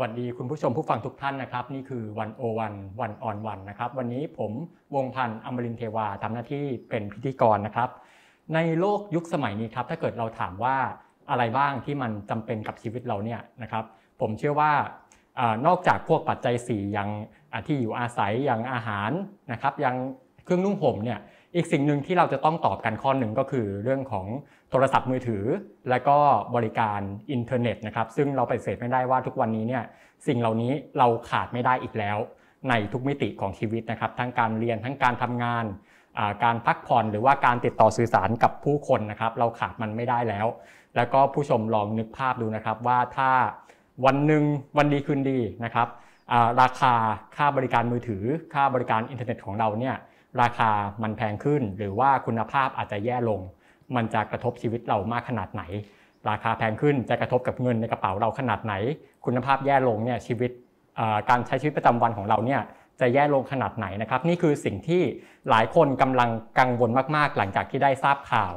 [0.00, 4.52] วัสดีคุณผู้ชมผู้ฟังทุกท่านนะครับ นี่คือวันโอวันวันออนวันนะครับ วันนี้ผม
[4.94, 7.90] วงพันธ์อมรินเทวาทำหน้าที่เป็นพิธีกรนะครับ
[8.54, 10.76] ในโลกยุคสมัยนี้ครับถ้าเกิดเราถามว่า
[11.30, 13.84] อะไรบ้างที่มันจำเป็นกับชีวิตเราเนี่ยนะครับ
[14.20, 14.72] ผมเชื่อว่า
[15.66, 17.10] นอกจากพวกปัจจัย4อย่าง
[17.66, 19.10] ที่อยู่อาศัยอย่างอาหาร
[19.52, 19.96] นะครับอย่าง
[20.44, 21.18] เครื่องนุ่งห่มเนี่ย
[21.54, 24.26] อีกสิ่งหนึ่งที่เราจะต้องตอบกันข้อหนึ่งก็คือเรื่องของ
[24.70, 25.44] โทรศัพท์มือถือ
[25.90, 26.18] และก็
[26.54, 29.82] บริการอินเทอร์เน็ตนะครับซึ่งเราปฏิเสธไม่ได้ว่าทุกวันนี้เนี่ย
[30.26, 32.18] สิ่งเหล่านี้เราขาดไม่ได้อีกแล้ว
[32.68, 35.64] ในทุกมิติของชีวิตนะครับทั้งการเรียนทั้งการทำงาน
[36.44, 40.46] การพักผ่อนหรือว่าการติดต่อสื่อสารกับผู้คนนะครับ เราขาดมันไม่ได้แล้ว
[40.96, 43.30] แล้วก็ผู้ชมลองนึกภาพดูนะครับว่าถ้า
[44.04, 44.44] วันหนึ่ง
[44.78, 45.88] วันดีคืนดีนะครับ
[46.60, 46.94] ราคา
[47.36, 49.96] ค่าบริการมือถือ ค่าบริการอินเทอร์เน็ตของเราเนี่ย
[50.42, 50.70] ราคา
[51.02, 53.40] มันแพงขึ้น หรือว่าคุณภาพอาจจะแย่ลง
[53.96, 55.62] มันจะกระทบชีวิตเรามากขนาดไหน
[56.28, 58.74] ราคาแพงขึ้นจะกระทบกับเงินในกระเป๋าเราขนาดไหน
[59.24, 60.50] คุณภาพแย่ลงเนี่ยชีวิต
[61.30, 62.60] การใช้ชีวิตประจำวันของเราเนี่ย
[63.00, 65.02] จะแย่ลงขนาดไหนนะครับ นี่คือสิ่งที่
[65.50, 68.54] หลายคนกำลังกังวลมากๆ หลังจากที่ได้ทราบข่าว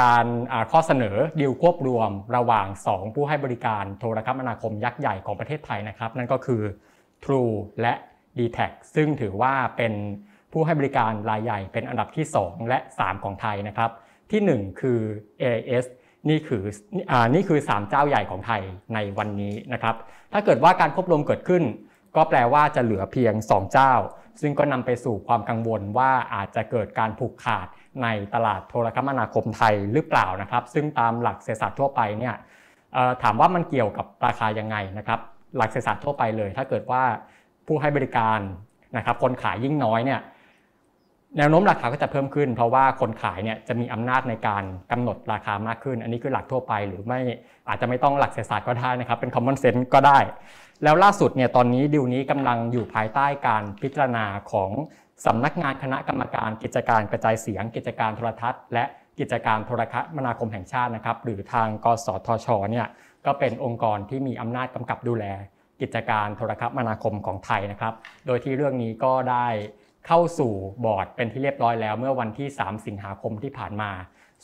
[0.00, 0.26] การ
[0.72, 6.62] ข้อเสนอดีลควบรวมระหว่าง 2 ผู้ให้บริการโทรคมนาคมยักษ์ใหญ่ของประเทศไทยนะครับ นั่นก็คือ
[7.24, 7.94] True และ
[8.38, 8.58] d t แท
[8.94, 9.92] ซึ่งถือว่าเป็น
[10.52, 13.90] ผู้ให้บริการรายใหญ่เป็นอันดับที่ 2 และ 3 ของไทยนะครับ
[14.32, 14.98] ที่ 1 คือ
[15.42, 15.86] AIS
[16.28, 16.62] นี่คือ
[17.10, 18.62] อนี่คือ 3 เจ้าใหญ่ของไทย
[18.94, 19.94] ในวันนี้นะครับ
[20.32, 21.62] ถ้าเกิดว่าการควบรวมเกิดขึ้น
[22.16, 23.92] ก็แปลว่าจะเหลือเพียง 2 เจ้า
[24.40, 27.66] ซึ่งก็นำไปสู่ความกังวลว่าอาจจะเกิดการผูกขาด
[28.02, 32.34] ในตลาดโทรคมนาคมไทยหรือเปล่านะครับ ซึ่งตามหลักเศรษฐศาสตร์ทั่วไปเนี่ย
[33.22, 35.20] ถามว่ามันเกี่ยวกับราคายังไงนะครับ
[35.56, 37.02] หลักเศรษฐศาสตร์ทั่วไปเลย ถ้าเกิดว่า
[37.66, 38.40] ผู้ให้บริการ
[38.96, 40.20] นะครับคนขายยิ่งน้อยเนี่ย
[41.36, 47.20] แนวโน้มราคาก็จะเพิ่มขึ้น เพราะว่าคนขายเนี่ยจะมีอำนาจในการกำหนดราคามากขึ้น อันนี้คือหลักทั่วไปหรือไม่
[47.68, 50.18] อาจจะไม่ต้องหลักเศรษฐศาสตร์ก็ได้นะครับ เป็น common sense ก็ได้
[50.84, 54.70] แล้วล่าสุดเนี่ยตอนนี้ดิวนี้กำลังอยู่ภายใต้การพิจารณาของ
[55.26, 58.84] สำนักงานคณะกรรมการ กิจการกระจายเสียง กิจการโทรทัศน์ และ
[59.18, 62.86] กิจการโทรคมนาคมแห่งชาตินะครับ หรือทางกสทชเนี่ย
[63.26, 65.24] ก็เป็นองค์กรที่มีอำนาจกำกับดูแล
[65.80, 67.94] กิจการโทรคมนาคมของไทยนะครับ
[68.26, 69.46] โดยที่เรื่องนี้ก็ได้
[70.06, 70.52] เข้าสู่
[70.84, 73.90] บอร์ดเป็นที่เรียบร้อยแล้ว เมื่อวันที่ 3 สิงหาคมที่ผ่านมา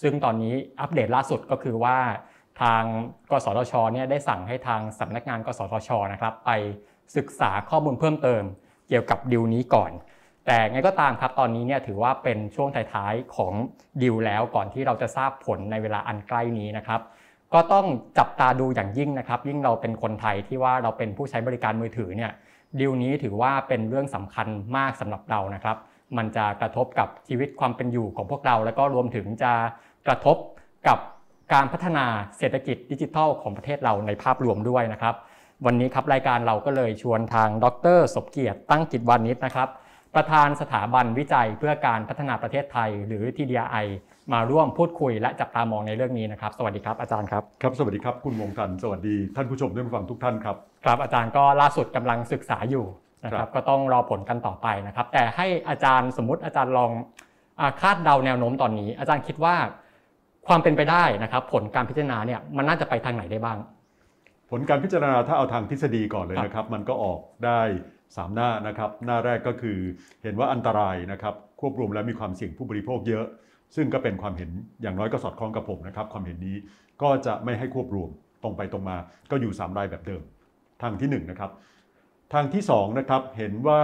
[0.02, 1.96] ซึ่งตอนนี้อัปเดตล่าสุดก็คือว่า
[2.60, 2.82] ทาง
[3.30, 6.50] กสทชเนี่ยได้สั่งให้ทางสำนักงานกสทชนะครับ ไป
[7.16, 8.42] ศึกษาข้อมูลเพิ่มเติม
[8.88, 9.92] เกี่ยวกับดิวนี้ก่อน
[10.46, 13.52] แต่ไงก็ตามครับตอนนี้เนี่ยถือว่าเป็นช่วงท้ายๆของ
[14.02, 17.00] ดิวแล้วก่อนที่เราจะทราบผลในเวลาอันใกล้นี้นะครับ
[17.54, 17.86] ก็ต้อง
[18.18, 22.32] จับตาดูอย่างยิ่งนะครับ ยิ่งเราเป็นคนไทยที่ว่าเราเป็นผู้ใช้บริการมือถือเนี่ย
[22.80, 24.46] ดีลนี้ถือว่าเป็นเรื่องสำคัญ
[24.76, 25.76] มากสำหรับเรานะครับ
[26.16, 29.52] มันจะกระทบกับชีวิตความเป็นอยู่ของพวกเรา แล้วก็รวมถึงจะ
[30.06, 30.36] กระทบ
[30.88, 30.98] กับ
[31.52, 32.06] การพัฒนา
[32.38, 35.14] เศรษฐกิจดิจิทัลของประเทศเราในภาพรวมด้วยนะครับ
[35.66, 37.66] วันนี้ครับรายการเราก็เลยชวนทางด
[37.96, 39.68] รสมเกียรติตั้งกิจวานิชนะครับ
[40.14, 43.86] ประธานสถาบันวิจัยเพื่อการพัฒนาประเทศไทย หรือ TDI
[44.32, 50.56] มาร่วมพูดคุยและจับตามองในเรื่องนี้นะครับ สวัสดีครับอาจารย์ครับ ครับ สวัสดีครับคุณวงทันสวัสดีท่านผู้ชมท่านผู้ฟังทุกท่านครับ
[50.86, 52.86] ครับอาจารย์ก็ล่าสุดกำลังศึกษาอยู่
[53.24, 56.90] นะครับก็ต้องรอผลกันต่อไปนะครับ แต่ให้อาจารย์สมมุติอาจารย์ลอง
[57.80, 59.54] คาดเดาแนวโน้มตอนนี้ อาจารย์คิดว่า
[60.46, 63.58] ความเป็นไปได้นะครับ ผลการพิจารณาเนี่ยมันน่าจะไปทางไหนได้บ้าง
[64.50, 67.60] ผลการพิจารณาถ้าเอาทางทฤษฎีก่อนเลยนะครับ มันก็ออกได้
[67.98, 69.78] 3หน้านะครับ หน้าแรกก็คือ
[70.22, 73.24] เห็นว่าอันตรายนะครับ ควบรวมและมีความเสี่ยงผู้บริโภคเยอะ
[73.76, 74.50] ซึ่งก็เป็นความเห็น
[74.82, 76.56] อย่างน้อยก็สอดคล้องกับผมนะครับ ความเห็นนี้
[77.02, 78.10] ก็จะไม่ให้ควบรวม
[78.42, 78.96] ตรงไปตรงมา
[79.30, 80.22] ก็อยู่3รายแบบเดิม
[80.82, 81.50] ทางที่1นะครับ
[82.32, 83.80] ทางที่2นะครับเห็นว่า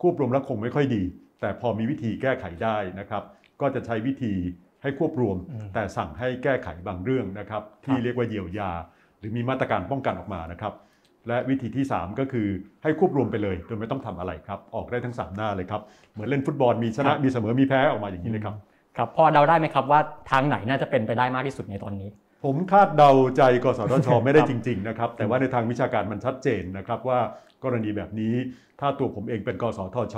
[0.00, 1.02] ควบรวมแล้วคงไม่ค่อยดี
[1.40, 3.22] แต่พอมีวิธีแก้ไขได้นะครับ
[3.60, 4.34] ก็จะใช้วิธี
[4.82, 5.36] ให้ควบรวม
[5.74, 8.70] แต่สั่งให้แก้ไขบางเรื่องนะครับ ที่เรียกว่าเยียวยา
[9.18, 10.74] หรือมีมาตรการป้องกันออกมานะครับ
[11.28, 12.48] และวิธีที่ 3 ก็คือ
[12.82, 15.82] ให้ควบรวมไปเลยโดยไม่ต้องทำอะไรครับ ออกได้ทั้ง 3 หน้าเลยครับ
[16.12, 18.54] เหมือนเล่นฟุตบอลมีชนะมีเสมอมีแพ้ออกมาอย่างนี้เลยครับ
[18.96, 22.08] ครับพอเดาได้ไหมครับว่าทางไหนน่าจะเป็นไปได้มากที่สุดในตอนนี้
[22.44, 27.20] ผมคาดเดาใจกสทช ไม่ได้จริง ๆ นะครับ แต่ว่าในทางวิชาการมันชัดเจนนะครับว่า
[27.64, 28.34] กรณีแบบนี้
[28.80, 30.16] ถ้าตัวผมเองเป็นกสทช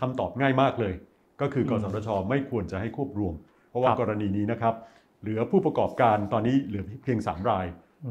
[0.00, 0.94] คำตอบง่ายมากเลย
[1.40, 3.34] ก็คือกสทช ไม่ควรจะให้ควบรวม
[3.70, 4.74] เพราะว่ากรณีนี้นะครับ
[5.22, 7.66] เหลือผู้ประกอบการตอนนี้เหลือเพียง 3 ราย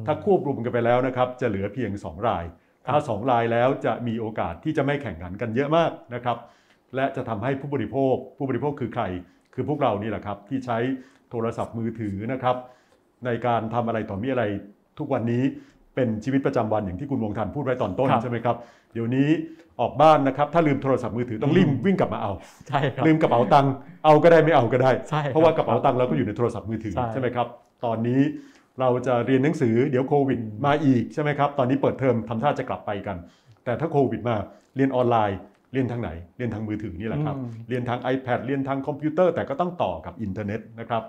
[0.05, 2.43] ถ้าควบรวมกันไปแล้วนะครับ จะเหลือเพียง 2 ราย
[2.87, 6.37] ถ้า 2 รายแล้วจะมีโอกาสที่จะไม่แข่งขันกันเยอะมากนะครับ
[6.95, 9.03] และจะทำให้ผู้บริโภค ผู้บริโภคคือใคร
[9.53, 10.77] คือพวกเรานี่แหละครับที่ใช้
[11.31, 12.57] โทรศัพท์มือถือนะครับ
[13.25, 14.43] ในการทำอะไรต่อมีอะไร
[14.99, 15.43] ทุกวันนี้
[15.95, 18.55] เป็นชีวิตประจำวันอย่างที่คุณวงทันพูดไว้ตอนต้นใช่ไหมครับ
[18.93, 19.27] เดี๋ยวนี้
[19.81, 22.31] ออกบ้านนะครับถ้าลืมโทรศัพท์มือถือต้องรีบวิ่งกลับมาเอา
[22.67, 23.73] ใช่ครับลืมกระเป๋าตังค์
[24.05, 24.91] เอาก็ได้ไม่เอาก็ได้
[25.33, 27.47] เพราะว่ากระเป๋าตังค์เราก็อยู่ในโทรศัพท์มือถือใช่ไหมครับ
[27.85, 28.21] ตอนนี้
[28.79, 33.17] เราจะเรียนหนังสือเดี๋ยวโควิดมาอีกใช่ไหมครับตอนนี้เปิดเทอมทำท่าจะกลับไปกัน
[33.65, 34.35] แต่ถ้าโควิดมา
[34.75, 35.37] เรียนออนไลน์
[35.73, 41.03] เรียนทางไหน เรียนทางมือถือนี่แหละครับอืมเรียนทาง iPad เรียนทางคอมพิวเตอร์แต่ก็ต้องต่อกับอินเทอร์เน็ตนะครับ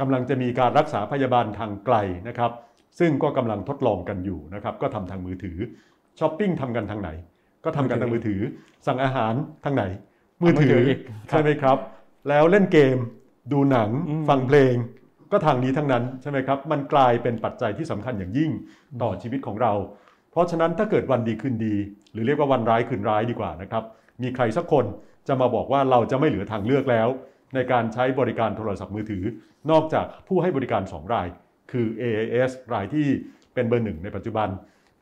[0.00, 1.96] กำลังจะมีการรักษาพยาบาลทางไกล
[2.28, 2.52] นะครับ
[2.98, 5.58] ซึ่งก็กำลังทดลองกันอยู่นะครับ ก็ทำทางมือถือ
[6.18, 7.10] ช้อปปิ้งทำกันทางไหน
[7.64, 8.40] ก็ทำกันทางมือถือ
[8.86, 9.34] สั่งอาหาร
[9.64, 9.84] ทางไหน
[10.42, 10.98] มือถือมือถืออีก
[11.28, 11.76] ใช่ไหมครับ
[12.28, 12.96] แล้วเล่นเกม
[13.52, 14.74] ดูหนังอืมฟังเพลง
[15.32, 18.50] ก็ทางนี้ทั้งนั้นใช่ไหมครับ มันกลายเป็นปัจจัยที่สำคัญอย่างยิ่ง
[19.02, 19.72] ต่อชีวิตของเรา
[20.30, 21.74] เพราะฉะนั้นถ้าเกิดวันดีคืนดี
[22.12, 23.84] หรือเรียกว่าวันร้ายคืนร้ายดีกว่านะครับ
[24.22, 24.84] มีใครสักคน
[25.28, 27.08] จะมาบอกว่าเราจะไม่เหลือทางเลือกแล้ว
[27.54, 29.24] ในการใช้บริการโทรศัพท์มือถือ
[29.70, 31.28] นอกจากผู้ให้บริการ 2 ราย
[31.72, 33.06] คือ AIS รายที่
[33.54, 34.48] เป็นเบอร์หนึ่งในปัจจุบัน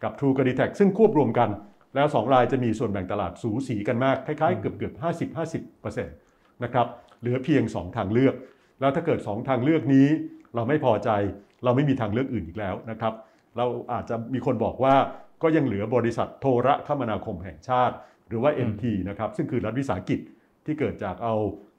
[0.03, 1.49] กับ True กับ d t แทซึ่งควบรวมกัน
[1.95, 4.95] แล้ว 2 รายจะมีส่วนแบ่งตลาดสูสีกันมาก คล้ายๆ เกือบเกือบ
[5.35, 5.37] 50
[5.77, 6.07] 50%
[6.65, 6.87] นะครับ
[7.21, 8.35] เหลือเพียง 2 ทางเลือก
[8.81, 10.07] แล้วถ้าเกิด 2 ทางเลือกนี้
[10.55, 11.11] เราไม่พอใจ
[11.65, 13.15] เราไม่มีทางเลือกอื่นอีกแล้วนะครับ
[13.57, 14.95] เราอาจจะมีคนบอกว่า
[15.43, 17.95] ก็ยังเหลือบริษัทโทรคมนาคมแห่งชาติ
[18.29, 20.21] หรือว่า MT นะครับซึ่งคือรัฐวิสาหกิจ
[20.67, 21.35] ที่เกิดจากเอา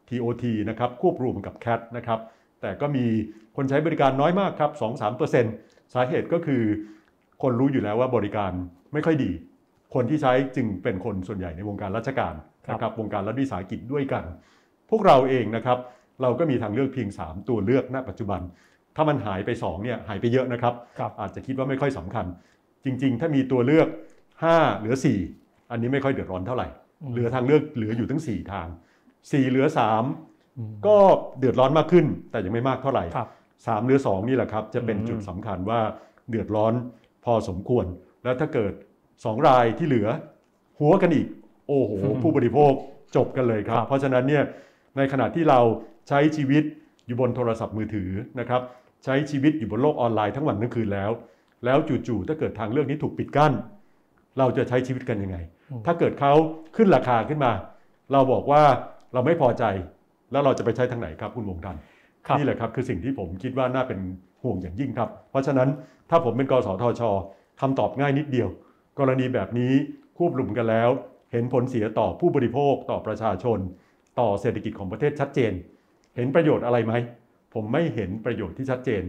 [0.10, 2.20] TOT นะครับควบรวมกับ CAT นะครับ
[2.62, 3.06] แต่ก็มี
[3.56, 4.72] คนใช้บริการน้อยมากครับ
[5.32, 6.64] 2-3%สาเหตุก็คือ
[7.42, 8.52] คนรู้อยู่แล้วว่าบริการ
[8.94, 9.32] ไม่ค่อยดี
[9.94, 12.34] คนที่ใช้จึงเป็นคนส่วนใหญ่ในวงการราชการ
[12.70, 14.24] นะครับวงการรัฐวิสาหกิจด้วยกัน
[14.90, 15.78] พวกเราเองนะครับ
[16.22, 18.42] เราก็มีทางเลือกเพียง 3 ตัวเลือกณปัจจุบัน
[18.96, 22.26] ถ้ามันหายไป2เนี่ยหายไปเยอะนะครับครับอาจจะคิดว่าไม่ค่อยสำคัญ
[22.86, 23.88] จริง ๆ ถ้ามีตัวเลือก
[24.34, 24.96] 5 เหลือ
[25.34, 26.68] 4 อันนี้ไม่ค่อยเดือดร้อนเท่าไหร่
[27.02, 28.68] อืมเหลือทางเลือกเหลืออยู่ทั้ง 4 ทาง
[29.30, 30.98] 4เหลืออืม3ก็
[31.40, 35.80] เดือดร้อนมากขึ้น แต่ยังไม่มากเท่าไหร่ครับ3เหลือ2นี่แหละครับ จะเป็นอืมจุดสำคัญว่า
[36.30, 36.74] เดือดร้อน
[37.26, 37.86] พอสมควร
[38.24, 38.74] แล้วถ้าเกิด
[39.12, 40.08] 2รายที่เหลือ
[40.80, 41.28] หัวกันอีก
[41.68, 41.92] โอ้โห
[42.22, 42.74] ผู้บริโภค
[43.16, 44.44] จบกันเลยครับครับ เพราะฉะนั้นเนี่ย
[44.98, 45.60] ในขณะที่เรา
[46.10, 46.64] ใช้ชีวิต
[47.06, 48.10] อยู่บนโทรศัพท์มือถือ
[48.40, 48.62] นะครับ
[49.06, 51.12] ใช้ชีวิตอยู่บนโลกออนไลน์ทั้งวันทั้งคืนแล้ว
[51.66, 51.78] แล้ว
[52.08, 53.54] จู่ๆถ้าเกิดทางเลือกนี้ถูกปิดกั้น
[54.38, 55.38] เราจะใช้ชีวิตกันยังไง
[55.72, 56.34] อืมถ้าเกิดเขา
[56.76, 57.52] ขึ้นราคาขึ้นมา
[58.12, 58.64] เราบอกว่า
[59.14, 59.64] เราไม่พอใจ
[60.32, 61.76] แล้วเราจะไปใช้ทางไหนครับคุณวงทัน
[62.28, 64.00] ครับนี่แหละครับคือสิ่งที่ผมคิดว่าน่าเป็น
[64.44, 65.70] ห่วงอย่างยิ่งครับ เพราะฉะนั้น
[66.10, 67.02] ถ้าผมเป็นกสทช
[67.62, 68.50] คำตอบง่ายนิดเดียว
[69.00, 69.74] กรณีแบบนี้
[70.18, 70.90] ควบรวมกันแล้ว
[71.32, 73.60] เห็นผลเสียต่อผู้บริโภคต่อประชาชน
[74.20, 75.54] ต่อเศรษฐกิจของประเทศชัดเจน
[76.16, 76.94] เห็นประโยชน์อะไรไหม
[77.54, 79.04] ผมไม่เห็นประโยชน์ที่ชัดเจน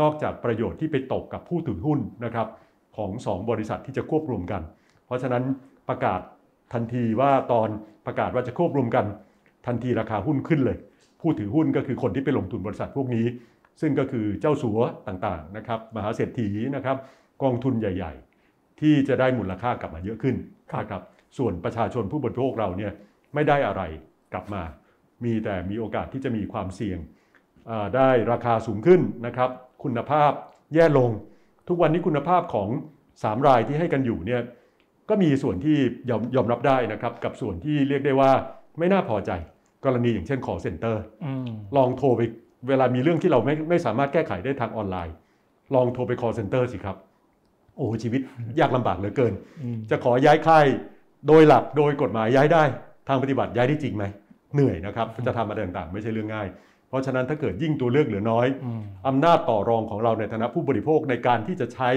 [0.00, 2.48] นอกจากประโยชน์ที่ไปตกกับผู้ถือหุ้นนะครับ
[2.96, 4.62] ของสองบริษัทที่จะควบรวมกัน
[5.06, 5.44] เพราะฉะนั้น
[5.88, 6.20] ประกาศ
[6.72, 7.68] ทันทีว่าตอน
[8.06, 9.06] ประกาศว่าจะควบรวมกัน
[9.66, 10.76] ทันทีราคาหุ้นขึ้นเลย
[11.20, 13.26] ผู้ถือหุ้นก็คือคนที่ไปลงทุนบริษัทพวกนี้
[13.80, 14.78] ซึ่งก็คือเจ้าสัว
[15.08, 16.96] ต่างๆนะครับมหาเศรษฐีนะครับ
[17.42, 18.12] กองทุนใหญ่
[18.46, 20.36] ๆ ที่จะได้มูลค่ากลับมาเยอะขึ้น
[20.72, 21.02] ครับนะครับ
[21.38, 22.92] ส่วนประชาชนผู้บริโภคเราเนี่ย
[23.34, 23.82] ไม่ได้อะไร
[24.32, 24.62] กลับมา
[25.24, 26.98] มีแต่มีโอกาสที่จะมีความเสี่ยง
[27.70, 29.50] อ่าได้ราคาสูงขึ้นนะครับ
[29.84, 30.32] คุณภาพ
[30.74, 31.10] แย่ลง
[31.68, 32.68] ทุกวันนี้คุณภาพของ
[33.12, 34.42] 3 รายที่ให้กันอยู่เนี่ย
[35.08, 35.76] ก็มีส่วนที่
[36.10, 38.30] ยอมยอมรับได้นะครับ กับส่วนที่เรียกได้ว่า
[38.78, 39.30] ไม่น่าพอใจ
[39.86, 42.20] กรณีอย่างเช่น call center อืมลองโทรไป
[42.68, 45.14] เวลามีเรื่องที่เราไม่ไม่สามารถแก้ไขได้ทางออนไลน์
[45.74, 46.96] ลองโทรไป call center สิครับ
[47.76, 48.20] โอ้โหชีวิต
[48.60, 50.66] ยากลำบากเหลือเกินอืมจะขอย้ายค่าย
[51.28, 52.62] โดยหลักโดยกฎหมายย้ายได้
[53.08, 54.04] ทางปฏิบัติย้ายได้จริงไหม
[54.54, 56.48] เหนื่อยนะครับจะทำอะไรต่างๆ ไม่ใช่เรื่องง่าย
[56.88, 61.90] เพราะฉะนั้นถ้าเกิดยิ่งตัวเลือกเหลือน้อยอืมอำนาจต่อรองของเราในฐานะผู้บริโภคในการที่จะใช้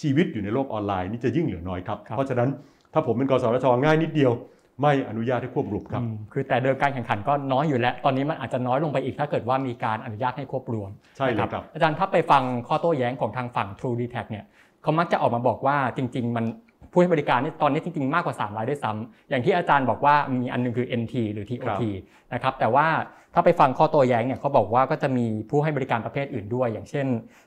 [0.00, 2.48] ชีวิตอยู่ในโลกออนไลน์นี่จะยิ่งเหลือน้อยครับครับเพราะฉะนั้น
[2.92, 4.32] ถ้าผมเป็นกสทชง่ายนิดเดียว
[4.80, 14.44] ไม่อนุญาตให้ควบรวมครับอืมคือแต่เดิมการแข่งขันก็น้อยอยู่แล้ว ตอนนี้มันอาจจะน้อยลงไปอีกถ้าเกิดว่ามีการอนุญาตให้ควบรวม ใช่เลยนะครับ อาจารย์ถ้าไปฟังข้อโต้แย้งของทางฝั่ง True d e t a c เนี่ย
[14.82, 16.44] เขามักจะออกมาบอกว่าจริง ๆ มัน
[16.90, 21.82] ผู้ให้บริการนี่ตอนนี้จริง ๆ มากกว่า3รายด้วยซ้ำอย่างที่อาจารย์บอกว่ามีอันหนึงคือ NT หรือ TOT
[22.32, 22.86] นะครับแต่ว่า
[23.34, 27.06] ถ้าไปฟังข้อโต้แย้งเนี่ยเขาบอกว่าก็จะมีผู้ให้บริการประเภทอื่นด้วย อย่างเช่น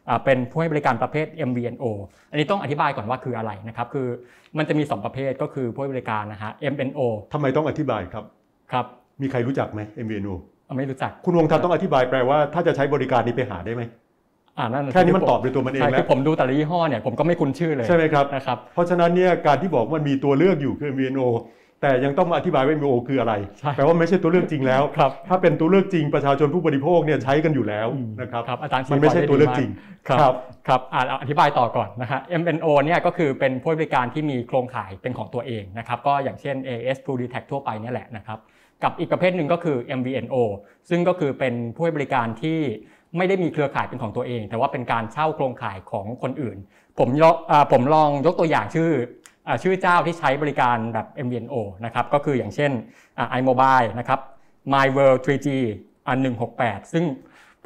[0.10, 1.86] อ่าเป็นผู้ให้บริการประเภท MVNO
[2.32, 4.08] อันนี้ต้องอธิบายก่อนว่าคืออะไรนะครับคือ
[4.58, 7.00] มันจะมี 2 ประเภทก็คือผู้ให้บริการนะฮะ MNO
[7.34, 8.24] ทำไมต้องอธิบายครับ
[8.72, 8.86] ครับ
[9.22, 10.34] มีใครรู้จักไหม MVNO
[10.78, 13.84] ไม่รู้จัก คุณวงทันต้องอธิบายแปลว่าถ้าจะใช้บริการนี้ไปหาได้ไหม
[14.58, 21.28] อ่านั่นแค่นี้มันตอบโดยตัวมันเองใช่แล้คืวอผมดูแต่ละยี่ห้อเนี่ยผมก็ไม่คุ้นชื่อเลยใช่ไหมครับนะครับเพราะฉะนั้นเนี่ยการที่บอกว่ามันมีตัวเลือกอยู่คือ MVNO
[21.82, 30.34] แต่ยังต้องมาอธิบายว่า MVNO คืออะไรใช่แปลว่าไม่ใช่ตัวเลือกจริงแล้วครับถ้าเป็นตัวเลือกจริงประชาชนผู้บริโภคเนี่ยใช้กันอยู่แล้วอืมนะครับครับอาจารย์ชี้มันไม่ใช่พยตัวเลือกได้จดีริงมากครับ
[30.68, 38.40] ครับอ่าเอาอธิบายต่อก่อนนะฮะ MNO เนี่ยก็คือเป็นผู้ให้บริการที่มีโครงข่ายเป็นของตัวเองนะครับ ก็อย่างเช่น AS True d e t a c ทั่วไปเนี่ยแหละนะครับ
[38.84, 40.36] กับอีกประเภทหนึ่งก็คือ MVNO
[40.90, 42.60] ซึ่งก็คือเป็นผู้ให้บริการที่
[43.18, 46.58] ไม่ได้มีเครือข่ายเป็นของตัวเอง แต่ว่าเป็นการเช่าโครงข่ายของคนอื่น
[47.00, 49.17] ผมยกอ่าผมลองยกตัวอย่างชื่ออ่า
[49.64, 52.72] ชื่อเจ้าที่ใช้บริการแบบ MVNO นะครับก็คืออย่างเช่น
[53.18, 54.20] อ่า iMobile นะครับ
[54.74, 55.48] My World 3G
[56.08, 56.18] อัน
[56.56, 57.04] 168 ซึ่ง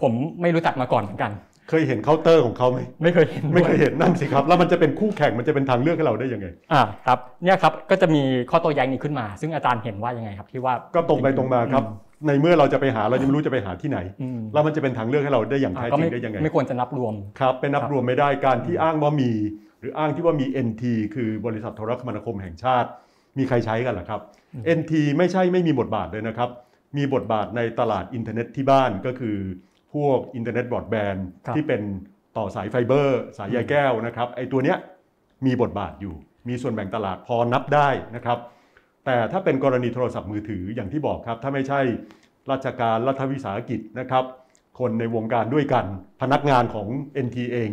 [0.01, 1.31] ผมไม่รู้จักมาก่อนเหมือนกัน
[1.69, 11.83] เคยเห็นเคาน์เตอร์ของเขาไหมไม่เคยเห็นไม่เคยด้วยเห็นนั่นสิครับ แล้วมันจะเป็นคู่แข่งมันจะเป็นทางเลือกให้เราได้ยังไงอ่าครับเนี่ยครับก็จะมีข้อโต้แย้งนี้ขึ้นมา ซึ่งอาจารย์เห็นว่ายังไงครับที่ว่าก็ตรงไปตรงมาครับ
[12.27, 19.29] ในเมื่อเราจะไปหาเรายังไม่รู้จะไปหาที่ไหนอืมแล้วมันจะเป็นทางเลือกให้เราได้อย่างอ่าแท้ก็จริไม่งได้ยังไง ไม่ควรจะนับรวมครับเป็นครับ นับรวมไม่ได้การที่อ้างว่ามี
[19.81, 20.83] หรืออ้างที่ว่ามี NT
[21.15, 22.89] คือบริษัทโทรคมนาคมแห่งชาติ
[23.37, 24.21] มีใครใช้กันเหรอครับ
[24.77, 26.49] NT ไม่ใช่ไม่มีบทบาทเลยนะครับ
[26.97, 29.37] มีบทบาทในตลาดอินเทอร์เน็ตที่บ้านก็คือ
[29.93, 31.81] พวกอินเทอร์เน็ตบรอดแบนด์ครับที่เป็น
[32.37, 34.77] ต่อสายไฟเบอร์ สายใยแก้วนะครับไอ้ตัวเนี้ย
[35.45, 36.15] มีบทบาทอยู่
[36.47, 38.39] มีส่วนแบ่งตลาดพอนับได้นะครับ
[39.05, 41.81] แต่ถ้าเป็นกรณีโทรศัพท์มือถืออย่างที่บอกครับ ถ้าไม่ใช่
[42.51, 44.23] ราชการรัฐวิสาหกิจนะครับ
[44.79, 45.85] คนในวงการด้วยกัน
[46.21, 46.87] พนักงานของ
[47.25, 47.69] NT เอง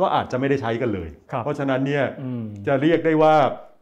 [0.00, 3.34] ก็อาจจะไม่ได้ใช้กันเลยครับเพราะฉะนั้นเนี่ยอืมจะเรียกได้ว่า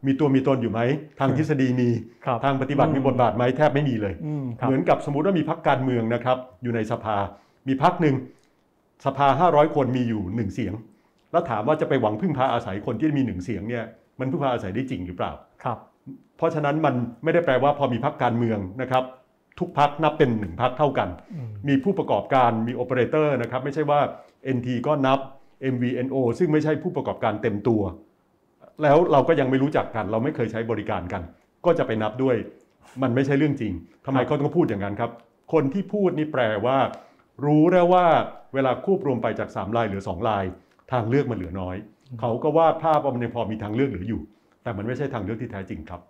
[0.07, 0.81] มีตัวมีตนอยู่ไหม
[1.19, 1.89] ทางทฤษฎีมี
[2.25, 7.17] ครับทางปฏิบัติอืมมีบทบาทไหมแทบไม่มีเลยอืมครับเหมือนกับสมมติว่ามีพักการเมืองนะครับ อยู่ในสภา
[7.67, 8.15] มีพักหนึ่ง
[9.05, 10.73] สภา 500 คนมีอยู่หนึ่งเสียง
[11.31, 13.85] แล้วถามว่าจะไปหวังพึ่งพาอาศัยคนที่มีหนึ่งเสียงเนี่ย
[14.19, 15.31] มันพึ่งพาอาศัยได้จริงหรือเปล่า
[15.63, 15.77] ครับ
[16.37, 19.03] เพราะฉะนั้นมันไม่ได้แปลว่าพอมีพักการเมืองนะครับ
[19.59, 23.99] ทุกพักนับเป็นหนึ่งพักเท่ากันอืมมีผู้ประกอบการมีโอเปอเรเตอร์นะครับไม่ใช่ว่า
[24.55, 25.19] NT ก็นับ
[25.73, 27.81] MVNO ซึ่งไม่ใช่ผู้ประกอบการเต็มตัว
[28.83, 31.21] แล้วเราก็ยังไม่รู้จักกัน เราไม่เคยใช้บริการกัน
[31.65, 32.35] ก็จะไปนับด้วย
[33.01, 33.73] มันไม่ใช่เรื่องจริง
[34.05, 35.11] ทำไมเขาต้องพูดอย่างนั้นครับ
[35.53, 36.77] คนที่พูดนี่แปลว่า
[37.45, 38.05] รู้แล้วว่า
[38.53, 40.43] เวลาควบรวมไปจาก3ลายเหลือ2ลาย
[40.91, 41.75] ทางเลือกมันเหลือน้อย
[42.19, 44.21] เขาก็วาดภาพว่ามันยังพอมีทางเลือกเหลืออยู่
[44.63, 46.01] แต่มันไม่ใช่ทางเลือกที่แท้จริงครับ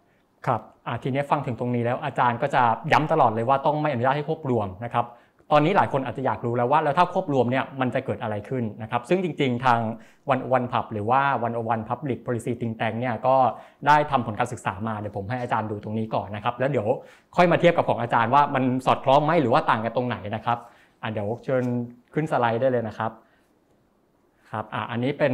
[0.48, 5.06] ครับอ่าทีนี้ฟังถึงตรงนี้แล้วอาจารย์ก็จะย้ำตลอดเลยว่าต้องไม่อนุญาตให้ควบรวมนะครับ
[5.52, 9.80] ตอนนี้หลายคนอาจจะอยากรู้แล้วว่าแล้วถ้าควบรวมเนี่ยมันจะเกิดอะไรขึ้นนะครับซึ่งจริง ๆ ทาง
[10.30, 13.36] วันวันพับหรือว่าวันวันพับลิก policy think tank เนี่ยก็
[13.88, 16.88] ได้ทำผลการศึกษามาเดี๋ยวผมให้อาจารย์ดูตรงนี้ก่อนนะครับแล้วเดี๋ยว
[17.36, 20.58] ค่อยมาเทียบกับของอาจารย์ว่ามันสอดคล้องไหมหรือว่าต่างกันตรงไหนนะครับ
[21.02, 21.64] อ่าเดี๋ยวเชิญ
[22.14, 23.12] ขึ้นสไลด์ได้เลยนะครับ
[24.52, 25.34] ครับอ่าอันนี้เป็น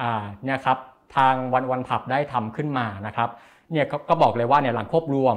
[0.00, 0.78] อ่าเนี่ยครับ
[1.16, 3.28] ทางวันวันผับได้ทำขึ้นมานะครับ
[3.72, 5.36] เนี่ยก็ก็บอกเลยว่าเนี่ยหลังควบรวม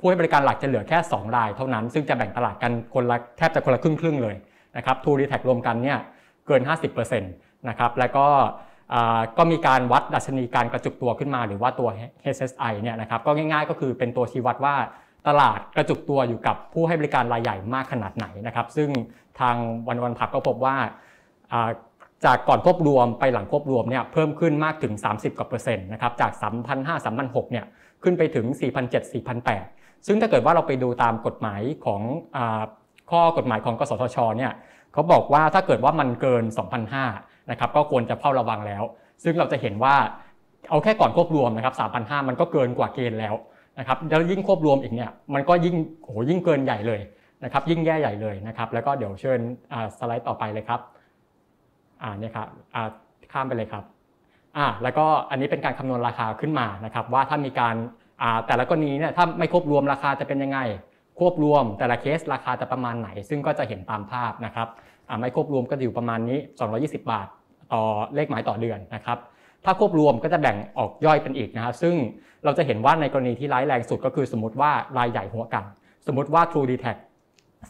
[0.00, 4.36] ผู้ให้บริการหลักจะเหลือแค่ 2 ราย เท่านั้น ซึ่งจะแบ่งตลาดกันคนละแทบจะคนละครึ่งครึ่งๆเลย
[4.76, 5.98] นะครับทูดีแท็รวมกันเนี่ย
[6.46, 6.62] เกิน
[7.10, 8.26] 50%นะครับแล้วก็
[9.38, 11.88] ก็มีการวัดดัชนีการกระจุกตัวขึ้นมา หรือว่าตัว
[12.34, 14.74] HSI เนี่ยนะครับก็ง่ายๆ ก็คือเป็นตัวชี้วัดว่า
[15.28, 18.88] ตลาดกระจุกตัวอยู่กับผู้ให้บริการรายใหญ่มากขนาดไหนนะครับ ซึ่ง
[19.40, 19.56] ทาง
[19.88, 20.76] วันวันผับก็พบว่า
[21.52, 21.70] อ่า
[22.24, 26.32] จากก่อนควบรวมไปหลังควบรวมเนี่ยเพิ่มขึ้นมากถึง 30กว่าเปอร์เซ็นต์นะครับจาก
[26.68, 27.66] 3,500 3,600เนี่ย
[28.02, 32.02] ขึ้นไปถึง 4,700 4,800 ซึ่งถ้าเกิดว่าเราไปดูตามกฎหมายของ
[32.36, 32.38] อ
[33.10, 34.52] ข้อกฎหมายของกสทชเนี่ย
[34.92, 36.44] เขาบอกว่าถ้าเกิดว่ามันเกิน
[36.96, 38.82] 2,500นะครับก็ควรจะเฝ้าระวังแล้ว
[39.24, 39.94] ซึ่งเราจะเห็นว่า
[40.70, 43.34] เอาแค่ก่อนควบรวมนะครับ3,500มันก็เกินกว่าเกณฑ์แล้ว
[43.78, 47.00] นะครับแล้วยิ่งควบรวมอีกเนี่ยมันก็ยิ่งโอ้โหยิ่งเกินใหญ่เลย
[47.44, 49.40] นะครับยิ่งแย่ใหญ่เลยนะครับ แล้วก็เดี๋ยวเชิญ
[49.98, 50.80] สไลด์ต่อไปเลยครับ
[52.02, 52.88] อ่าเนี่ยครับอ่า
[53.32, 53.84] ข้ามไปเลยครับ
[54.56, 57.76] อ่าแล้วก็อันนี้เป็นการคำนวณราคาขึ้นมานะครับ ว่าถ้ามีการ
[58.46, 60.58] แต่ละกรณีเนี่ยถ้าไม่ควบรวมราคาจะเป็นยังไง
[61.18, 64.68] ควบรวมแต่ละเคสราคาจะประมาณไหน ซึ่งก็จะเห็นตามภาพนะครับ
[65.20, 66.38] ไม่ควบรวมก็อยู่ประมาณนี้
[66.74, 67.26] 220 บาท
[67.72, 67.82] ต่อ
[68.14, 69.18] เลขหมายต่อเดือนนะครับ
[69.64, 71.94] ถ้าควบรวมก็จะแบ่งออกย่อยเป็นอีกนะครับซึ่ง
[72.44, 75.64] เราจะเห็นว่าในกรณีที่ร้ายแรงสุดก็คือสมมติว่ารายใหญ่หัวกัน
[76.06, 76.96] สมมติว่า True d e t a c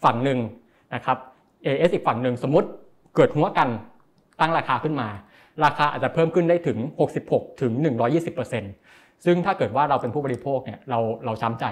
[0.04, 0.38] ฝั่งหนึ่ง
[0.94, 1.16] นะครับ
[1.64, 2.68] AS อีกฝั่งหนึ่งสมมติ
[3.16, 3.68] เกิดหัวกัน
[4.40, 5.08] ตั้งราคาขึ้นมา
[5.64, 6.78] ราคาอาจจะเพิ่มขึ้นได้ถึง
[7.20, 7.72] 66 ถึง
[8.36, 8.89] 120%
[9.24, 11.66] ซึ่งถ้าเกิดว่าเราเป็นผู้บริโภคเนี่ยเราเราช้ำใจ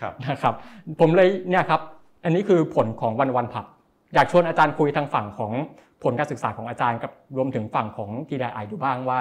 [0.00, 0.54] ครับนะครับ
[1.00, 1.80] ผมเลยเนี่ยครับ
[2.24, 3.66] อันนี้คือผลของวันวันผับ
[4.14, 5.52] อยากชวนอาจารย์คุยทางฝั่งของ
[6.02, 9.20] ผลการศึกษาของอาจารย์กับรวมถึงฝั่งของ TDI ดูบ้างว่า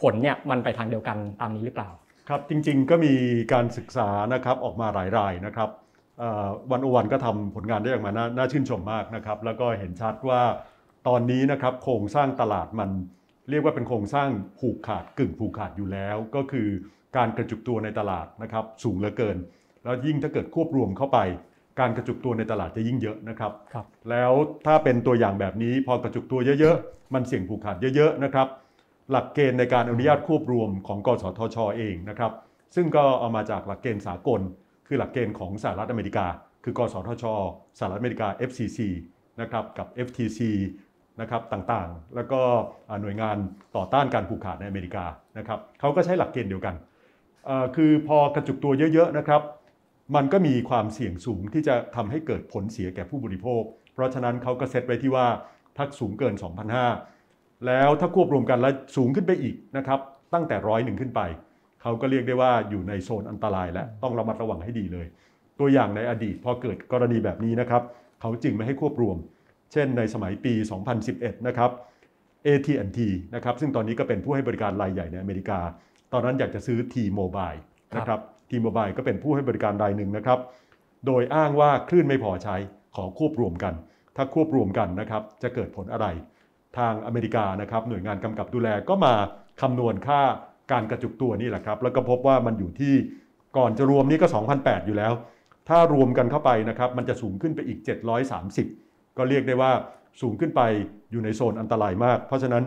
[0.00, 1.90] ผลเนี่ยมันไปทางเดียวกันตามนี้หรือเปล่า
[2.28, 3.14] ครับจริงๆก็มี
[3.52, 5.70] การศึกษานะครับออกมาหลายรายนะครับ
[6.70, 10.42] วันโอวันก็ทำผลงานได้ออกมาน่าน่าชื่นชมมากนะครับ แล้วก็เห็นชัดว่า
[11.08, 12.90] ตอนนี้นะครับโครงสร้างตลาดมัน
[13.50, 14.28] เรียกว่าเป็นโครงสร้าง
[14.60, 16.68] ผูกขาดกึ่งผูกขาดอยู่แล้ว ก็คือ
[17.16, 19.36] การกระจุกตัวในตลาดนะครับสูงเหลือเกิน
[19.84, 21.18] แล้วยิ่งถ้าเกิดควบรวมเข้าไป
[21.80, 24.32] การกระจุกตัวในตลาดจะยิ่งเยอะนะครับครับแล้ว
[24.66, 28.48] ถ้าเป็นตัวอย่างแบบนี้พอกระจุกตัวเยอะๆ มันเสี่ยงผูกขาดเยอะๆนะครับ
[29.10, 32.32] หลักเกณฑ์ในการอนุญาตควบรวมของกสทชเองนะครับ
[32.74, 34.40] ซึ่งก็เอามาจากหลักเกณฑ์สากล
[34.86, 36.26] คือหลักเกณฑ์ของสหรัฐอเมริกา
[36.64, 37.24] คือกสทช
[37.78, 38.78] สหรัฐอเมริกา FCC
[39.40, 40.40] นะครับกับ FTC
[41.20, 42.40] นะครับต่างๆ แล้วก็
[42.88, 43.36] อ่าหน่วยงาน
[43.76, 45.04] ต่อต้านการผูกขาดในอเมริกา
[45.38, 46.93] นะครับเขาก็ใช้หลักเกณฑ์เดียวกันเอ่อ
[47.76, 49.42] คือพอกระจุกตัวเยอะๆนะครับ
[50.16, 53.62] มันก็มีความเสี่ยงสูงที่จะทำให้เกิดผลเสียแก่ผู้บริโภค
[53.94, 55.26] เพราะฉะนั้นเขาก็เซตไว้ที่ว่า
[55.76, 56.34] ถ้าสูงเกิน
[57.00, 60.00] 2,500 แล้วถ้าควบรวมกันแล้วสูงขึ้นไปอีกนะครับ
[60.34, 61.20] ตั้งแต่ร้อยหนึ่งขึ้นไป
[61.82, 65.06] เขาก็เรียกได้ว่าอยู่ในโซนอันตรายและต้องระมัดระวังให้ดีเลย
[65.58, 67.82] ตัวอย่างในอดีตพอเกิดกรณีแบบนี้นะครับ
[68.20, 69.16] เขาจึงไม่ให้ควบรวม
[69.72, 70.52] เช่นในสมัยปี
[71.00, 71.70] 2011 นะครับ
[72.46, 73.00] AT&T
[73.34, 75.60] นะครับซึ่งตอนนี้ก็เป็นผู้ให้บริการรายใหญ่ในอเมริกา
[76.14, 77.60] ตอนนั้นอยากจะซื้อ T-Mobile
[77.96, 80.38] นะครับ T-Mobile ก็เป็นผู้ให้บริการรายหนึ่งนะครับ
[81.06, 82.56] โดยอ้างว่าคลื่นไม่พอใช้
[82.96, 83.74] ขอควบรวมกัน
[84.16, 86.06] ถ้าควบรวมกันนะครับจะเกิดผลอะไร
[86.78, 89.14] ทางอเมริกานะครับหน่วยงานกำกับดูแลก็มา
[89.60, 90.20] คำนวณค่า
[90.72, 92.94] การกระจุกตัวนี่แหละครับ แล้วก็พบว่ามันอยู่ที่
[93.56, 95.12] ก่อนจะรวมนี่ก็ 2,008 อยู่แล้ว
[95.68, 97.78] ถ้ารวมกันเข้าไปนะครับมันจะสูงขึ้นไปอีก
[98.48, 99.72] 730 ก็เรียกได้ว่า
[100.22, 100.60] สูงขึ้นไป
[101.10, 102.64] อยู่ในโซนอันตรายมาก เพราะฉะนั้น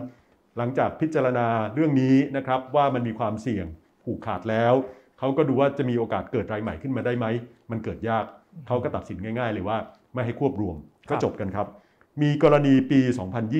[0.56, 3.66] หลังจากพิจารณาเรื่องนี้นะครับว่ามันมีความเสี่ยง
[4.04, 4.74] ผูกขาดแล้ว
[5.18, 7.26] เขาก็ดูว่าจะมีโอกาสเกิดรายใหม่ขึ้นมาได้ไหม
[7.70, 8.24] มันเกิดยาก
[8.66, 9.78] เขาก็ตัดสินง่าย ๆ เลยว่า
[10.14, 10.76] ไม่ให้ควบรวม
[11.10, 11.66] ก็จบกันครับ
[12.22, 13.00] มีกรณีปี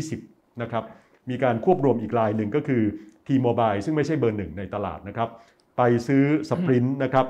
[0.00, 0.84] 2020 นะครับ
[1.30, 2.82] มีการควบรวมอีกรายหนึ่งก็คือ
[3.26, 5.28] T-Mobile ซึ่งไม่ใช่เบอร์หนึ่งในตลาดนะครับ
[5.76, 7.26] ไปซื้อสปรินต์นะครับ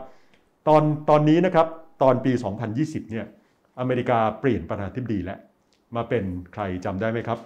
[0.68, 1.66] ตอนตอนนี้นะครับ
[2.02, 2.32] ตอนปี
[2.72, 3.26] 2020 เนี่ย
[3.80, 5.38] อเมริกาเปลี่ยนประธานาธิบดีแล้ว
[5.96, 6.24] มาเป็น
[6.54, 7.38] ใครจำได้ไหมครับ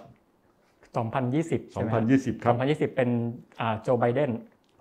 [1.01, 2.03] 2020ใช่ไหมครับ
[2.39, 2.55] 2020 ครับ
[2.91, 3.09] 2020 เป็น
[3.59, 4.31] อ่าโจไบเดน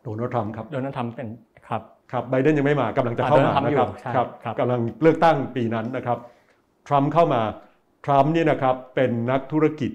[0.02, 1.28] โดนัลด์ทรัมป์ครับโดนัลด์ทรัมป์เป็น
[1.69, 6.19] ครับครับไบเดนยังไม่มากำลังจะเข้ามาอ่าโดนัลด์ทรัมป์นะครับอยู่ใช่ครับครับกำลังเลือกตั้งปีนั้นนะครับ
[6.88, 7.42] ทรัมป์เข้ามา
[8.07, 9.90] ทรัมป์เนี่ยนะครับเป็นนักธุรกิจ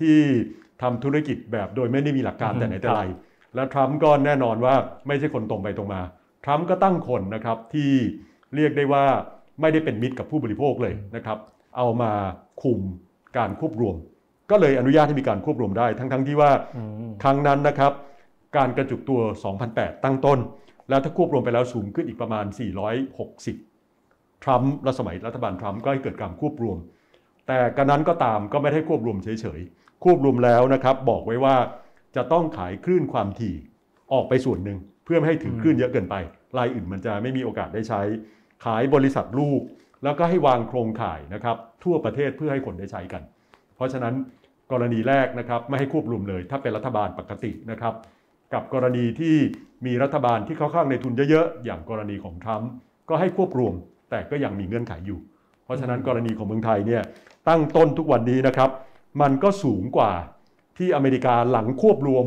[0.00, 0.18] ที่
[0.82, 3.02] ทำธุรกิจแบบโดยไม่ได้มีหลักการแต่ไหนแต่ไร
[3.54, 4.74] และทรัมป์ก็แน่นอนว่า
[5.06, 6.00] ไม่ใช่คนตรงไปตรงมา
[6.44, 7.90] ทรัมป์ก็ตั้งคนนะครับที่
[8.54, 9.04] เรียกได้ว่า
[9.60, 11.38] ไม่ได้เป็นมิตรกับผู้บริโภคเลยนะครับ
[11.76, 12.12] เอามา
[12.62, 12.80] คุม
[13.36, 13.96] การควบรวม
[14.50, 17.92] ก็เลยอนุญาตให้มีการควบรวมได้ ทั้งๆที่ว่าอืมครั้งนั้นนะครับ
[18.56, 19.20] การกระจุกตัว
[19.62, 20.38] 2008 ตั้งต้น
[20.88, 22.44] แล้วถ้าควบรวมไปแล้วสูงขึ้นอีกประมาณ
[23.64, 26.78] 460 ทรัมป์รัฐสมัยรัฐบาลทรัมป์ก็ให้เกิดการควบรวม
[27.46, 31.56] แต่การนั้นก็ตามก็ไม่ได้ควบรวมเฉยๆ ควบรวมแล้วนะครับ บอกไว้ว่า
[32.16, 33.54] จะต้องขายคลื่นความถี่
[34.12, 36.14] ออกไปส่วนหนึ่งเพื่อไม่ให้ถือคลื่นเยอะเกินไป
[36.58, 38.02] รายอื่นมันจะไม่มีโอกาสได้ใช้
[38.64, 39.60] ขายบริษัทลูก
[40.02, 43.22] แล้วก็ให้วางโครงข่ายนะครับทั่วประเทศเพื่อให้คนได้ใช้กัน
[43.76, 44.14] เพราะฉะนั้น
[44.72, 47.94] กรณีแรกนะครับไม่ให้ควบรวมเลย ถ้าเป็นรัฐบาลปกตินะครับ
[48.52, 49.36] กับกรณีที่
[49.86, 52.70] มีรัฐบาลที่เข้าข้างในทุนเยอะๆอย่างกรณีของทรัมป์
[53.08, 53.74] ก็ให้ควบรวม
[54.10, 55.20] แต่ก็ยังมีเงื่อนไขอยู่
[55.64, 57.02] เพราะฉะนั้นกรณีของเมืองไทยเนี่ย
[57.48, 58.70] ตั้งต้นทุกวันนี้นะครับ
[59.20, 60.12] มันก็สูงกว่า
[60.78, 62.24] ที่อเมริกาหลังควบรวม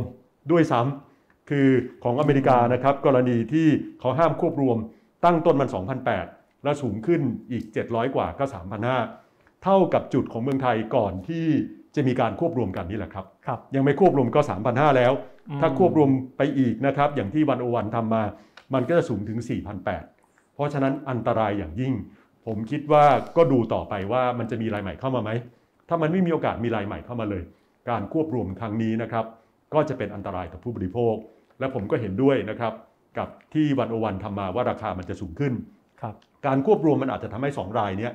[0.52, 1.68] ด้วยซ้ำคือ
[2.04, 3.68] ของอเมริกานะครับ กรณีที่
[4.00, 4.78] เขาห้ามควบรวม
[5.26, 5.70] ตั้งต้นมัน
[6.16, 7.22] 2,008 แล้วสูงขึ้น
[7.52, 8.46] อีก 700 กว่าก็
[9.04, 11.48] 3,500เท่ากับจุดของเมืองไทยก่อนที่
[11.98, 15.14] จะมีการควบรวมกันนี่แหละครับครับยังไม่ควบรวมก็ 3,500 แล้ว
[15.50, 18.24] อืมถ้าควบรวมไปอีกนะครับอย่างที่วันโอวันทำมา
[18.74, 19.40] มันก็จะสูงถึง
[19.94, 21.94] 4,800 เพราะฉะนั้นอันตรายอย่างยิ่ง
[22.46, 23.06] ผมคิดว่า
[23.38, 25.30] ก็ดูต่อไปว่ามันจะมีรายใหม่เข้ามาไหม
[25.90, 27.44] ถ้ามันไม่มีโอกาสมีรายใหม่เข้ามาเลย
[27.90, 29.26] การควบรวมครั้งนี้นะครับ
[29.74, 31.16] ก็จะเป็นอันตรายต่อผู้บริโภค
[31.60, 32.74] และผมก็เห็นด้วยนะครับ
[33.18, 35.54] กับที่วันโอวันทำมาว่าราคามันจะสูงขึ้น
[36.02, 38.14] ครับการควบรวมมันอาจจะทำให้ 2 รายเนี้ย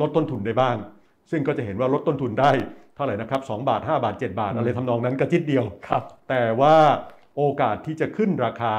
[0.00, 0.76] ลดต้นทุนได้บ้าง
[1.30, 2.50] ซึ่งก็จะเห็นว่าลดต้นทุนได้
[2.94, 6.76] เท่าไหร่นะครับ2บาท 5 บาท 7 บาท อะไรทำนองนั้นกระจิตเดียวครับแต่ว่า
[7.36, 8.72] โอกาสที่จะขึ้นราคา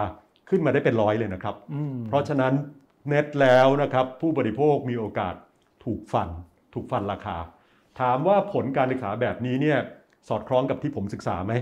[0.50, 2.54] ขึ้นมาได้เป็นร้อยเลยนะครับอืมเพราะฉะนั้น
[3.08, 5.36] เน็ตแล้วนะครับผู้บริโภคมีโอกาส
[5.86, 6.30] ถูกฟัน
[6.74, 7.38] ถูกฟันราคา
[8.00, 9.80] ถามว่าผลการศึกษาแบบนี้เนี่ย
[10.28, 11.54] สอดคล้องกับที่ผมศึกษาไหม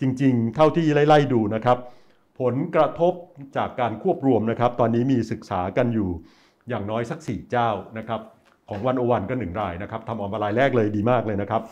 [0.00, 1.78] จริง ๆ เท่าที่ไล่ๆดูนะครับ
[2.40, 3.14] ผลกระทบ
[3.56, 6.10] จากการควบรวมนะครับ ตอนนี้มีศึกษากันอยู่
[6.68, 8.20] อย่างน้อยสัก 4 เจ้านะครับ
[8.68, 11.62] ของวันโอวันก็หนึ่งรายนะครับทำออกมารายแรกเลยดีมากเลยนะครับ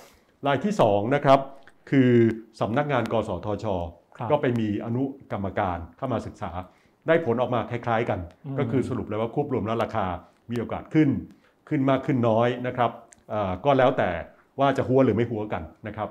[0.47, 1.41] รายที่2นะครับ
[1.91, 2.11] คือ
[2.61, 3.67] สำนักงานกสทช
[4.19, 6.51] ครับก็ไปมีอนุกรรมการเข้ามาศึกษา
[7.07, 10.07] ได้ผลออกมาคล้าย ๆ กันอืมก็คือสรุปเลยว่าควบรวมแล้วราคา
[10.51, 11.09] มีโอกาสขึ้น
[11.69, 12.91] ขึ้นมากขึ้นน้อยนะครับ
[13.33, 14.11] อ่าก็แล้วแต่
[14.61, 16.09] ว่าจะหัวหรือไม่หัวกันนะครับ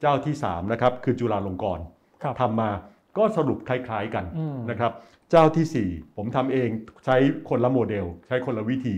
[0.00, 1.84] เจ้าที่3นะครับคือจุฬาลงกรณ์
[2.22, 2.70] ครับทำมา
[3.18, 4.92] ก็สรุปคล้าย ๆกันอืมนะครับ
[5.30, 6.68] เจ้าทีสี่ 4 ผมทำเอง
[7.04, 7.16] ใช้
[7.48, 8.96] คนละโมเดล ใช้คนละวิธี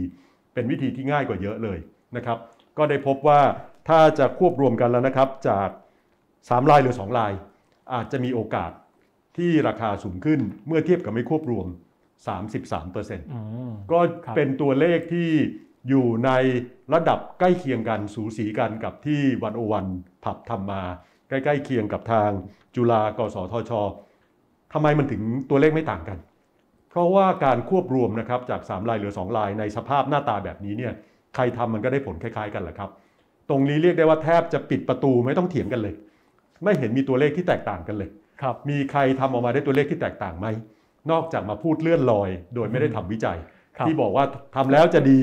[0.55, 1.79] เป็นวิธีที่ง่ายกว่าเยอะเลย
[2.17, 2.39] นะครับ
[2.79, 3.41] ก็ได้พบว่า
[3.91, 5.69] ถ้าจะควบรวมกันแล้วนะครับจาก
[6.21, 7.33] 3 ลายหรือ 2 ลาย
[7.95, 8.73] อาจจะมีโอกาส
[9.37, 11.67] ที่ราคาสูงขึ้นเมื่อเทียบกับไม่ควบรวม
[12.49, 15.31] 33%อืมก็ครับเป็นตัวเลขที่
[15.89, 16.31] อยู่ใน
[16.95, 19.87] ระดับใกล้เคียงกันสูสีกันกับที่วันโอวัน
[20.25, 20.83] ผับทำมา
[21.29, 22.31] ใกล้ๆเคียงกับทาง
[22.77, 23.73] จุฬากสทช
[24.73, 26.19] ทำไมมันถึงตัวเลขไม่ต่างกัน
[26.91, 30.93] เพราะว่าการควบรวมนะครับจาก 3 ลายเหลือ 2 ลายในสภาพหน้าตาแบบนี้เนี่ย
[31.35, 32.91] ใครทำมันก็ได้ผลคล้ายๆกันแหละครับ
[33.51, 35.95] ตรงนี้เรียกได้ว่าแทบจะปิดประตูไม่ต้องเถียงกันเลย
[36.65, 38.09] ไม่เห็นมีตัวเลขที่แตกต่างกันเลย
[38.43, 40.47] ครับมีใครทำออกมาได้ตัวเลขที่แตกต่างไหม
[41.11, 43.39] นอกจากมาพูดเลื่อนลอย โดยไม่ได้ทำวิจัย
[43.77, 44.25] ครับที่บอกว่า
[44.57, 45.19] ทำแล้วจะดี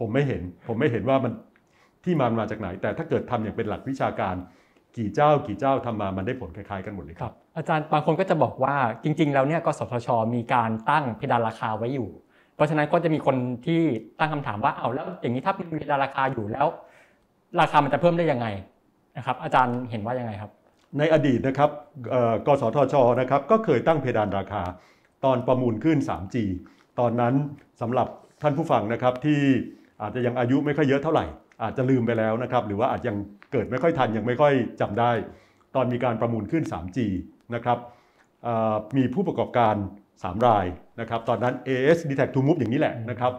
[0.00, 1.32] ผมไม่เห็น ผมไม่เห็นว่ามัน
[2.04, 4.34] ที่มันมาจากไหน แต่ถ้าเกิดทำอย่างเป็นหลักวิชาการ
[4.96, 8.74] กี่เจ้า กี่เจ้าทำมามันได้ผลคล้ายๆกันหมดเลยคครัรับบอาจารย์บางคนก็จะบอกว่า
[9.04, 12.08] จริง ๆ แล้วเนี่ยกสทช มีการตั้งเพดานราคาไว้อยู่
[12.54, 13.80] เพราะฉะนั้นก็จะมีคนที่
[14.18, 16.66] ตั้งคำถามว่าเอาแล้วอย่างนี้ถ้ามีเพดานราคาอยู่แล้ว
[17.60, 18.46] ราคามันจะเพิ่มได้ยังไง
[19.16, 20.50] นะครับอาจารย์เห็นว่ายังไงครับ
[20.98, 21.70] ในอดีตนะครับ
[22.46, 24.62] กสทชนะครับก็เคยตั้งเพดานราคา
[25.24, 26.36] ตอนประมูลขึ้น 3G
[26.98, 27.34] ตอนนั้น
[27.80, 28.08] สำหรับ
[28.42, 29.40] ท่านผู้ฟังนะครับที่
[30.02, 31.24] อาจจะยังอายุไม่ค่อยเยอะเท่าไหร่
[31.62, 33.16] อาจจะลืมไปแล้วนะครับหรือว่าอาจยัง
[33.52, 35.10] เกิดไม่ค่อยทันยังไม่ค่อยจำได้
[35.74, 36.98] ตอนมีการประมูลขึ้น 3G
[37.54, 37.78] นะครับ
[38.96, 39.74] มีผู้ประกอบการ
[40.10, 40.66] 3 ราย
[41.00, 43.32] นะครับตอนนั้น AS d t a c to Move อย่างนี้แหละนะครับ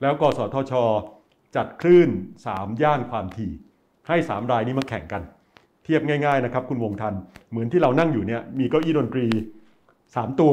[0.00, 0.72] แล้วกสทช
[1.56, 2.10] จัดคลื่น
[2.46, 3.52] 3 ย่านความถี่
[4.08, 5.22] ให้ 3 รายนี้มาแข่งกัน
[5.84, 7.14] เทียบง่ายๆนะครับคุณวงทัน
[7.50, 9.26] เหมือนที่เรานั่งอยู่เนี่ยมีเก้าอี้ดนตรี
[9.84, 10.52] 3 ตัว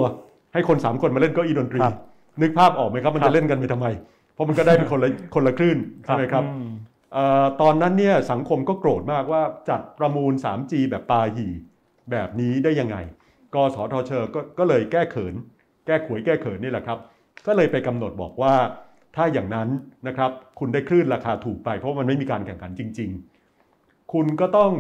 [0.54, 1.96] ให้คน 3 คนมาเล่นเก้าอี้ดนตรีครับ
[2.42, 3.88] นึกภาพออกไหมครับมันครัจะบเล่นกันไปทำไม
[4.34, 6.70] เพราะมันก็ได้เป็นคนละคนละคลื่นใช่ไหมครับอืม
[7.14, 11.52] เอ่อตอนนั้นเนี่ยสังคมก็โกรธมากว่าจัดประมูล 3G แบบปาหี่
[12.12, 12.98] แบบนี้ได้ยังไง
[13.56, 15.36] กสทชก็ก็เลยแก้เขิน
[15.86, 16.98] แก้ขวยแก้เขินนี่แหละครับ
[17.48, 18.54] ก็เลยไปกำหนดบอกว่า
[19.16, 19.70] ถ้าอย่างนั้น
[20.08, 23.10] นะครับคุณได้คลื่นราคาถูกไป เพราะมันไม่มีการแข่งขันจริง
[23.62, 24.72] ๆ คุณก็ต้อง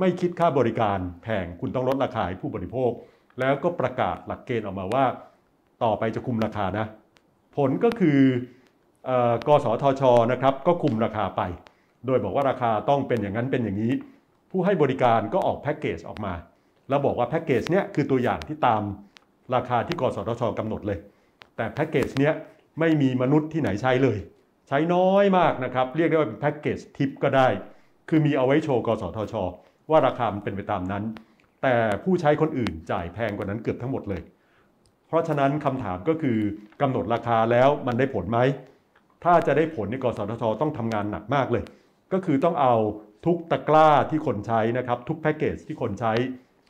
[0.00, 2.90] ไม่คิดค่าบริการแพงคุณต้องลดราคาให้ผู้บริโภค
[3.40, 5.04] แล้วก็ประกาศหลักเกณฑ์ออกมาว่า
[5.84, 6.86] ต่อไปจะคุมราคานะ
[7.56, 8.20] ผลก็คือ
[9.08, 9.10] อ
[9.46, 11.42] กสทชนะครับก็คุมราคาไป
[12.06, 13.92] โดยบอกว่าราคาต้องเป็นอย่างนั้นเป็นอย่างนี้
[14.50, 16.34] ผู้ให้บริการก็ออกแพ็กเกจออกมา
[16.88, 18.82] แล้วบอกว่าแพ็กเกจเนี้ยคือตัวอย่างที่ตาม
[19.54, 20.98] ราคาที่กสทชกำหนดเลย
[21.56, 22.34] แต่แพ็กเกจเนี้ย
[22.80, 24.18] ไม่มีมนุษย์ที่ไหนใช้เลย
[24.68, 27.48] ใช้น้อยมากนะครับ เรียกได้ว่าเป็นแพ็กเกจทิปก็ได้
[28.08, 29.34] คือมีเอาไว้โชว์กสทช
[29.90, 31.04] ว่าราคามันเป็นไปตามนั้น
[31.62, 34.22] แต่ผู้ใช้คนอื่นจ่ายแพงกว่านั้นเกือบทั้งหมดเลย
[35.06, 36.38] เพราะฉะนั้นคำถามก็คือ
[36.82, 38.38] กำหนดราคาแล้วมันได้ผลไหม
[39.24, 41.64] ถ้าจะได้ผลในกสทช ต้องทำงานหนักมากเลย
[42.12, 42.74] ก็คือต้องเอา
[43.26, 46.12] ทุกตะกร้าที่คนใช้นะครับ ทุกแพ็กเกจที่คนใช้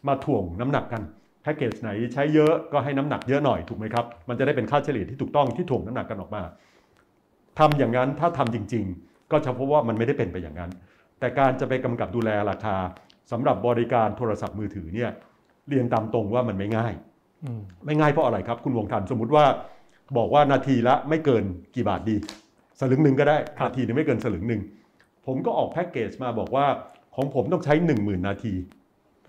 [0.09, 1.03] มาถ่วงน้ำหนักกัน
[1.43, 6.43] แพ็กเกจไหนใช้เยอะก็ให้น้ำหนักเยอะหน่อยถูกไหมครับ มันจะได้เป็นค่าเฉลี่ยที่ถูกต้องที่ถ่วงน้ำหนักกันออกมา
[7.59, 10.71] ทำอย่างนั้นถ้าทำจริง ๆ ก็จะพบว่ามันไม่ได้เป็นไปอย่างนั้น
[11.19, 12.77] แต่การจะไปกำกับดูแลราคา
[13.33, 15.11] สำหรับบริการโทรศัพท์มือถือเนี่ย
[15.69, 16.93] เรียนตามตรงว่ามันไม่ง่าย
[17.45, 19.45] อืมไม่ง่ายเพราะอะไรครับ คุณวงทันสมมุติว่า
[20.17, 22.17] บอกว่านาทีละไม่เกินกี่บาทดี
[22.81, 24.63] สลึงหนึ่งก็ได้ครับนาทีหนึงไม่เกินสลึงหนึ่ง
[25.27, 26.67] ผมก็ออกแพ็กเกจมาบอกว่า
[27.17, 28.55] ของผมต้องใช้ 1 0,000 นาที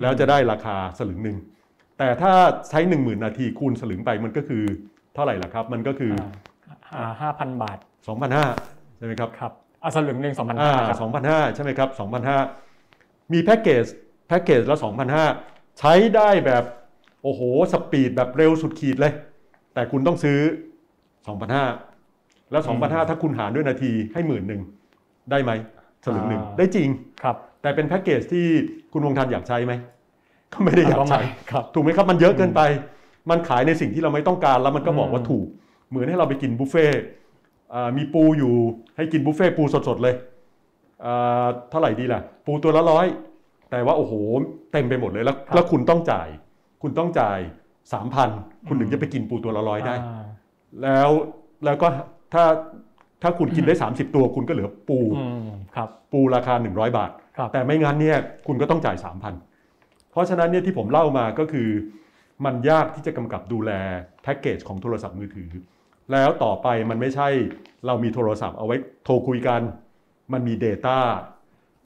[0.01, 1.37] แล้วจะได้ราคาสลึงหนึ่ง
[1.97, 2.31] แต่ถ้า
[2.69, 4.63] ใช้ 1 0,000 นาทีคูณสลึงไปมันก็คือ
[5.13, 6.13] เท่าไหร่ล่ะครับ มันก็คือ
[6.95, 7.77] อ่าห้าพันบาท
[8.37, 9.51] 2,500ใช่ไหมครับครับ
[9.83, 11.89] อะสลึงหนึ่งสองพันอ่าห้าครับ2,500ใช่ไหมครับ
[12.61, 13.85] 2,500มีแพ็กเกจ
[14.27, 14.77] แพ็กเกจละ
[15.27, 16.63] 2,500ใช้ได้แบบ
[17.23, 17.41] โอ้โห
[17.73, 19.13] สปีดแบบเร็วสุดขีดเลย
[19.73, 20.39] แต่คุณต้องซื้อ
[21.25, 24.61] 2,500แล้ว2,500ถ้าคุณหารด้วยนาทีให้หมื่นหนึ่ง
[25.31, 25.51] ได้ไหม
[26.05, 26.87] สลึงหนึ่งได้จริง
[27.23, 28.45] ครับ แต่เป็นแพ็กเกจที่
[28.93, 29.73] คุณวงทันอยากใช้ไหม
[30.53, 32.61] ก็ไม่ได้อยากก็ใช้ไม่ครับถูกไหมครับมันเยอะเกินไป
[33.29, 35.47] มันขายในสิ่งที่เราไม่ต้องการแล้วมันก็บอกว่าอืมถูก
[35.89, 37.01] เหมือนให้เราไปกินบุฟเฟ่ต์
[37.73, 38.53] อ่ามีปูอยู่
[38.97, 40.15] ให้กินบุฟเฟ่ต์ปูสดๆเลย
[41.05, 43.05] อ่าเท่าไหร่ดีล่ะ ปูตัวละร้อย
[43.71, 44.13] แต่ว่าโอ้โห
[44.71, 46.27] เต็มไปหมดเลยแล้วแล้วคุณต้องจ่าย
[46.81, 47.39] คุณต้องจ่าย
[47.93, 48.29] สามพัน
[48.67, 50.23] คุณถึงจะไปกินปูตัวละร้อยได้อ่า
[50.81, 51.09] แล้ว
[51.65, 51.87] แล้วก็
[52.33, 52.43] ถ้า
[53.21, 59.52] ถ้าคุณกินได้ 30 ตัวคุณก็เหลือปูอืมครับปูราคา 100 บาทครับแต่ไม่งั้นเนี่ยคุณก็ต้องจ่าย 3,000
[60.13, 61.69] เพราะฉะนั้นเนี่ยที่ผมเล่ามาก็คือ
[62.45, 63.71] มันยากที่จะกำกับดูแล
[64.23, 65.49] แพ็กเกจของโทรศัพท์มือถือ
[66.11, 67.27] แล้วต่อไปมันไม่ใช่
[67.85, 69.61] เรามีโทรศัพท์เอาไว้โทรคุยกัน
[70.33, 70.99] มันมี Data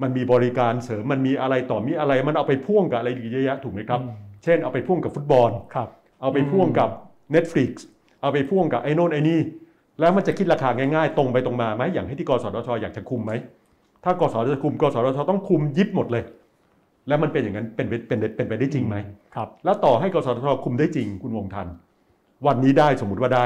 [0.02, 4.14] มันมีบริการเสริมมันมีอะไรต่อมีอะไร มันเอาไปพ่วงกับอะไรอีกเยอะแยะถูกไหมครับอืม
[4.44, 5.90] เช่นเอาไปพ่วงกับฟุตบอลครับ
[6.22, 6.90] เอาไปพ่วงกับ
[7.36, 7.72] Netflix
[8.22, 9.40] เอาไปพ่วงกับไอ้โน่นไอ้นี่
[10.00, 13.32] แล้วมันจะคิดราคาง่ายๆ ตรงไปตรงมาไหมอย่างที่ที่กสทชอยากจะคุมไหม
[14.04, 16.24] ถ้ากสทชจะคุมกสทชต้องคุมยิบหมดเลย
[17.08, 18.96] แล้วมันเป็นอย่างนั้นเป็นไปเป็นเป็นไปได้จริงไหม
[19.36, 21.68] ครับ แล้วต่อให้กสทชคุมได้จริงคุณวงทัน
[22.48, 23.46] วันนี้ได้สมมุติว่าได้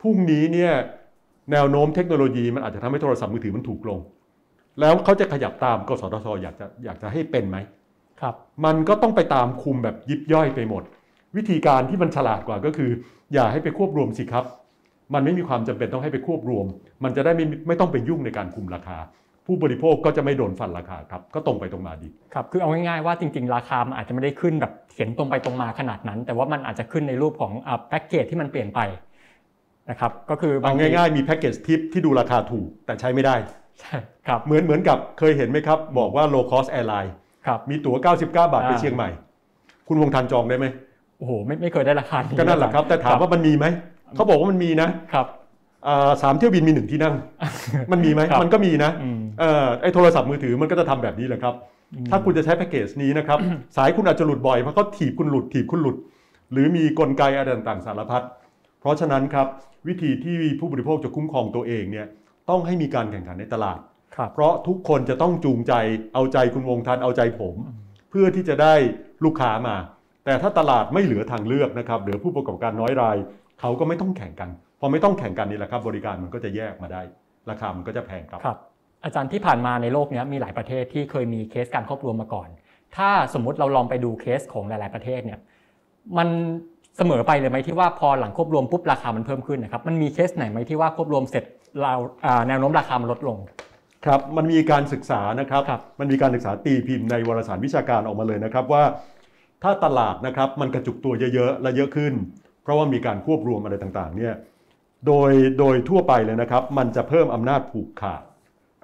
[0.00, 0.72] พรุ่งนี้เนี่ย
[1.52, 3.98] แนวโน้มเทคโนโลยีมันอาจจะทำให้โทรศัพท์มือถือมันถูกลง
[4.80, 7.58] แล้วเขาจะขยับตามกสทชอยากจะอยากจะให้เป็นไหม
[8.20, 10.82] ครับ มันก็ต้องไปตามคุมแบบยิบย่อยไปหมด
[11.36, 12.90] วิธีการที่มันฉลาดกว่าก็คือ
[13.34, 14.44] อย่าให้ไปควบรวมสิครับ
[15.14, 16.66] มันไม่มีความจำเป็นต้องให้ไปควบรวม
[17.04, 18.98] มันจะได้ไม่ไม่ต้องไปยุ่งในการคุมราคา
[19.50, 28.80] ผู้บริโภคก็จะไม่โดนฟันราคาครับก็ตรงไปตรงมาดีครับคือเอาง่ายๆว่าจริงๆ ราคามันอาจจะไม่ได้ขึ้นแบบเขียนตรงไปตรงมาขนาดนั้น แต่ว่ามันอาจจะขึ้นในรูปของอ่าแพ็กเกจที่มันเปลี่ยนไป
[29.90, 37.10] นะครับก็คือเอาง่ายๆมีแพ็กเกจทิปที่ดูราคาถูกแต่ใช้ไม่ได้ๆใช่ครับเหมือนเหมือนกับเคยเห็นไหมครับ บอกว่า low cost airline
[37.46, 39.08] ครับมีตั๋ว 99 บาทไปอ่าเชียงใหม่
[39.88, 40.66] คุณวงทันจองได้ไหม
[41.18, 43.66] โอ้โหไม่ไม่เคยได้ราคานี้ก็นั่นแหละครับ แต่ถามว่ามันมีไหม
[44.16, 45.36] เขาบอกว่ามันมีนะครับอ่า
[46.22, 47.14] สามเที่ยวบินมีหนึ่งที่นั่ง
[47.92, 51.54] มันมีไหมครับมันก็มีนะอืมเอ่อไอ้โทรศัพท์มือถือมันก็จะทำแบบนี้แหละครับ
[51.94, 53.38] อืมถ้าคุณจะใช้แพ็กเกจนี้นะครับ
[53.76, 55.96] สายคุณอาจจะหลุดบ่อยเพราะเขาถีบคุณหลุดถีบคุณหลุด
[56.52, 58.22] หรือมีกลไกอะไรต่างๆสารพัด
[58.80, 59.46] เพราะฉะนั้นครับ
[59.88, 62.06] วิธีที่ผู้บริโภคจะคุ้มครองตัวเองเนี่ย
[62.50, 63.78] ต้องให้มีการแข่งขันในตลาด
[64.16, 65.72] ครับเพราะทุกคนจะต้องจูงใจ
[66.14, 67.54] เอาใจคุณวงทันเอาใจผม
[68.10, 68.74] เพื่อที่จะได้
[69.24, 69.76] ลูกค้ามา
[70.24, 73.16] แต่ถ้าตลาดไม่เหลือทางเลือกนะครับเหลือผู้ประกอบการน้อยราย
[73.60, 77.02] เขาก็ไม่ต้องแข่งกัน พอไม่ต้องแข่งกันนี่แหละครับ บริการมันก็จะแยกมาได้
[77.50, 78.58] ราคามันก็จะแพงครับครับ
[79.04, 82.48] อาจารย์ที่ผ่านมาในโลกเนี้ยมีหลายประเทศที่เคยมีเคสการควบรวมมาก่อน
[82.96, 85.38] ถ้าสมมุติเราลองไปดูเคสของหลาย ๆประเทศเนี่ย
[86.18, 86.28] มัน
[86.96, 91.44] เสมอไปเลยไหมที่ว่าพอหลังควบรวมปุ๊บราคามันเพิ่มขึ้นนะครับมันมีเคสไหนไหมที่ว่าควบรวมเสร็จ
[91.82, 93.38] เราอ่าแนวโน้มราคามันลดลง
[94.06, 98.82] ครับมันมีการศึกษานะครับครับมันมีการศึกษาตีพิมพ์ในวารสารวิชาการออกมาเลยนะครับว่า
[99.62, 102.12] ถ้าตลาดนะครับมันกระจุกตัวเยอะๆและเยอะขึ้น
[102.62, 104.34] เพราะว่ามีการควบรวมอะไรต่างๆเนี่ย
[105.06, 108.22] โดยโดยทั่วไปเลยนะครับ มันจะเพิ่มอำนาจผูกขาด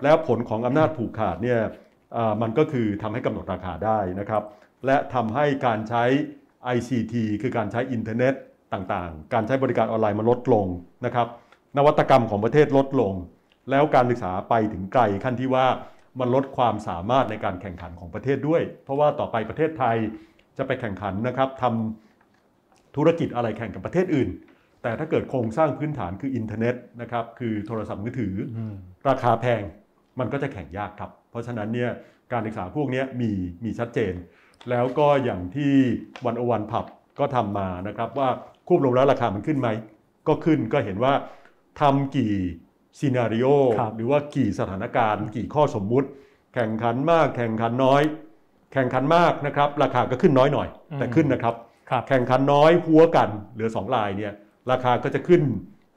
[0.02, 1.60] แล้วผลของอำนาจผูกขาดเนี่ย
[2.42, 4.42] มันก็คือทำให้กำหนดราคาได้นะครับ
[4.86, 6.04] และทำให้การใช้
[6.76, 8.34] ICT คือการใช้อินเทอร์เน็ต
[8.72, 10.66] ต่างๆ การใช้บริการออนไลน์มันลดลง
[11.06, 11.26] นะครับ
[11.76, 13.12] นวัตกรรมของประเทศลดลง
[13.70, 15.66] แล้วการศึกษาไปถึงไกลขั้นที่ว่า
[16.20, 19.96] มันลดความสามารถในการแข่งขันของประเทศด้วย เพราะว่าต่อไปประเทศไทย
[20.58, 24.28] จะไปแข่งขันนะครับทำธุรกิจอะไรแข่งกับประเทศอื่น
[24.84, 28.58] แต่ถ้าเกิดโครงสร้างพื้นฐานคืออินเทอร์เน็ตนะครับคือโทรศัพท์มือถืออ
[29.08, 29.62] ราคาแพง
[30.18, 31.90] มันก็จะแข่งยากครับ เพราะฉะนั้นเนี่ย
[32.32, 33.30] การศึกษาพวกเนี้ยมี
[33.64, 34.14] มีชัดเจน
[34.70, 35.72] แล้วก็อย่างที่
[36.26, 36.84] วันโอวันผับ
[37.18, 38.28] ก็ทำมานะครับว่า
[38.68, 39.68] ควบรวมแล้วราคามันขึ้นไหม
[40.28, 41.12] ก็ขึ้นก็เห็นว่า
[41.80, 42.34] ทำกี่
[42.98, 43.46] ซีนารีโอ
[43.78, 46.08] ครับหรือว่ากี่สถานการณ์ กี่ข้อสมมุติ
[46.54, 48.02] แข่งขันมากแข่งขันน้อย
[48.72, 50.68] แข่งขันมากนะครับ ราคาก็ขึ้นน้อยหน่อย
[50.98, 51.54] แต่ขึ้นนะครับ
[51.90, 54.32] ครับแข่งขันน้อยหัวกันเหลือ2ลายเนี่ย
[54.70, 55.42] ราคาก็จะขึ้น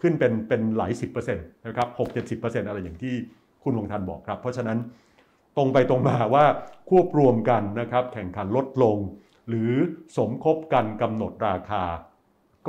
[0.01, 0.91] ขึ้นเป็นเป็นหลาย
[1.23, 3.13] 10%นะครับ6 70อร์เซ็นต์อะไรอย่างที่
[3.63, 4.77] คุณวงทันบอกครับ เพราะฉะนั้น
[5.57, 6.45] ตรงไปตรงมาว่า
[6.89, 8.97] ควบรวมกันนะครับแข่งขันลดลง
[9.49, 9.71] หรือ
[10.17, 11.83] สมคบกันกำหนดราคา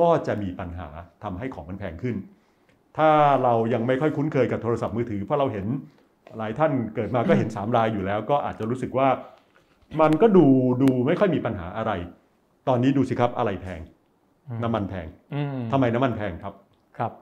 [0.00, 0.88] ก็จะมีปัญหา
[1.24, 2.16] ทำให้ของมันแพงขึ้น
[2.98, 3.10] ถ้า
[3.42, 5.66] เรายังไม่ค่อยคุ้นเคยกับโทรศัพท์มือถือ เพราะเราเห็น
[6.38, 9.08] หลายท่านเกิดมาก็เห็น 3 รายอยู่แล้ว ก็อาจจะรู้สึกว่า
[10.00, 10.46] มันก็ดู
[10.82, 11.92] ดูไม่ค่อยมีปัญหาอะไร
[12.68, 13.80] ตอนนี้ดูสิครับอะไรแพง
[14.62, 16.54] น้ำมันแพงอืมทำไมน้ำมันแพงครับ
[16.98, 17.12] ครับ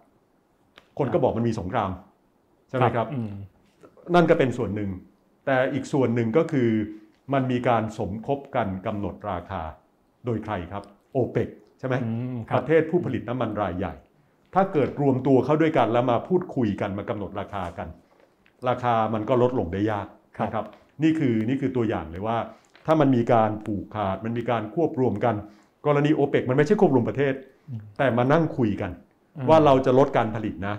[0.99, 1.91] คนก็บอกมันมีสงคราม
[2.69, 3.33] ใช่ไหมครับอืม
[4.15, 4.91] นั่นก็เป็นส่วนหนึ่ง
[5.47, 6.71] แต่อีกส่วนหนึ่งก็คือ
[7.33, 9.63] มันมีการสมคบกันกำหนดราคา
[10.25, 13.95] โดยใครครับ โอเปกใช่ไหมอืมคปรับระเทศผู้ผลิตน้ำมันรายใหญ่
[14.55, 17.89] ถ้าเกิดรวมตัวเข้าด้วยกันแล้วมาพูดคุยกันมากำหนดราคากัน
[18.69, 20.07] ราคามันก็ลดลงได้ยาก
[20.45, 20.67] นะครับ
[21.03, 22.37] นี่คือนี่คือตัวอย่างเลยว่า
[22.87, 25.35] ถ้ามันมีการผูกขาดมันมีการควบรวมกัน
[25.87, 27.35] กรณีโอเปกมันไม่ใช่ควบรวมประเทศ
[27.99, 28.91] แต่มานั่งคุยกัน
[29.37, 30.75] อืมว่าเราจะลดการผลิตนะ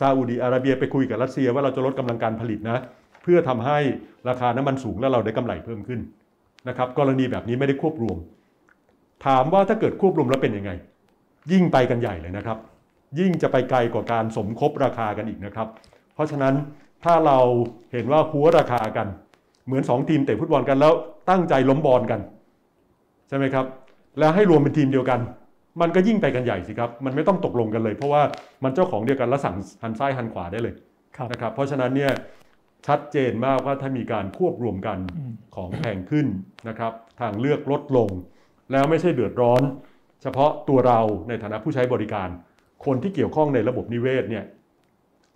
[0.00, 2.78] ซาอุดีอาระเบียไปคุยกับรัสเซียว่าเราจะลดกำลังการผลิตนะ
[3.22, 3.78] เพื่อทำให้
[4.28, 6.00] ราคาน้ำมันสูงแล้วเราได้กำไรเพิ่มขึ้น
[6.68, 8.18] นะครับ กรณีแบบนี้ไม่ได้ควบรวม
[9.26, 10.70] ถามว่าถ้าเกิดควบรวมแล้วเป็นยังไง
[11.52, 12.58] ยิ่งไปกันใหญ่เลยนะครับ
[13.18, 15.68] ยิ่งจะไปไกลกว่าการสมคบราคากันอีกนะครับ
[16.14, 16.54] เพราะฉะนั้น
[17.04, 17.38] ถ้าเรา
[17.92, 19.06] เห็นว่าหัวราคากัน
[19.66, 20.92] เหมือน 2 ทีมเตะฟุตบอลกันแล้ว
[21.30, 22.20] ตั้งใจล้มบอลกัน
[23.28, 23.66] ใช่ไหมครับ
[24.18, 25.20] แล้วให้รวมเป็นทีมเดียวกัน
[25.80, 28.22] มันก็ยิ่งไปกันใหญ่สิครับ มันไม่ต้องตกลงกันเลย เพราะว่า
[28.64, 30.74] มันเจ้าของเดียวกันแล้วสั่งหันซ้ายหันขวาได้เลย
[31.16, 32.12] ครับนะครับ เพราะฉะนั้นเนี่ย
[32.86, 36.26] ชัดเจนมากว่าถ้ามีการควบรวมกันอืมของแพงขึ้น
[36.68, 38.08] นะครับ ทางเลือกลดลง
[38.72, 39.62] แล้วไม่ใช่เดือดร้อน
[40.22, 42.28] เฉพาะตัวเราในฐานะผู้ใช้บริการ
[42.84, 44.44] คนที่เกี่ยวข้องในระบบนิเวศเนี่ย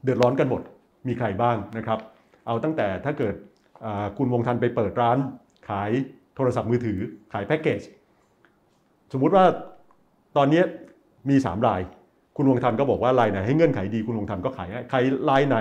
[0.04, 0.62] เดือดร้อนกันหมด
[1.08, 1.98] มีใครบ้างนะครับ
[2.46, 3.34] เอาตั้งแต่ถ้าเกิด
[3.84, 5.18] อ่าคุณวงทันไปเปิดร้าน
[5.68, 5.90] ขาย
[6.36, 6.98] โทรศัพท์มือถือ
[7.32, 7.80] ขายแพ็กเกจ
[9.12, 9.44] สมมุติว่า
[10.36, 10.62] ตอนนี้
[11.30, 11.80] มี 3 ราย
[12.36, 14.98] คุณวงทันก็บอกว่ารายไหนให้เงื่อนไขดีคุณวงทันก็ขายให้ใคร
[15.30, 15.56] รายไหน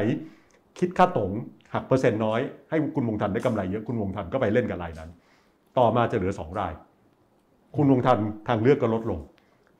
[0.79, 1.31] คิดค่าตรง
[1.73, 5.09] หักเปอร์เซ็นต์น้อยให้คุณวงทันได้กำไรเยอะคุณวงทันก็ไปเล่นกับรายนั้น
[5.77, 6.73] ต่อมาจะเหลือ 2 ราย
[7.75, 9.19] คุณวงทันทางเลือกก็ลดลง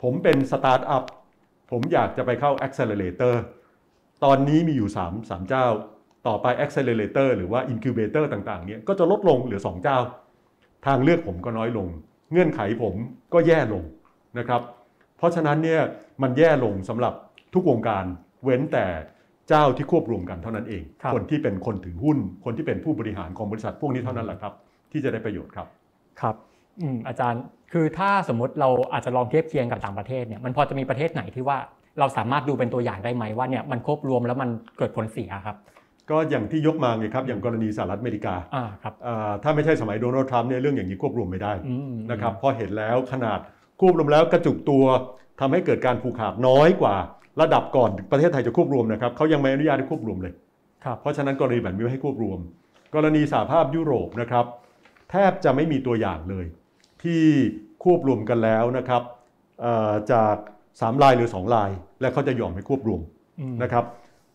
[0.03, 1.03] ผมเป็นสตาร์ทอัพ
[1.71, 3.35] ผมอยากจะไปเข้า Accelerator
[4.23, 5.65] ตอนนี้มีอยู่ 3 3 เจ้า
[6.27, 9.97] ต่อไป Accelerator หรือว่า Incubator ต่างๆเนี่ยก็จะลดลงเหลือ 2 เจ้า
[10.85, 11.87] ทางเลือกผมก็น้อยลง
[12.31, 12.95] เงื่อนไขผม
[13.33, 13.83] ก็แย่ลง
[14.39, 14.61] นะครับ
[15.17, 15.81] เพราะฉะนั้นเนี่ย
[16.21, 17.13] มันแย่ลงสำหรับ
[17.53, 18.05] ทุกวงการ
[18.43, 18.85] เว้นแต่
[19.49, 24.53] เจ้าที่ควบรวมกันเท่านั้นเองครับคนที่เป็นคนถือหุ้น คนที่เป็นผู้บริหารของบริษัทพวกนี้เท่านั้นแหละครับ
[24.91, 25.67] ที่จะได้ประโยชน์ครับ
[26.21, 26.35] ครับ
[26.81, 27.41] อืมอาจารย์
[27.73, 31.57] คือถ้าสมมติเราอาจจะลองเทียบเคียงกับต่างประเทศเนี่ยมันพอจะมีประเทศไหนที่ว่า
[31.99, 35.57] เราสามารถดูเป็นตัวอย่างได้ไหมว่าเนี่ยมันควบรวมแล้วมันเกิดผลเสียครับ
[36.09, 43.39] ก็อย่างที่ยกมาไงครับอย่างกรณีสหรัฐอเมริกาอ่าครับอ่าถ้าไม่ใช่สมัยโดนัลด์ทรัมป์เนี่ยเรื่องอย่างนี้ควบรวมไม่ได้อืมนะครับพอเห็นแล้วขนาด
[43.79, 44.85] ควบรวมแล้วกระจุกตัว
[45.39, 46.95] ทำให้เกิดการผูกขาดน้อยกว่า
[47.41, 50.33] ระดับก่อนประเทศไทยจะควบรวมนะครับเขายังไม่อนุญาตให้ควบรวมเลย
[50.85, 52.39] ครับเพราะฉะนั้นกรณีแบบนี้ไม่ให้ควบรวม
[52.95, 54.45] กรณีสหภาพยุโรปนะครับ
[55.11, 56.45] แทบจะไม่มีตัวอย่างเลย
[57.03, 57.23] ที่
[57.83, 59.01] ควบรวมกันแล้วนะครับ
[59.61, 60.35] เอ่อจาก
[60.69, 61.69] 3ลายหรือ 2 ลาย
[62.01, 63.01] และเขาจะยอมให้ควบรวม
[63.39, 63.85] อืมนะครับ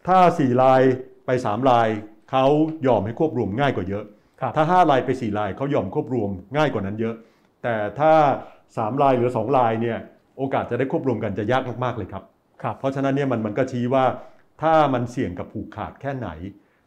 [0.09, 0.83] ถ้า 4 ลาย
[1.27, 1.89] ไป3ลาย
[2.31, 2.47] เขา
[2.87, 4.05] ยอมให้ควบรวมง่ายกว่าเยอะ
[4.41, 7.15] ครับถ้า5ลายไป4ลายเขายอมควบรวมง่ายกว่านั้นเยอะ
[7.63, 8.13] แต่ถ้า
[8.61, 9.99] 3ลายหรือ2ลายเนี่ย
[10.39, 12.23] โอกาสจะได้ควบรวมกันจะยากมากๆเลยครับ
[12.63, 14.05] ครับ เพราะฉะนั้นเนี่ยมันมันก็ชี้ว่า
[14.63, 16.29] ถ้ามันเสี่ยงกับผูกขาดแค่ไหน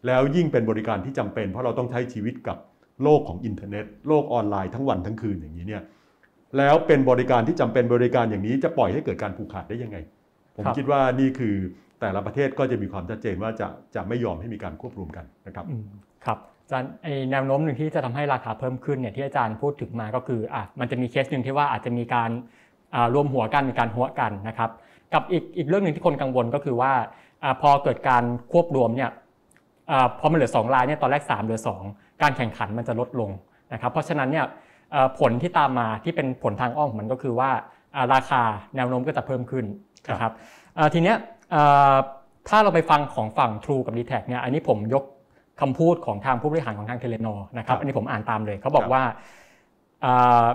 [0.07, 2.57] แล้วยิ่งเป็นบริการที่จำเป็น เพราะเราต้องใช้ชีวิตกับ
[3.03, 5.83] โลกของอินเทอร์เน็ต โลกออนไลน์ทั้งวันทั้งคืนอย่างนี้เนี่ย
[6.57, 9.97] แล้วเป็นบริการที่จำเป็นบริการอย่างนี้จะปล่อยให้เกิดการผูกขาดได้ยังไง
[10.55, 11.55] ผมครับคิดว่านี่คือ
[11.99, 15.83] แต่ละประเทศก็จะมีความชัดเจนว่าจะจะไม่ยอมให้มีการควบรวมกันนะครับอืม
[16.25, 22.29] ครับอาจารย์ไอ้แนวโน้มหนึ่งที่จะทำให้ราคาเพิ่มขึ้นเนี่ยที่อาจารย์พูดถึงมาก็คืออะมันจะมีเคสหนึ่งที่ว่าอาจจะมีการ
[22.95, 24.69] อ่ารวมหัวกันมีการหัวกันนะครับ
[25.13, 26.91] กับอีกอีกเรื่องหนึ่งที่คนกังวลก็คือว่า
[27.43, 29.09] อาพอเกิดการควบรวมเนี่ย
[29.91, 31.59] อาพอมันเหลือ2รายเนี่ยตอนแรก 3 เหลือ
[31.91, 33.31] 2 การแข่งขันมันจะลดลง
[33.73, 34.45] นะครับ เพราะฉะนั้นเนี่ย
[34.93, 37.51] อ่าผลที่ตามมาที่เป็นผลทางอ้อมของมันก็คือว่า
[37.95, 38.41] อ่าราคา
[38.75, 39.65] แนวโน้มก็จะเพิ่มขึ้น
[40.11, 40.31] นะครับ
[40.77, 41.34] อ่าทีเนี้ยอ่า
[42.47, 45.03] ถ้าเราไปฟังของฝั่ง True กับ d t แทเนี่ยอันนี้ผมยก
[45.61, 49.03] คำพูดของทางผู้บริหารของทางเทเลนอนะครับครับอันนี้ผมอ่านตามเลยเขาบอคกรับว่า
[50.05, 50.45] อ่า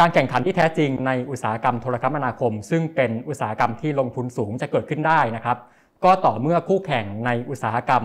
[0.00, 5.58] การแข่งขันที่แท้จริงในอุตสาหกรรมโทรคมนาคม ซึ่งเป็นอุตสาหกรรมที่ลงทุนสูงจะเกิดขึ้นได้นะครับ
[6.04, 8.04] ก็ต่อเมื่อคู่แข่งในอุตสาหกรรม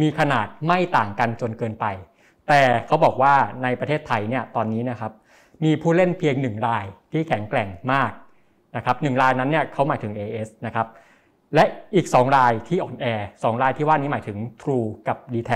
[0.00, 1.86] มีขนาดไม่ต่างกันจนเกินไป
[2.48, 5.12] แต่เขาบอกว่าในประเทศไทยเนี่ยตอนนี้นะครับ
[5.64, 8.10] มีผู้เล่นเพียงหนึ่งรายที่แข็งแกร่งมาก
[8.76, 10.86] นะครับหนึ่งรายนั้นเนี่ยเขาหมายถึง AS นะครับ
[11.54, 11.64] และ
[11.94, 13.06] อีก 2 รายที่อ่อนแอ
[13.44, 15.50] สองรายที่ว่านี้หมายถึง True กับ d t แท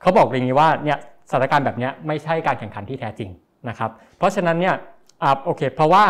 [0.00, 0.98] เขาบอกอย่างนี้ว่าเนี่ย
[1.30, 3.30] สถานการณ์แบบนี้ไม่ใช่การแข่งขันที่แท้จริง
[3.68, 4.74] นะครับ เพราะฉะนั้นเนี่ย
[5.22, 6.04] อ่าโอเค เพราะว่า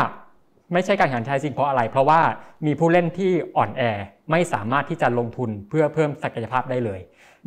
[0.73, 2.21] ไม่ใช่การแข่งขันแท้จริงเพราะอะไร เพราะว่า
[2.67, 3.83] มีผู้เล่นที่อ่อนแอ
[4.31, 7.01] ไม่สามารถที่จะลงทุนเพื่อเพิ่มศักยภาพได้เลย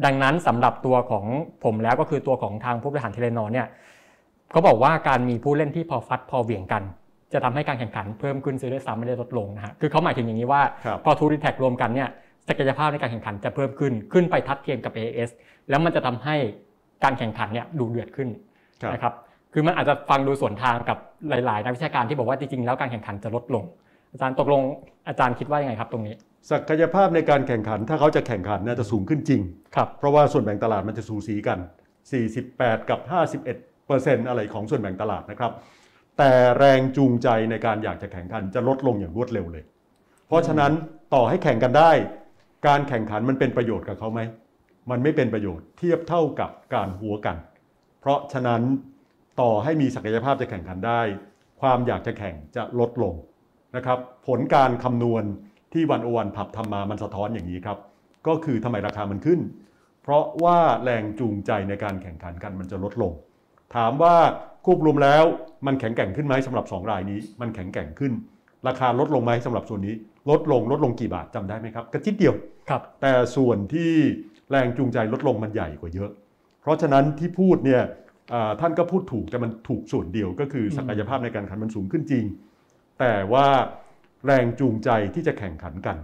[0.05, 1.25] ดังนั้นสำหรับตัวของ
[1.63, 3.67] ผมแล้วก็คือตัวของทางผู้บริหารเทเลนอเนี่ย
[4.51, 6.83] เขาบอกว่าการมีผู้เล่นที่พอฟัดพอเหวี่ยงกัน
[7.33, 12.09] จะทำให้การแข่งขันเพิ่มขึ้นซื้อได้ซ้ำไม่ได้ลดลงนะฮะคือเขาหมายถึงอย่างนี้ว่าครับพอทูริแท็กรวมกันเนี่ย
[12.49, 15.29] ศักยภาพในการแข่งขันจะเพิ่มขึ้นขึ้นไปทัดเทียมกับ AS
[15.69, 16.35] แล้วมันจะทำให้
[17.03, 18.29] การแข่งขันเนี่ยดูเดือดขึ้น
[18.81, 19.13] ครับนะครับ
[19.53, 20.97] คือมันอาจจะฟังดูสวนทางกับ
[21.29, 23.63] หลาย ๆ นักวิชาการที่บอกว่าจริง ๆ แล้วการแข่งขันจะลดลง
[24.11, 24.61] อาจารย์ตกลง
[25.07, 26.15] อาจารย์คิดว่ายังไงครับตรงนี้
[26.51, 29.41] ศักยภาพในการแข่งขันถ้าเขาจะแข่งขันน่าจะสูงขึ้นจริง
[29.75, 31.59] ครับเพราะว่าส่วนแบ่งตลาดมันจะสูสีกัน
[32.23, 32.99] 48 กับ
[33.43, 33.43] 51
[33.87, 35.51] เปอร์เซ็นต์อะไรของส่วนแบ่งตลาดนะครับ
[36.17, 39.63] แต่แรงจูงใจในการอยากจะแข่งขันจะลดลงอย่างรวดเร็วเลย
[40.27, 40.71] เพราะฉะนั้น
[41.13, 41.91] ต่อให้แข่งกันได้
[42.67, 44.21] การแข่งขันมันเป็นประโยชน์กับเขาไหม
[44.91, 47.37] มันไม่เป็นประโยชน์เทียบเท่ากับการหัวกัน
[47.99, 48.61] เพราะฉะนั้น
[49.41, 51.01] ต่อให้มีศักยภาพจะแข่งขันได้
[51.61, 53.13] ความอยากจะแข่งจะลดลง
[53.75, 55.23] นะครับ ผลการคำนวณ
[55.73, 57.77] ที่วันโอวันผับทำมามันสะท้อนอย่างนี้ครับ
[58.27, 59.39] ก็คือทำไมราคามันขึ้น
[60.03, 63.11] เพราะว่าแรงจูงใจในการแข่งขันกันมันจะลดลง
[63.75, 64.15] ถามว่า
[64.65, 65.23] ควบรวมแล้ว
[65.65, 68.13] มันแข็งแกร่งขึ้นไหมสำหรับ 2 รายนี้ มันแข็งแกร่งขึ้น
[68.67, 69.95] ราคาลดลงไหมสำหรับส่วนนี้
[70.29, 72.33] ลดลงลดลงกี่บาทจำได้ไหมครับกระจิตเดียว
[72.69, 73.91] ครับ แต่ส่วนที่
[74.51, 76.09] แรงจูงใจลดลงมันใหญ่กว่าเยอะ
[76.61, 77.81] เพราะฉะนั้นที่พูดเนี่ย
[78.33, 82.25] อ่าท่านก็พูดถูกแต่มันถูกส่วนเดียวก็คือศักยภาพในการแข่งขันมันสูงขึ้นจริง
[82.99, 83.47] แต่ว่า
[84.25, 85.97] แรงจูงใจที่จะแข่งขันกัน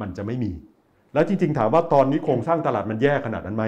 [0.00, 0.52] มันจะไม่มี
[1.14, 3.64] แล้วจริง ๆ ถามว่าตอนนี้โครงสร้างตลาดมันแย่ขนาดนั้นไหม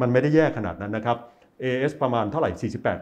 [0.00, 1.16] มันไม่ได้แย่ขนาดนั้นนะครับ
[1.62, 2.50] AS ประมาณเท่าไหร่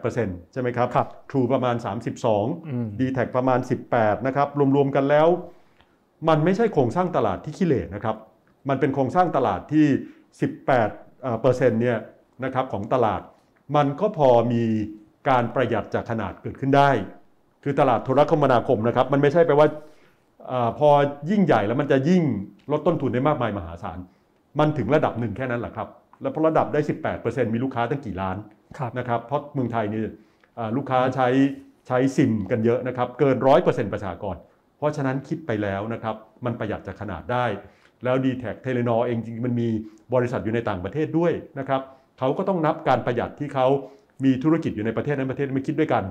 [0.01, 3.59] 48%ใช่ไหมครับครับ True ประมาณอืม32 d t แทประมาณ
[3.91, 5.27] 18 นะครับ รวม ๆ กันแล้ว
[6.29, 8.15] มันไม่ใช่โครงสร้างตลาดที่ขี้เหร่นะครับ
[8.69, 9.87] มันเป็นโครงสร้างตลาดที่
[10.53, 11.97] 18เอ่อเปอร์เซ็นต์เนี่ย
[12.43, 13.21] นะครับของตลาด
[13.75, 14.63] มันก็พอมี
[15.29, 16.89] การประหยัดจากขนาดเกิดขึ้นได้
[17.63, 19.67] คือตลาดโทรคมนาคมนะครับ มันไม่ใช่แปลว่า
[20.51, 20.89] อาพอ
[21.29, 22.23] ยิ่งใหญ่แล้วมันจะยิ่ง
[22.71, 23.97] ลดต้นทุนได้มากมายมหาศาล
[24.59, 25.87] มันถึงระดับหนึ่งแค่นั้นแหละครับ
[26.21, 26.79] แล้วพอระดับได้
[27.17, 28.37] 18%มีลูกค้าตั้งกี่ล้าน
[28.77, 30.03] ครับนะครับเพราะเมืองไทยนี่
[30.57, 31.27] อ่าลูกค้าใช้
[31.87, 34.35] ใช้ซิมกันเยอะนะครับ เกิน100%ประชากร
[34.77, 37.45] เพราะฉะนั้นคิดไปแล้วนะครับ มันประหยัดจากขนาดได้
[38.03, 39.67] แล้ว d t แทเทเลนอเองจริงๆมันมี
[40.13, 41.81] บริษัทอยู่ในต่างประเทศด้วยนะครับ
[42.19, 43.67] เขาก็ต้องนับการประหยัดที่เขา
[44.23, 46.03] มีธุรกิจอยู่ในประเทศนั้นประเทศนี้ไม่คิดด้วยกัน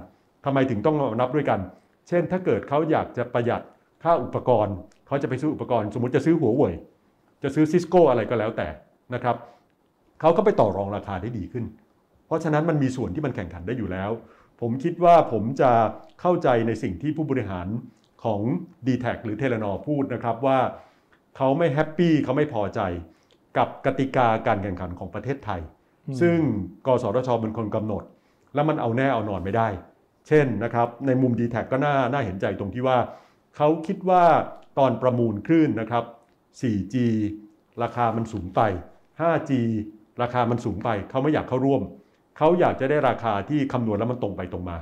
[0.44, 1.60] ทำไมถึงต้องมานับด้วยกัน
[2.08, 3.62] เช่น ถ้าเกิดเขาอยากจะประหยัด
[4.02, 4.74] ค่าอุปกรณ์
[5.06, 6.74] เขาจะไปซื้ออุปกรณ์ สมมติจะซื้อหัวเว่ย
[7.42, 8.68] จะซื้อ Cisco อะไรก็แล้วแต่
[9.14, 9.36] นะครับ
[10.20, 11.64] เขาก็ไปต่อรองราคาได้ดีขึ้น
[12.26, 14.10] เพราะฉะนั้นมันมีส่วนที่มันแข่งขันได้อยู่แล้ว
[14.60, 15.72] ผมคิดว่าผมจะ
[16.20, 17.66] เข้าใจในสิ่งที่ผู้บริหาร
[18.24, 18.40] ของ
[18.86, 20.58] d t แทหรือเทเลนอพูดนะครับว่า
[21.36, 22.80] เขาไม่ happy เขาไม่พอใจ
[23.56, 25.60] กับกติกาการแข่งขันของประเทศไทย
[26.08, 26.38] อืมซึ่ง
[26.86, 28.02] กสทชเป็นคนกำหนด
[28.54, 29.68] แล้วมันเอาแน่เอานอนไม่ได้
[30.28, 32.98] เช่นนะครับในมุม d t แทก็น่าน่าเห็นใจตรงที่ว่า
[33.56, 34.24] เขาคิดว่า
[34.78, 36.04] ตอนประมูลคลื่นนะครับ
[36.60, 36.96] 4G
[37.82, 38.60] ราคามันสูงไป
[39.20, 39.52] 5G
[40.22, 41.82] ราคามันสูงไปเขาไม่อยากเข้าร่วม
[42.38, 44.78] เขาอยากจะได้ราคาที่คำนวณแล้วมันตรงไปตรงมา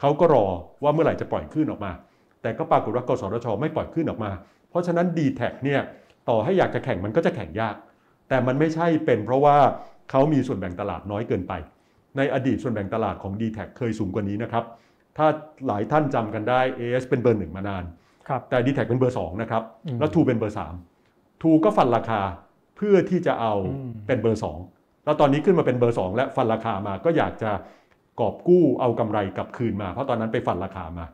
[0.00, 0.46] เขาก็รอ
[0.82, 1.92] ว่าเมื่อไหร่จะปล่อยคลื่นออกมา
[2.42, 4.30] แต่ก็ปรากฏว่ากสทชไม่ปล่อยคลื่นออกมา
[4.70, 5.80] เพราะฉะนั้น d t แทเนี่ย
[6.28, 7.74] ต่อให้อยากจะแข่งมันก็จะแข่งยาก
[8.28, 9.56] แต่มันไม่ใช่เป็นเพราะว่า
[10.10, 11.52] เขามีส่วนแบ่งตลาดน้อยเกินไป
[12.16, 14.64] ในอดีตส่วนแบ่งตลาดของ d t แทเคยสูงกว่านี้นะครับ
[15.16, 15.26] ถ้า
[15.66, 17.84] หลายท่านจำกันได้ AIS เป็นเบอร์หนึ่งมานาน
[18.28, 20.56] ครับแต่ d t แทเป็นเบอร์2นะครับอืมแล้วทูเป็นเบอร์
[20.98, 22.20] 3ทูก็ฟันราคา
[22.51, 27.50] เพื่อที่จะเอาอืมเป็นเบอร์ 2 แล้วตอนนี้ขึ้นมาเป็นเบอร์ 2 และฟันราคามาก็อยากจะ
[28.20, 31.06] กอบกู้เอากำไรกลับคืนมา เพราะตอนนั้นไปฟันราคามา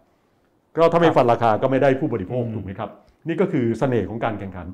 [0.77, 2.91] ก็ถ้าไม่ฟันราคาก็ไม่ได้ผู้บริโภคอืมถูกไหมครับ
[3.29, 4.66] นี่ก็คือเสน่ห์ของการแข่งขัน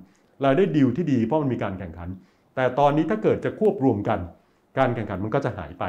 [0.43, 2.09] เราได้ดีลที่ดีเพราะมันมีการแข่งขัน
[2.57, 4.19] แต่ตอนนี้ถ้าเกิดจะควบรวมกัน
[4.79, 5.85] การแข่งขันมันก็จะหายไป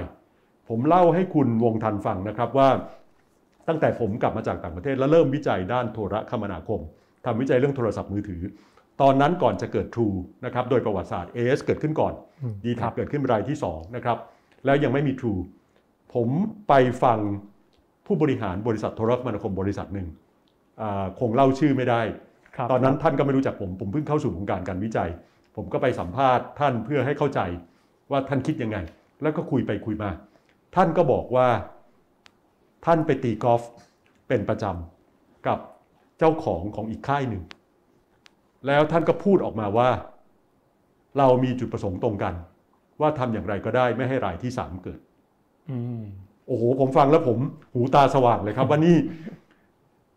[0.69, 2.69] ผมเล่าให้คุณวงทันฟังนะครับว่า
[3.67, 6.79] ตั้งแต่ผมกลับมาจากต่างประเทศแล้วเริ่มวิจัยด้านโทรคมนาคม
[7.25, 8.41] ทำวิจัยเรื่องโทรศัพท์มือถือ
[9.01, 10.15] ตอนนั้นก่อนจะเกิด True
[10.45, 14.17] นะครับโดยประวัติศาสตร์ AS เกิดขึ้นก่อนอืม d t ครั a บเกิดขึ้นเป็นรายที่2นะครับ
[14.65, 15.39] แล้วยังไม่มี True
[16.13, 16.29] ผม
[16.67, 16.73] ไป
[17.03, 17.19] ฟัง
[18.05, 20.07] ผู้บริหารบริษัทโทรคมนาคมบริษัทหนึ่ง
[20.81, 22.01] อ่าคงเล่าชื่อไม่ได้
[22.55, 25.09] ครับตอนนั้นท่านก็ไม่รู้จักผม ผมเพิ่งเข้าสู่วงการการวิจัย
[25.55, 27.39] ผมก็ไปสัมภาษณ์ท่านเพื่อให้เข้าใจ
[28.11, 28.77] ว่าท่านคิดยังไง
[29.21, 30.09] แล้วก็คุยไปคุยมา
[30.75, 31.47] ท่านก็บอกว่า
[32.85, 33.63] ท่านไปตีกอล์ฟ
[34.27, 35.59] เป็นประจำกับ
[36.19, 37.43] เจ้าของของอีกค่ายหนึ่ง
[38.67, 39.89] แล้วท่านก็พูดออกมาว่า
[41.17, 42.33] เรามีจุดประสงค์ตรงกัน
[43.01, 44.99] ว่าทำอย่างไรก็ได้ไม่ให้รายที่สามเกิด
[45.71, 46.01] อืม
[46.47, 47.37] โอ้โหผมฟังแล้วผม
[47.73, 48.97] หูตาสว่างเลยครับว่านี่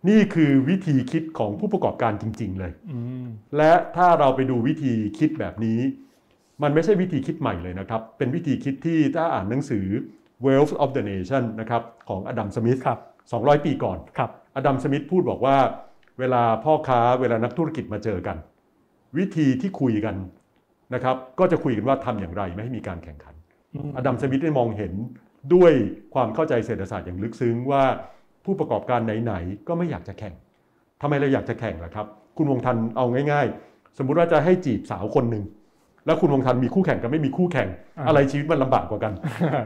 [0.09, 3.27] นี่คือวิธีคิดของผู้ประกอบการจริง ๆ เลยอืม
[3.57, 5.81] และถ้าเราไปดูวิธีคิดแบบนี้
[6.63, 9.87] มันไม่ใช่วิธีคิดใหม่เลยนะครับ เป็นวิธีคิดที่ถ้าอ่านหนังสือ
[10.47, 12.99] Wealth of the Nation นะครับของอดัมสมิธครับ
[13.33, 15.57] 200 ปีก่อนครับอดัมสมิธพูดบอกว่า
[16.19, 18.37] เวลาพ่อค้าเวลานักธุรกิจมาเจอกัน
[19.19, 20.17] วิธีที่คุยกัน
[20.95, 23.35] นะครับ ก็จะคุยกันว่าทำอย่างไรไม่ให้มีการแข่งขัน
[23.75, 24.93] อืมอดัมสมิธได้มองเห็น
[25.55, 25.73] ด้วย
[26.15, 27.85] ความเข้าใจเศรษฐศาสตร์อย่างลึกซึ้งว่า
[28.45, 30.35] ผู้ประกอบการไหนๆก็ไม่อยากจะแข่ง
[31.03, 32.07] ทำไมเราอยากจะแข่งล่ะครับ
[32.37, 35.45] คุณวงทันเอาง่าย ๆ สมมุติว่าจะให้จีบสาวคนหนึ่ง
[36.09, 39.13] แล้วคุณวงทันมีคู่แข่งกับไม่มีคู่แข่งอ่าอะไรชีวิตมันลำบากกว่ากัน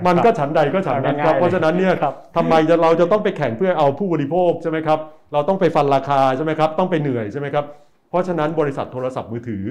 [0.06, 4.98] มันก็ฉันใดก็ฉันนั้นครับง่ายๆเพราะฉะนั้นเนี่ยครับทำไมจะเราจะต้องไปแข่งเพื่อเอาผู้บริโภคใช่ไหมครับ
[5.32, 7.64] เราต้องไปฟันราคาใช่ไหมครับ ต้องไปเหนื่อยใช่ไหมครับ
[8.10, 9.62] เพราะฉะนั้นบริษัทโทรศัพท์มือถือ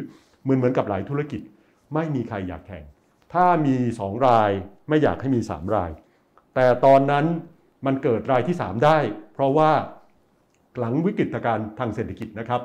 [0.43, 1.41] เหมือนเหมือนกับหลายธุรกิจ
[1.93, 2.83] ไม่มีใครอยากแข่ง
[3.33, 4.51] ถ้ามี 2 ราย
[4.89, 5.91] ไม่อยากให้มี 3 ราย
[6.55, 7.25] แต่ตอนนั้น
[7.85, 8.97] มันเกิดรายที่ 3 ได้
[9.33, 9.71] เพราะว่า
[10.79, 12.61] หลังวิกฤตการณ์ทางเศรษฐกิจนะครับ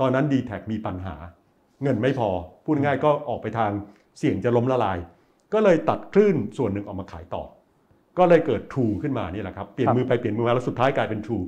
[0.00, 1.14] ตอนนั้น d t แทมีปัญหา
[1.82, 2.30] เงินไม่พอ
[2.66, 3.70] พูดง่ายๆก็ออกไปทาง
[4.18, 4.98] เสี่ยงจะล้มละลาย
[5.54, 7.42] ก็เลยตัดคลื่นส่วนหนึ่งออกมาขายต่อ
[8.18, 11.44] ก็เลยเกิด True ขึ้นมานี่แหละครับ เปลี่ยนครับมือไปเปลี่ยนมือมาแล้วสุดท้ายกลายเป็น True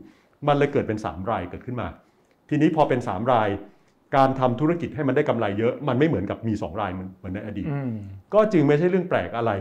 [0.48, 1.88] มันเลยเกิดเป็น 3 รายเกิดขึ้นมา
[2.48, 3.48] ทีนี้พอเป็น 3 ราย
[4.16, 7.92] การทำธุรกิจให้มันได้กำไรเยอะ มันไม่เหมือนกับมี 2 รายเหมือนเหมือนในอดีตอืม
[8.34, 9.52] ก็จึงไม่ใช่เรื่องแปลกอะไร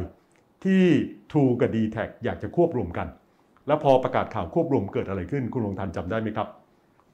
[0.63, 0.81] ที่
[1.31, 3.07] True กับ d t แทอยากจะควบรวมกัน
[3.67, 6.47] แล้วพอประกาศข่าวควบรวมเกิดอะไรขึ้นคุณลงทันจำได้ไหมครับ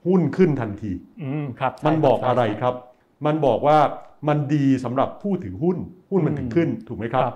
[0.07, 0.91] หุ้นขึ้นทันที
[1.23, 2.75] อืมครับใช่มันบอกใช่อะไรใช่ครับ
[3.25, 3.77] มันบอกว่า
[4.27, 5.77] มันดีสำหรับผู้ถือหุ้น
[6.11, 7.35] หุ้นมันถึงขึ้นถูกไหมครับครับ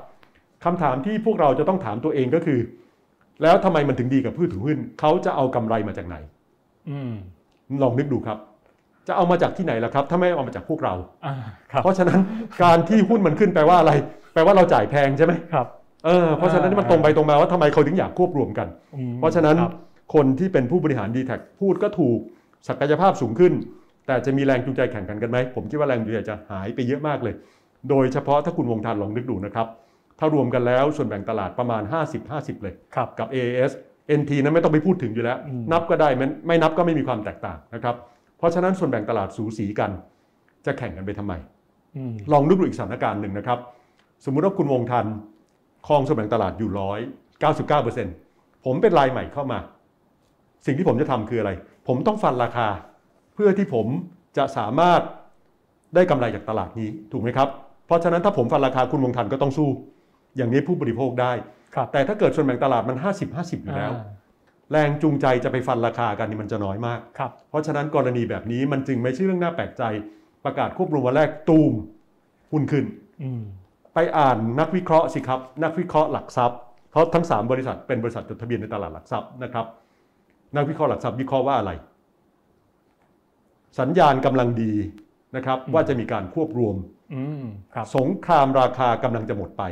[0.64, 2.60] คำถามที่พวกเราจะต้องถามตัวเองก็คือ
[3.42, 6.16] แล้วทำไมมันถึงดีกับผู้ถือหุ้นเขาจะเอากำไรมาจากไหน
[6.90, 7.14] อืม
[7.84, 8.38] ลองนึกดูครับ
[9.08, 10.94] จะเอามาจากที่ไหนล่ะครับ ถ้าไม่เอามาจากพวกเรา
[11.26, 11.34] อ่า
[11.72, 12.20] ครับเพราะฉะนั้น
[12.64, 13.92] การที่หุ้นมันขึ้นแปลว่าอะไร
[14.34, 15.68] แปลว่าเราจ่ายแพงใช่ไหมครับ
[16.06, 19.74] เออเพราะฉะนั้นนี่มันตรงไปตรงมาว่าทำไมเขาถึงอยากควบรวมกันอืมเพราะฉะนั้นครับ
[20.14, 21.32] คนที่เป็นผู้บริหาร d t แท
[21.62, 22.20] พูดก็ถูก
[22.68, 23.54] ศักยภาพสูงขึ้น
[24.08, 27.36] แต่จะมีแรงจูงใจแข่งกันกันไหมผมคิดว่าแรงจูงใจจะหายไปเยอะมากเลย
[27.90, 29.68] โดยเฉพาะถ้าคุณวงทานลองนึกดูนะครับ
[30.20, 31.84] ถ้ารวมกันแล้วส่วนแบ่งตลาดประมาณ
[32.24, 33.72] 50-50 เลยครับกับ AAS
[34.20, 37.96] NT นั้นไม่ต้องไปพูดถึงอยู่แล้วอืมนับก็ได้ไม่ไม่นับก็ไม่มีความแตกต่างนะครับ
[38.38, 39.92] เพราะฉะนั้นส่วนแบ่งตลาดสูสีกัน
[40.66, 41.34] จะแข่งกันไปทำไม
[41.96, 43.60] อืมลองนึกดูอีกสถานการณ์หนึ่งนะครับ
[44.26, 45.06] สมมุติว่าคุณวงทัน
[45.88, 47.00] ครองส่วนแบ่งตลาดอยู่ร้อย
[47.40, 48.14] เก้าสิบเก้าเปอร์เซ็นต์
[48.66, 49.60] ผมเป็นรายใหม่เข้ามา
[50.66, 51.52] สิ่งที่ผมจะทำคืออะไร
[51.88, 52.68] ผมต้องฟันราคา
[53.38, 53.88] เพื่อที่ผม
[54.38, 55.02] จะสามารถ
[55.96, 57.50] ได้กำไรจากตลาดนี้ถูกไหมครับ
[57.88, 59.70] เพราะฉะนั้นถ้าผมฟันราคาคุณวงทันก็ต้องสู้
[60.38, 61.32] อย่างนี้ผู้บริโภคได้
[61.76, 64.06] ครับแต่ถ้าเกิดส่วนแบ่งตลาดมัน 50 50 อยู่แล้วอ่า
[64.72, 69.84] แรงจูงใจจะไปฟันราคากันนี่มันจะน้อยมากครับเพราะฉะนั้นกรณีแบบนี้มันจึงไม่ใช่เรื่องน่าแปลกใจ
[70.46, 71.74] ประกาศควบรวมวันแรกตูม
[72.52, 72.86] หุ้นขึ้น
[73.24, 73.42] อืม
[73.94, 76.60] ไปอ่านนักวิเคราะห์สิครับ นักวิเคราะห์หลักทรัพย์
[76.92, 79.66] เพราะทั้ง 3 บริษัทเป็นบริษัทจดทะเบียนในตลาดหลักทรัพย์นะครับ
[80.56, 81.72] นักวิเคราะห์หลักทรัพย์วิเคราะห์ว่าอะไร
[83.80, 84.74] สัญญาณกำลังดี
[85.36, 86.76] นะครับอืมว่าจะมีการควบรวม
[87.14, 87.44] อืม
[87.74, 89.64] ครับสงครามราคากำลังจะหมดไป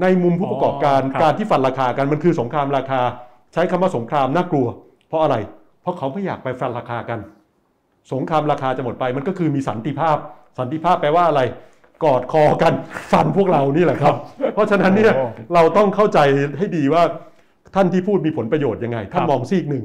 [0.00, 3.00] ในมุมผู้ประกอบการอ๋อครับการที่ฟันราคากันมันคือสงครามราคา
[3.52, 4.66] ใช้คำว่าสงครามน่ากลัว
[5.08, 5.36] เพราะอะไร
[5.82, 7.18] เพราะเขาไม่อยากไปฟันราคากัน
[8.12, 10.16] สงครามราคาจะหมดไป มันก็คือมีสันติภาพ
[10.58, 11.42] สันติภาพแปลว่าอะไร
[12.04, 12.74] กอดคอกัน
[13.12, 14.14] ฟันพวกเรานี่แหละครับ
[14.54, 16.18] เพราะฉะนั้นเนี่ยโอ้เราต้องเข้าใจ
[16.58, 17.02] ให้ดีว่า
[17.74, 19.84] ท่านที่พูดมีผลประโยชน์ยังไง ท่านครับมองซีกหนึ่ง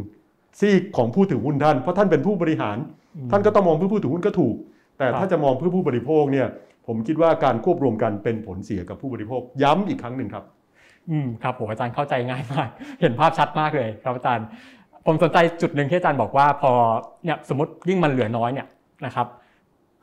[0.60, 2.78] ซีกของผู้ถือหุ้นท่าน เพราะท่านเป็นผู้บริหาร
[3.16, 4.56] อืมท่านก็ต้องมองเพื่อผู้ถือหุ้นก็ถูก
[4.98, 6.48] แต่ครับถ้าจะมองเพื่อผู้บริโภคเนี่ย
[6.88, 10.44] ผมคิดว่าการควบรวมกันเป็นผลเสียกับผู้บริโภคย้ำอีกครั้งหนึ่งครับ
[11.10, 12.70] อืมครับผมอาจารย์เข้าใจง่ายมาก
[13.02, 14.46] เห็นภาพชัดมากเลยครับอาจารย์
[15.06, 16.72] ผมสนใจจุดหนึ่งที่อาจารย์บอกว่าพอ
[17.26, 18.68] เนี่ยสมมติยิ่งมันเหลือน้อยเนี่ย
[19.06, 19.28] นะครับ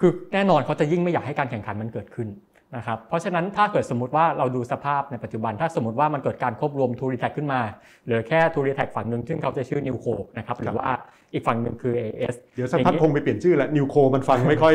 [0.00, 2.28] คือแน่นอนเขาจะยิ่งไม่อยากให้การแข่งขันมันเกิดขึ้น
[2.77, 7.61] นะครับเพราะฉะนั้นถ้าเกิดสมมติว่าเราดูสภาพในปัจจุบัน ถ้าสมมติว่ามันเกิดการควบรวมทูริแท็กขึ้นมา
[8.05, 10.07] เหลือแค่ True DTAC ฝั่งหนึ่งซึ่งเขาจะชื่อ NewCo
[10.39, 10.91] นะครับหรือว่า
[11.33, 14.75] อีกฝั่งหนึ่งคือ AIS เดี๋ยวสักพักคงไปเปลี่ยนชื่อแล้ว NewCo มันฟังไม่ค่อย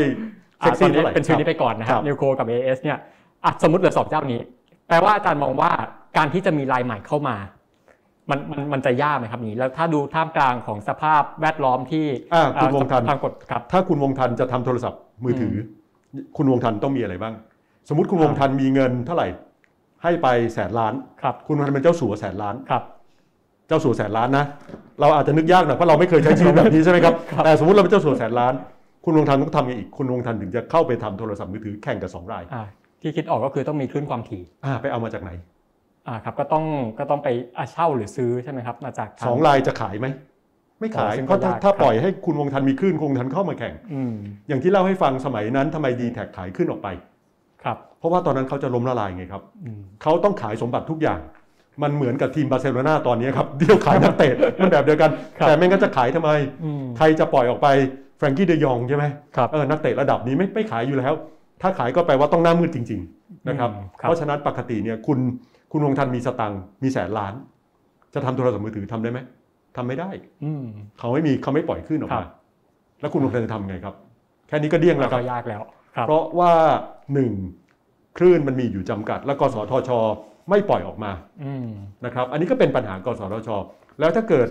[0.62, 2.98] อะเซ็กตอนซี่นี้เท่าไหร่เป็นชื่อนี้คไปรับก่อนนะคครัรับบนิวโคกับ AS เนี่ย
[3.46, 4.40] อะสมมติเหลือสองเจ้านี้
[4.88, 5.72] แปลว่าอาจารย์มองว่า
[6.18, 7.36] การที่จะมีรายใหม่เข้ามา
[8.30, 15.56] มันมันมันจะยากไหมครับนี้แล้วถ้าดูท่ามกลางของสภาพแวดล้อมที่อ่าคุณวงทันทางกฎครับถ้าคุณวงทันจะทำโทรศัพท์มือถือ
[16.14, 17.34] อคุณวงทันต้องมีอะไรบ้าง
[17.90, 19.28] สมมติคุณวงทันมีเงินเท่าไหร่
[20.04, 22.84] ให้ไปแสนล้านครับคุณวงทันเป็นเจ้าสัวแสนล้านครับ
[23.68, 24.46] เจ้าสัวแสนล้านนะ
[25.00, 28.54] เราอาจจะนึกยากหน่อยเพราะเราไม่เคยใช้ชีวิตแบบนี้ใช่ไหมครับครับแต่สมมติเราเป็นเจ้าสัวแสนล้าน
[29.06, 32.64] คุณวงทันต้องทำยังไงอีกคุณวงทันถึงจะเข้าไปทำโทรศัพท์มือถือแข่งกับสองรายอ่า
[33.02, 35.32] ที่คิดออกก็คือต้องมีคลื่นความถี่อ่าไปเอามาจากไหน
[36.08, 36.66] อ่าครับก็ต้อง
[37.00, 37.28] ก็ต้องไป
[37.58, 40.08] อะเช่าหรือซื้อใช่ไหมครับมาจากทาสองรายจะขายไหม
[40.80, 44.14] ไม่ขายอ๋อซึ่งเพราะถ้าก็ยากถ้าครับปล่อยให้คุณวงทันมีคลื่นคุณวงทันเข้ามาแข่งอืม
[44.48, 47.09] อย่างที่เล่าให้ฟังสมัยนั้นทำไมดีแท็ขายขึ้นออกไปครับ
[48.00, 51.20] เพราะว่าตอนนั้นเขาจะล้มละลายไงครับอืมเขาต้องขายสมบัติทุกอย่าง
[51.84, 56.32] มันเหมือนกับทีมบาร์เซโลนาตอนนี้ครับเดียวขายนักเตะมันแบบเดียวกันครับแต่ไม่งั้นจะขายทำไม
[56.64, 57.68] อืมใครจะปล่อยออกไป
[58.18, 61.14] แฟรงกี้เดยองใช่ไหมครับเออนักเตะระดับนี้ไม่ไม่ขายอยู่แล้ว
[61.62, 65.20] ถ้าขายก็แปลว่าต้องหน้ามืดจริง ๆ นะครับอืมครับเพราะฉะนั้นปกติเนี่ยคุณ
[65.72, 67.34] คุณวงทันมีสตังค์มีแสนล้าน
[68.14, 69.20] จะทำโทรศัพท์มือถือทำได้ไหม
[69.78, 70.10] ทำไม่ได้
[70.44, 70.64] อืม
[71.00, 72.28] เขาไม่มีเขาไม่ปล่อยขึ้นออกครัมาบ
[73.02, 73.96] แล้วคุณวงทันจะทำไงครับ
[74.48, 75.62] แค่นี้ก็เดี้ยงแล้วคก็รับยากแล้ว
[75.96, 76.52] ครับเพราะว่า
[77.14, 77.32] หนึ่ง
[78.18, 79.90] คลื่นมันมีอยู่จำกัด แล้วกสทช
[80.50, 81.12] ไม่ปล่อยออกมา
[81.44, 81.68] อืม
[82.06, 83.50] นะครับ อันนี้ก็เป็นปัญหากสทช
[84.00, 84.48] แล้วถ้าเกิด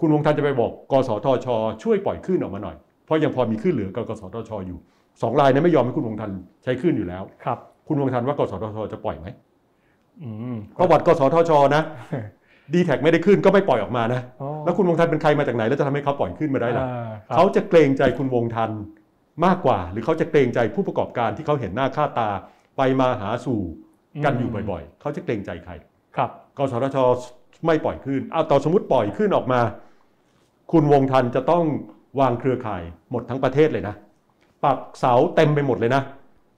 [0.00, 1.46] คุณวงทันจะไปบอก กสทช
[1.82, 4.78] ช่วยปล่อยคลื่นออกมาหน่อย เพราะยังพอมีคลื่นเหลือกับกสทช อยู่
[5.22, 6.30] สองรายนั้นไม่ยอมให้คุณวงทัน
[6.64, 7.58] ใช้คลื่นอยู่แล้วครับ
[7.88, 9.26] คุณวงทันว่ากสทช จะปล่อยไหม
[10.22, 11.82] อืมประวัติกสทช นะ
[12.74, 18.70] ดีแท็ไม่ได้ขึ้นก็ไม่ปล่อยออกมานะอ๋อแล้วคุณวงทันเป็นใครมาจากไหน แล้วจะทำให้เขาปล่อยขึ้นมาได้ล่ะอ่าครับเขาจะเกรงใจคุณวงทัน
[19.44, 22.30] มากกว่า หรือเขาจะเกรงใจผู้ประกอบการที่เขาเห็นหน้าค่าตา
[22.76, 23.60] ไปมาหาสู่
[24.24, 25.72] กันอยู่บ่อยๆ เขาจะเกรงใจใคร
[26.16, 26.98] ครับกสทช
[27.66, 29.60] ไม่ปล่อยขึ้นเอาต่อสมมติปล่อยขึ้นออกมา
[30.72, 31.64] คุณวงทันจะต้อง
[32.20, 33.94] วางเครือข่ายหมดทั้งประเทศเลยนะ
[34.64, 36.02] ปักเสาเต็มไปหมดเลยนะ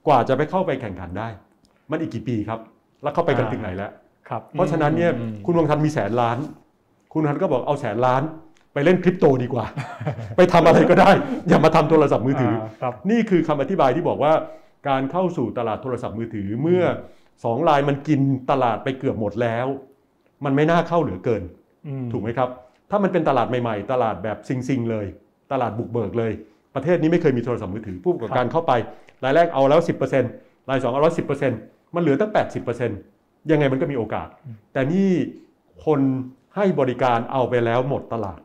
[0.07, 1.27] กว่าจะไปเข้าไปแข่งขันได้
[1.91, 2.59] มันอีกกี่ปีครับ
[3.03, 3.91] แล้วเข้าไปกันอ่าถึงไหนแล้ว
[4.29, 6.37] ครับ เพราะฉะนั้นเนี่ยอืมคุณวงทันมีแสนล้าน
[7.13, 8.21] คุณวงทันก็บอกเอาแสนล้าน
[8.73, 9.65] ไปเล่นคริปโตดีกว่า
[10.37, 11.09] ไปทำอะไรก็ได้
[11.47, 14.33] อย่ามาทำโทรศัพท์มือถืออครับนี่คือคำอธิบายที่บอกว่า
[14.87, 16.83] การเข้าสู่ตลาดโทรศัพท์มือถือเมื่อ
[17.43, 18.21] สองลายมันกิน
[18.51, 19.67] ตลาดไปเกือบหมดแล้ว
[20.45, 21.43] มันไม่น่าเข้าเหลือเกิน
[21.87, 22.49] อืมถูกไหมครับ
[22.89, 25.05] ถ้ามันเป็นตลาดใหม่ๆ ตลาดแบบซิงๆเลย
[25.51, 26.31] ตลาดบุกเบิกเลย
[26.75, 28.71] ประเทศนี้ไม่เคยมีโทรศัพท์มือถือผู้ประกอบการเข้าไป
[29.23, 29.79] รายแรกเอาแล้ว
[30.25, 31.13] 10%รายสองเอาแล้ว
[31.53, 32.31] 10%มันเหลือตั้ง
[32.89, 34.27] 80%ยังไงมันก็มีโอกาส
[34.73, 35.09] แต่นี่
[35.85, 35.99] คน
[36.55, 38.39] ให้บริการเอาไปแล้วหมดตลาด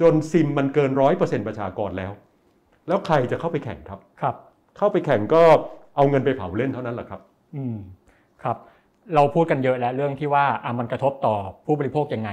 [0.00, 2.12] จนซิมมันเกินร้อยเปอร์เซ็นต์ประชากรแล้ว
[2.88, 4.34] แล้วใครจะเข้าไปแข่งครับครับ
[4.78, 5.42] เข้าไปแข่งก็
[5.96, 7.20] เอาเงินไปเผาเล่นเท่านั้นแหละครับ
[7.56, 7.76] อืม
[8.42, 8.56] ครับ
[9.14, 11.34] เราพูดกันเยอะแล้วเรื่องที่ว่าอะมันกระทบต่อ
[11.66, 12.30] ผู้บริโภคยังไง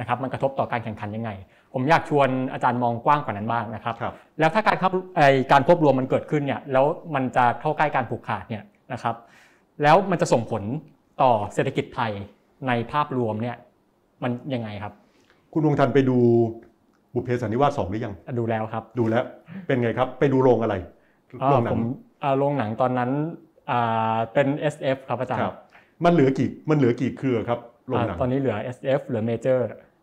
[0.00, 1.30] นะครับ มันกระทบต่อการแข่งขันยังไง
[1.74, 5.20] ผมอยากชวนอาจารย์มองกว้างกว่านั้นบ้างนะครับครับแล้วถ้าการครับไอ
[5.52, 8.62] การควบรวมมันเกิดขึ้นเนี่ย แล้วมันจะเข้าใกล้การผูกขาดเนี่ย
[8.92, 9.14] นะครับ
[9.82, 10.62] แล้วมันจะส่งผล
[11.22, 12.12] ต่อเศรษฐกิจไทย
[12.68, 13.56] ในภาพรวมเนี่ย
[14.22, 14.92] มันยังไงครับ
[15.52, 16.18] คุณวงทันไปดู
[17.14, 19.24] บุพเพสันนิวาสสองหรือยัง ดูแล้วครับ ดูแล้ว
[19.66, 20.82] เป็นไงครับ ไปดูโรงอะไรอ่า
[21.50, 21.80] โรงหนัผงม
[22.22, 23.10] อ่าโรงหนังตอนนั้น
[23.70, 25.54] อ่าเป็น SF ครับอาจารคย์รับ
[26.04, 29.58] มันเหลือกี่มันเหลือกี่เครือครับโรงหนังอ่าตอนนี้เหลือ SF เหลือ Major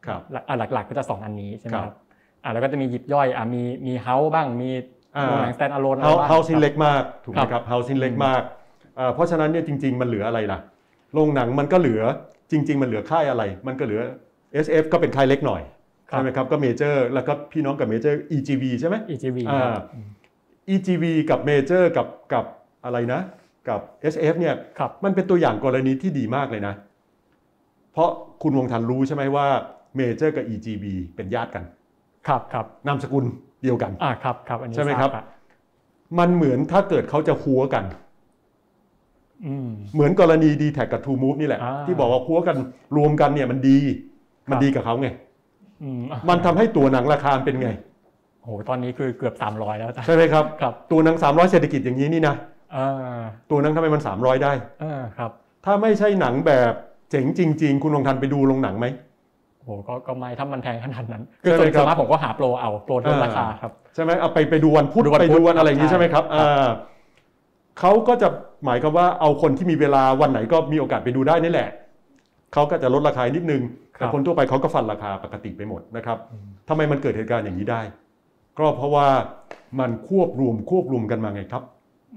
[0.06, 1.96] ครับหลักอ่าหลักๆก็จะสองอันนี้ใช่ไหมคครัรับบ
[2.44, 4.70] อ่าแล้วก็จะมีหยิบย่อยอ่ามีมีเฮาส์บ้างมี
[5.16, 8.42] อ่าโรงหนัง stand alone อะไรเฮาบ้างเฮาซินครับเล็กมากถูกไหมครับครับเฮาซินเล็กอืมมาก
[9.00, 10.60] อ่าเพราะฉะนั้นเนี่ยจริง ๆ มันเหลืออะไรล่ะ
[11.14, 12.02] โรงหนังมันก็เหลือ
[12.52, 14.02] จริง ๆ มันเหลือค่ายอะไร มันก็เหลือ
[14.66, 15.62] SF ก็เป็นค่ายเล็กหน่อย
[16.10, 19.86] ครับใช่ไหมครับก็ Major แล้วก็พี่น้องกับ Major EGV ใช่ไหม EGV อ่าครับ
[20.74, 22.46] EGV กับ Major กับกับ
[22.86, 23.22] อะไรนะ
[23.70, 23.80] กับ
[24.14, 26.74] SF เนี่ยครับมันเป็นตัวอย่างกรณีที่ดีมากเลยนะ
[27.94, 28.10] เพราะ
[28.42, 29.48] คุณวงทันรู้ใช่ไหมว่า
[29.96, 31.64] เมเจอร์กับ EGB เป็นญาติกัน
[32.28, 33.26] ครับครับนามสกุล
[33.64, 35.26] เดียวกันอ่าครับครับอันนี้ใช่ไหมครับทาอะ
[36.20, 37.84] มันเหมือนถ้าเกิดเขาจะคัวกัน
[39.46, 42.58] อืมเหมือนกรณี d t แทกับ True Move นี่แหละอ่าที่บอกว่าคัวกัน
[42.98, 43.78] รวมกันเนี่ยมันดี
[44.50, 45.08] มันครับดีกับเขาไง
[45.84, 47.70] อืมมันทำให้ตัวหนังราคาเป็นไง
[48.50, 52.36] โอ้โหตอนนี้คือเกือบ 300 แล้วอาจารย์ใช่ไหมครับครับตัวหนัง 300 เศรษฐกิจอย่างนี้นี่นะ
[52.76, 53.22] อ่า
[53.52, 54.52] ตัวหนังทำไมมัน 300 ได้
[54.84, 55.32] อ่าครับ
[55.66, 56.74] ถ้าไม่ใช่หนังแบบ
[57.12, 58.88] เจ๋งจริง ๆ คุณลงทันไปดูโรงหนังไหม
[59.58, 66.70] โอ้โหก็ก็ไม่ถ้ามันแพงขนาดนั้นคือใช่ส่ไหมวนครับสมมติผมก็หาโปรเอาโปรลดราคาครับใช่ไหมเอาไปไปดูวันพุธดูวันพุธไปดูวันอะไรอย่างนี้ใช่ใช่ไหมครับครับอ่า
[67.80, 68.28] เขาก็จะ
[68.66, 71.70] หมายความว่าเอาคนที่มีเวลาวันไหนก็มีโอกาสไปดูได้นี่แหละ
[72.54, 73.62] เขาก็จะลดราคานิดนึง
[73.98, 77.82] ครับแต่คนทั่วไปเขาก็ฟันราคาปกติไปหมดนะครับอืมทำไมมันเกิดเหตุการณ์อย่างนี้ได้
[78.60, 79.08] ก็เพราะว่า
[79.80, 81.64] มันควบรวมควบรวมกันมาไงครับ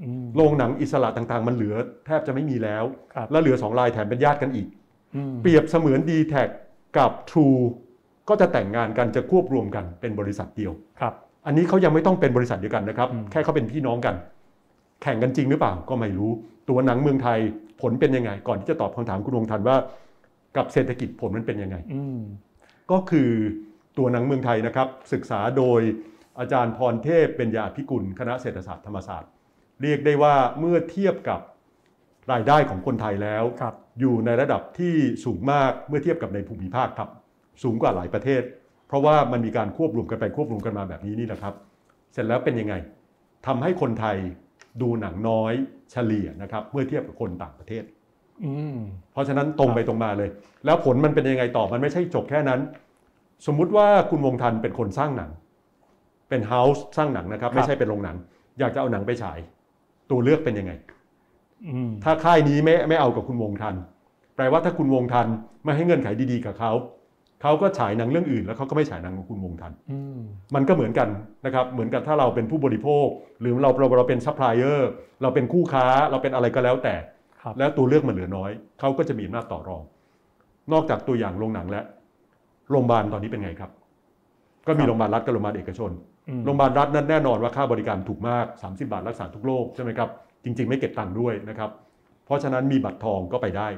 [0.03, 1.75] อืมโรงหนังอิสระต่างๆ มันเหลือ
[2.07, 2.85] แทบจะไม่มีแล้ว
[3.15, 4.67] ครับและเหลือสองรายแถมเป็นญาติกันอีก
[5.17, 6.35] อืมเปรียบเสมือน d t แท
[6.99, 7.61] กับ True
[8.29, 11.15] ก็จะแต่งงานกันจะควบรวมกันเป็นบริษัทเดียวครับ
[11.47, 14.15] อันนี้เขายังไม่ต้องเป็นบริษัทเดียวกันนะครับอืมแค่เขาเป็นพี่น้องกัน
[15.03, 16.31] แข่งกันจริงหรือเปล่าก็ไม่รู้
[16.69, 17.39] ตัวหนังเมืองไทย
[17.81, 19.77] ผลเป็นยังไง ก่อนที่จะตอบคำถามคุณวงทันว่า
[20.57, 22.21] กับเศรษฐกิจผลมันเป็นยังไงอืม
[22.91, 23.31] ก็คือ
[23.99, 25.81] ตัวหนังเมืองไทยนะครับ ศึกษาโดย
[26.39, 29.31] อาจารย์พรเทพเป็นยาพิกุล คณะเศรษฐศาสตร์ธรรมศาสตร์
[29.83, 31.41] เรียกได้ว่าเมื่อเทียบกับ
[32.33, 37.09] รายได้ของคนไทยแล้วครับอยู่ในระดับที่สูงมากเมื่อเทียบกับในภูมิภาคครับ
[37.63, 38.43] สูงกว่าหลายประเทศ
[38.89, 41.55] เพราะว่ามันมีการควบรวมกันไปควบรวมกันมาแบบนี้นี่นะครับ
[42.13, 42.75] เสร็จแล้วเป็นยังไง
[43.47, 44.17] ทำให้คนไทย
[44.83, 45.53] ดูหนังน้อย
[45.91, 47.85] เฉลี่ยนะครับ เมื่อเทียบกับคนต่างประเทศ
[48.45, 48.77] อืม
[49.13, 50.31] เพราะฉะนั้นตรงไปตรงมาเลย
[50.65, 52.61] แล้วผลมันเป็นยังไงต่อมันไม่ใช่จบแค่นั้น
[53.47, 55.31] สมมุติว่าคุณวงทันเป็นคนสร้างหนัง
[56.33, 58.17] เป็น house สร้างหนังนะครับ ไม่ใช่เป็นโรงหนัง
[58.59, 59.39] อยากจะเอาหนังไปฉาย
[60.11, 60.73] ตัวเลือกเป็นยังไง
[61.69, 63.75] อืมถ้าค่ายนี้ไม่ไม่เอากับคุณวงทัน
[64.37, 65.27] แปลว่าถ้าคุณวงทัน
[65.65, 66.73] ไม่ให้เงื่อนไขดีๆกับเขา
[67.43, 70.19] เขาก็ฉายหนังเรื่องอื่น แล้วเขาก็ไม่ฉายหนังของคุณวงทันอืม
[70.55, 71.09] มันก็เหมือนกัน
[71.47, 73.07] นะครับ เหมือนกับถ้าเราเป็นผู้บริโภค
[73.41, 74.91] หรือเราเราเราเป็นซัพพลายเออร์
[75.23, 76.95] เราเป็นคู่ค้าเราเป็นอะไรก็แล้วแต่
[77.43, 79.83] ครับแล้วตัวเลือกมันเหลือน้อยเขาก็จะมีอำนาจต่อรอง
[80.73, 81.85] นอกจากตัวอย่างโรงหนังแล้ว
[82.71, 83.71] โรงพยาบาลตอนนี้เป็นไงครับ
[84.67, 86.12] ก็มีโรงพยาบาลรัฐกับโรงพยาบาลเอกชนอืม
[86.45, 90.09] โรงพยาบาลรัฐนั้นแน่นอนว่าค่าบริการถูกมาก 30 บาทรักษาทุกโรคใช่ไหมครับ
[90.45, 91.71] จริง ๆ ไม่เก็บตังค์ด้วยนะครับ
[92.25, 93.69] เพราะฉะนั้นมีบัตรทองก็ไปได้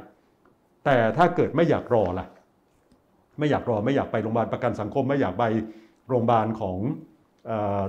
[0.84, 2.26] แต่ถ้าเกิดไม่อยากรอล่ะ
[3.38, 5.44] ไม่อยากรอไม่อยากไปโรงพยาบาลประกันสังคม ไม่อยากไป
[6.08, 6.78] โรงพยาบาลของ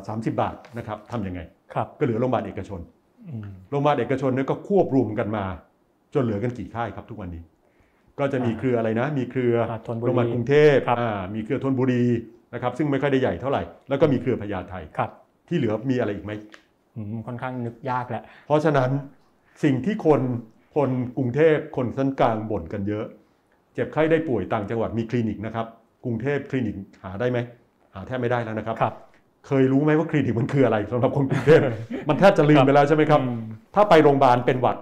[0.08, 1.40] สามสิบบาทนะครับทำยังไง
[1.74, 2.80] ครับก็เหลือโรงพยาบาลเอกชน
[3.28, 5.46] อืมโรงพยาบาลเอกชนเนี่ยก็ควบรวมกันมา
[6.14, 7.42] จนเหลือกันกี่ค่ายครับทุกวันนี้
[8.20, 12.04] ก็จะมีอ่าเครืออะไรนะ มีเครืออ่าธนบุรีโรงพยาบาลกรุงเทพครับอ่ามีเครือธนบุรี
[12.56, 15.12] นะครับซึ่งไม่ค่อยได้ใหญ่เท่าไหร่ แล้วก็มีเครือพญาไทครับ
[15.48, 16.32] ที่เหลือมีอะไรอีกไหม
[16.96, 18.90] อืมค่อนข้างนึกยากแหละ เพราะฉะนั้น
[19.64, 20.22] สิ่งที่คน
[20.76, 23.06] คนกรุงเทพคนชั้นกลางบ่นกันเยอะ
[23.74, 25.66] เจ็บไข้ได้ป่วยต่างจังหวัดมีคลินิกนะครับ
[26.06, 27.38] กรุงเทพคลินิกหาได้ไหม
[27.94, 28.96] หาแทบไม่ได้แล้วนะครับครับ
[29.48, 31.62] เคยรู้ไหมว่าคลินิกมันคืออะไรสำหรับคนกรุงเทพ
[32.10, 33.42] มันแทบจะลืมไปแล้วใช่ไหมครับอืม
[33.76, 34.78] ถ้าไปโรงพยาบาลเป็นหวัด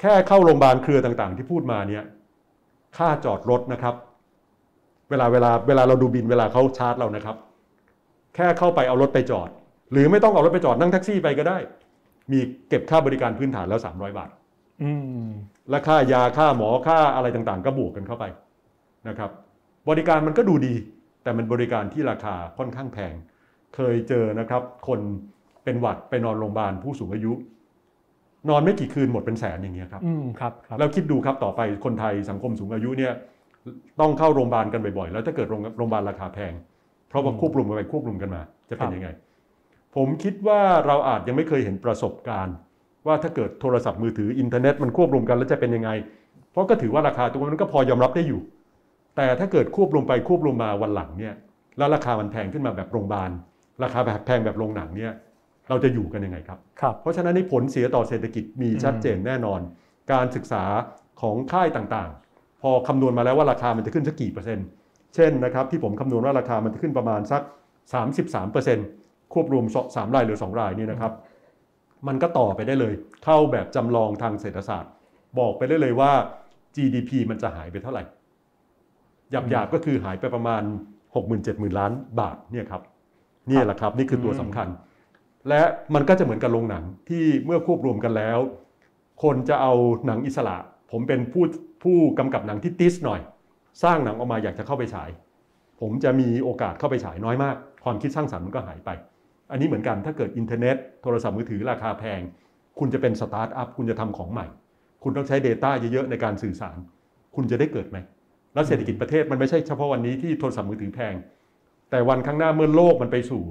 [0.00, 2.04] แค่เข้าโรงพยาบาลเครือต่างๆ ที่พูดมาเนี่ย
[2.98, 3.94] ค่าจอดรถนะครับ
[5.10, 7.36] เวลาเวลาเวลาเราดูบินเวลาเขาชาร์จเรานะครับ
[8.34, 9.48] แค่เข้าไปเอารถไปจอด
[9.92, 11.58] หรือไม่ต้องเอารถไปจอดนั่งแท็กซี่ไปก็ได้
[12.32, 12.38] มี
[12.68, 14.30] เก็บค่าบริการพื้นฐานแล้ว 300 บาท
[14.82, 14.90] อื
[15.24, 15.26] ม
[15.70, 18.24] และค่ายาค่าหมอค่าอะไรต่างๆ ก็บวกกันเข้าไป
[19.08, 19.30] นะครับ
[19.88, 20.74] บริการมันก็ดูดี
[21.22, 23.14] แต่มันบริการที่ราคาค่อนข้างแพง
[23.74, 25.00] เคยเจอนะครับ คน
[25.64, 27.32] เป็นหวัดไปนอนโรงพยาบาลผู้สูงอายุ
[28.48, 33.14] นอนไม่กี่คืนหมดเป็นแสนอย่างเงี้ยครับอืมครับครับแล้วคิดดูครับต่อไปคนไทยสังคมสูงอายุเนี่ย
[34.00, 36.52] ต้องเข้าโรงพยาบาลกันบ่อยๆ แล้วถ้าเกิดโรงโรงพยาบาลราคาแพง
[37.08, 39.08] เพราะว่าควบรวมกันไปควบรวมกันมา จะเป็นยังไง
[39.96, 42.54] ผมคิดว่าเราอาจยังไม่เคยเห็นประสบการณ์
[43.06, 45.90] ว่าถ้าเกิดโทรศัพท์มือถืออินเทอร์เน็ตมันควบรวมกันแล้วจะเป็นยังไง
[46.52, 48.40] เพราะก็ถือว่าราคาตรงนั้นก็พอยอมรับได้อยู่
[49.16, 51.34] แต่ถ้าเกิดควบรวมไปควบรวมมาวันหลังเนี่ย
[51.78, 53.30] แล้วราคามันแพงขึ้นมาแบบโรงพยาบาล
[53.82, 55.12] ราคาแบบแพงแบบโรงหนังเนี่ย
[55.68, 59.60] เราจะอยู่กันยังไงครับครับเพราะฉะนั้นนี่ผลเสียต่อเศรษฐกิจมีชัดเจนแน่นอน
[60.12, 60.64] การศึกษา
[61.20, 62.27] ของค่ายต่างๆ
[62.62, 64.66] พอคำนวณมาแล้วว่าราคามันจะขึ้นสักกี่เปอร์เซ็นต์
[65.14, 67.42] เช่นนะครับที่ผมคำนวณว่าราคามันจะขึ้นประมาณสัก
[67.98, 68.86] 33เปอร์เซนต์
[69.32, 69.64] ควบรวม
[69.96, 71.12] สามรายหรือ 2 รายนี่นะครับ
[72.08, 72.94] มันก็ต่อไปได้เลย
[73.24, 74.92] เข้าแบบจำลองทางเศรษฐศาสตร์
[75.38, 76.12] บอกไปได้เลยว่า
[76.76, 78.02] GDP มันจะหายไปเท่าไหร่
[79.30, 80.62] หยาบๆก็คือหายไปประมาณ
[81.04, 82.82] 60,000-70,000 ล้านบาทเนี่ยครับ
[83.50, 84.68] นี่แหละครับนี่คือตัวสำคัญ
[85.48, 85.62] และ
[85.94, 88.38] มันก็จะเหมือนกับโรงหนังที่เมื่อควบรวมกันแล้ว
[89.22, 89.72] คนจะเอา
[90.06, 90.56] หนังอิสระ
[90.90, 91.44] ผมเป็นผู้
[91.82, 93.20] ผู้กำกับหนังที่ติสหน่อย
[93.82, 95.10] สร้างหนังออกมาอยากจะเข้าไปฉาย
[95.80, 98.90] ผมจะมีโอกาสเข้าไปฉายน้อยมาก ความคิดสร้างสรรค์มันก็หายไป
[99.50, 102.20] อันนี้เหมือนกันถ้าเกิดอินเทอร์เน็ตโทรศัพท์มือถือราคาแพง
[102.78, 104.46] คุณจะเป็นสตาร์ทอัพคุณจะทำของใหม่
[105.02, 106.76] คุณต้องใช้ Data เยอะๆในการสื่อสาร
[107.36, 107.98] คุณจะได้เกิดไหม
[108.54, 111.14] แล้วเศรษฐกิจประเทศมันไม่ใช่เฉพาะวันนี้ที่โทรศัพท์มือถือแพง
[111.90, 113.42] แต่วันข้างหน้าเมื่อโลกมันไปสู่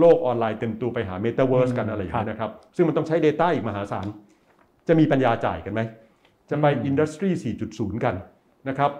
[0.00, 4.06] โลกออนไลน์เต็มตัวไปหาเมตาเวิร์สกันอะไรอย่างนี้ครับนะครับ ซึ่งมันต้องใช้ Data อีกมหาศาล
[4.88, 5.80] จะมีปัญญาจ่ายกันไหม
[6.50, 7.30] จะไปอืม Industry
[7.66, 8.14] 4.0 กัน
[8.68, 8.90] นะครับ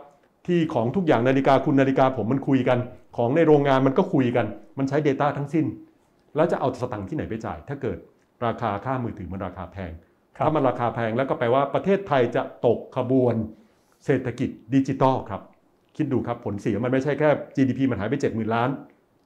[0.46, 2.78] ที่ของทุกอย่างนาฬิกาคุณนาฬิกาผมมันคุยกัน
[3.16, 4.46] ของในโรงงานมันก็คุยกัน
[4.78, 5.66] มันใช้ Data ทั้งสิ้น
[6.36, 7.98] แล้วจะเอาสตังค์ที่ไหนไปจ่าย ถ้าเกิด
[8.46, 9.92] ราคาค่ามือถือมันราคาแพง
[10.36, 13.34] ครับถ้ามันราคาแพงแล้วก็แปลว่าประเทศไทยจะตกขบวน
[14.04, 15.42] เศรษฐกิจดิจิตอลครับ
[15.96, 18.70] คิดดูครับผลเสียมันไม่ใช่แค่ GDP มันหายไป 70,000 ล้าน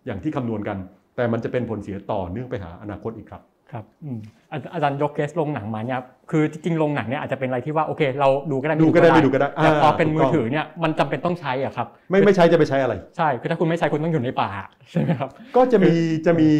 [0.06, 0.78] อย่างที่คำนวณกัน
[1.16, 3.42] แต่มันจะเป็นผลเสียต่อเนื่องไปหาอนาคตอีกครับ
[3.72, 4.18] ครับอืม
[4.52, 6.00] อาอาจารย์ยกเคสลงหนังมาเนี่ย
[6.30, 14.48] คือจริงๆลงหนังเนี่ยอาจจะเป็นอะไรที่ว่าโอเค เราดูก็ได้ดูก็ได้ไม่ดูก็ได้แต่พอเป็นถูกมืต้องถือเนี่ยมันจำเป็นต้องใช้อะครับ ไม่ไม่ใช้จะไปใช้อะไร ใช่คือถ้าคุณไม่ใช้คุณต้องอยู่ในป่า
[14.90, 15.94] ใช่ไหมครับก็จะมี
[16.26, 16.50] จะมี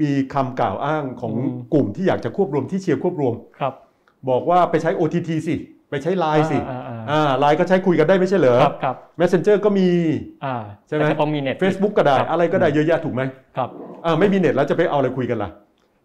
[0.00, 3.74] มีคำกล่าวอ้างของอืมกลุ่มที่อยากจะควบรวมที่เชียร์ควบรวมครับ
[4.30, 5.54] บอกว่าไปใช้ OTT สิ
[5.90, 9.88] ไปใช้ไลน์สิอ่าอ่าอ่าไลน์ก็ใช้คุยกันได้ไม่ใช่เหรอครับครับ Messenger ก็มี
[10.44, 10.56] อ่า
[10.88, 13.22] ใช่ไหมแต่จะต้องมีเน็ต Facebook ก็ได้ครับอะไรก็ได้เยอะแยะถูกไหม
[13.56, 13.68] ครับ
[14.04, 15.50] อ่าไม่มีเน็ตแล้วจะไปเอาอะไรคุยกันล่ะ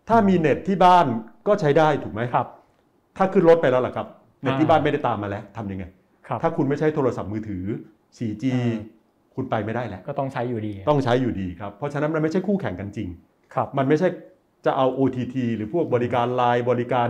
[0.09, 1.05] ถ้ามีเน็ตที่บ้าน
[1.47, 2.47] ก็ใช้ได้ถูกไหมครับ
[3.17, 4.07] ถ้าขึ้นรถไปแล้วล่ะครับ
[4.41, 5.83] เน็ตที่อ่าบ้านไม่ได้ตามมาแล้วทำยังไง
[6.27, 7.63] ครับถ้าคุณไม่ใช้โทรศัพท์มือถือ
[8.17, 8.75] 4G อ่า
[9.35, 13.09] คุณไปไม่ได้แล้วก็ต้องใช้อยู่ดี ต้องใช้อยู่ดีครับ เพราะฉะนั้นมันไม่ใช่คู่แข่งกันจริง
[13.53, 14.07] ครับมันไม่ใช่
[14.65, 17.07] จะเอา OTT หรือพวกบริการ Line บริการ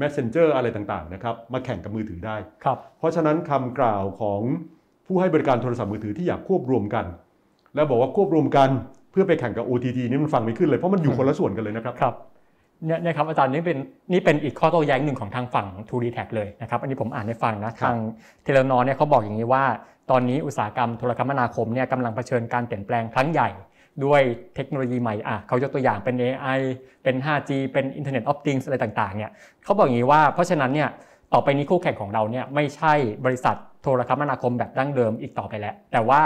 [0.00, 4.40] Messenger อะไรต่างๆนะครับมาแข่งกับมือถือได้ครับเพราะฉะนั้นคำกล่าวของ
[5.06, 7.04] ผู้ให้บริการโทรศัพท์มือถือที่อยากควบรวมกัน
[7.74, 8.68] แล้วบอกว่าควบรวมกัน
[9.12, 12.14] เพื่อไปแข่งกับ OTT นี่มันฟังไม่ขึ้นเลยเพราะมันอยู่คนละส่วนกันเลยนะครับครับ
[12.86, 13.78] เนี่ยเนี่ยครับอาจารย์นี่เป็น
[14.12, 17.96] นี่เป็นอีกข้อโต้แย้งหนึ่งของทางฝั่ง 2D Tag เลยนะครับอันนี้ผมอ่านให้ฟังนะทาง
[18.42, 19.64] เทเลนอเนี่ยเขาบอกอย่างนี้ว่า
[20.10, 23.48] ตอนนี้อุตสาหกรรมโทรคมนาคมเนี่ยกำลังเผชิญการเปลี่ยนแปลงครั้งใหญ่
[24.04, 24.22] ด้วย
[24.54, 26.60] เทคโนโลยีใหม่อะเขายกตัวอย่างเป็น AI
[27.02, 29.30] เป็น 5G เป็น Internet of Things อะไรต่างๆเนี่ย
[29.64, 30.88] เขาบอกอย่างนี้ว่าเพราะฉะนั้นเนี่ย
[31.32, 32.92] ต่อไปนี้คู่แข่งของเราเนี่ยไม่ใช่
[33.24, 36.22] บริษัทโทรคมนาคมแบบดั้งเดิมอีกต่อไปแล้ว แต่ว่า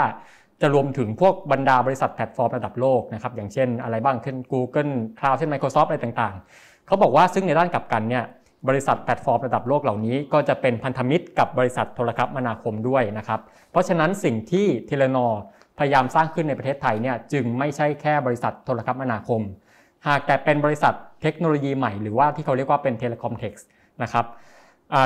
[0.61, 8.23] จะรวมถึงพวกบรรดาบริษัทแพลตฟอร์มระดับโลกนะครับอย่างเช่นอะไรบ้างเช่น Google Cloud เช่น Microsoft อะไรต่างๆ เขาบอกว่าซึ่งในด้านกลับกันเนี่ย
[8.67, 13.39] บริษัทแพลตฟอร์มระดับโลกเหล่านี้ ก็จะเป็นพันธมิตรกับบริษัทโทรคมนาคมด้วยนะครับ
[13.71, 15.27] เพราะฉะนั้นสิ่งที่เทเลนอ
[15.79, 19.41] พยายามสร้างขึ้นในประเทศไทยเนี่ยจึงไม่ใช่แค่บริษัทโทรคมนาคม
[20.07, 23.65] หากแต่เป็นบริษัทเทคโนโลยีใหม่หรือว่าที่เขาเรียกว่าเป็น Telecom Tech
[24.03, 24.25] นะครับ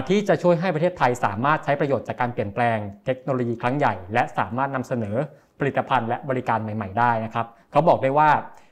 [0.09, 5.15] ที่จะช่วยให้ประเทศไทยสามารถใช้ประโยชน์จากการเปลี่ยนแปลงเทคโนโลยีครั้งใหญ่ และสามารถนำเสนอ
[5.59, 8.29] ผลิตภัณฑ์และบริการใหม่ ๆ ได้นะครับเขาบอกได้ว่า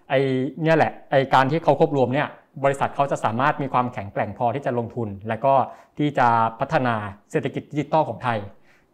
[0.10, 0.20] ไอ้
[0.64, 2.28] เนี่ยแหละไอ้การที่เขาควบรวมเนี่ย
[2.64, 5.54] บริษัทเขาจะสามารถมีความแข็งแกร่งพอที่จะลงทุน และก็
[5.98, 6.28] ที่จะ
[6.60, 6.96] พัฒนา
[7.32, 8.40] เศรษฐกิจดิจิทัลของไทย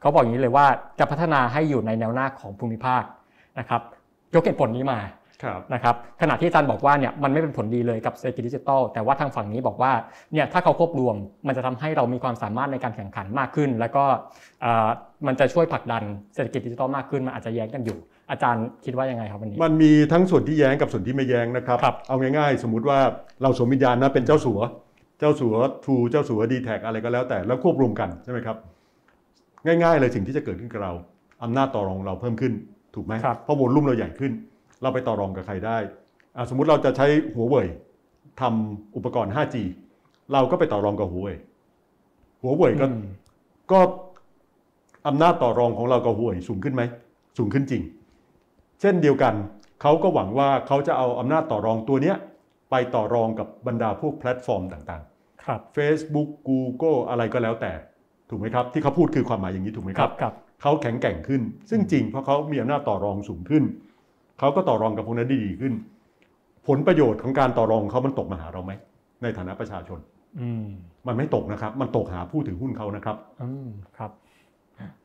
[0.02, 0.66] เขาบอกอย่างนี้เลยว่า
[1.00, 3.04] จะพัฒนาให้อยู่ในแนวหน้าของภูมิภาค
[3.60, 3.82] นะครับ
[4.34, 5.00] ยกเหตุผลนี้มา
[5.74, 9.92] นะครับขณะที่อาจารย์บอกว่าเนี่ยมันไม่เป็นผลดีเลยกับเศรษฐกิจดิจิทัลแต่ว่าทางฝั่งนี้บอกว่า
[10.34, 11.16] เนี่ยถ้าเขาควบรวม
[11.48, 14.04] มันจะทำให้เรามีความสามารถในการแข่งขันมากขึ้น แล้วก็
[14.62, 14.88] เอ่อ
[15.28, 16.04] มันจะช่วยผลักดัน
[16.36, 17.98] เศรษฐกิจดิจิทัลมากขึ้นมันอาจจะแย้งกันอยู่
[18.32, 23.00] อาจารย์คิดว่ายังไงครับวันนี้ มันมีทั้งส่วนที่แย้งกับส่วนที่ไม่แย้งนะครับครับเอาง่ายๆ สมมุติว่า
[23.42, 24.60] เราสวมวิญญาณนะเป็นเจ้าสัว
[25.20, 25.56] เจ้าสัว
[25.86, 28.58] ทูเจ้าสัวดีแท็อะไรก็แล้วแต่แล้วควบรวมกันใช่ไหมครับ
[29.66, 30.94] ง่าย ๆ เลยสิ่งที่จะเกิดขึ้นกับเรา
[31.44, 32.54] อำนาจต่อรองเราเพิ่มขึ้น
[32.96, 34.32] ถูกไหมครับเพราะวอลลุ่มเราใหญ่ขึ้น
[34.82, 35.78] เราไปต่อรองกับใครได้
[36.36, 37.68] อะสมมุติเราจะใช้หัวเว่ย
[38.42, 39.56] ทำอุปกรณ์ 5G
[40.34, 41.38] เราก็ไปต่อรองกับหัวเว่ย
[42.42, 43.04] หัวเว่ยก็อืม
[43.72, 43.80] ก็
[45.08, 46.84] อำนาจต่อรองของเรากับหัวเว่ยสูงขึ้นไหม
[47.38, 47.84] สูงขึ้นจริง
[48.82, 49.34] เช่นเดียวกัน
[49.82, 52.18] เขาก็หวังว่าเขาจะเอาอำนาจต่อรองตัวเนี้ย
[52.72, 55.04] ไปต่อรองกับบรรดาพวกแพลตฟอร์มต่าง
[55.46, 57.72] ครับๆ Facebook Google อะไรก็แล้วแต่
[58.30, 63.64] ถูกไหมครับ ที่เขาพูดคือความหมายอย่างนี้ถูกไหมคครัรับบครับ เขาแข็งแกร่งขึ้น ซึ่งจริงเพราะเขามีอำนาจต่อรองสูงขึ้น
[64.40, 65.74] เขาก็ต่อรองกับพวกนั้นได้ดีขึ้น
[66.68, 68.72] ผลประโยชน์ของการต่อรองของเขามันตกมาหาเราไหม
[69.24, 70.00] ในฐานะประชาชน
[70.40, 70.68] อืม
[71.08, 73.68] มันไม่ตกนะครับ มันตกหาผู้ถือหุ้นเขานะครับอืม
[73.98, 74.12] ครับ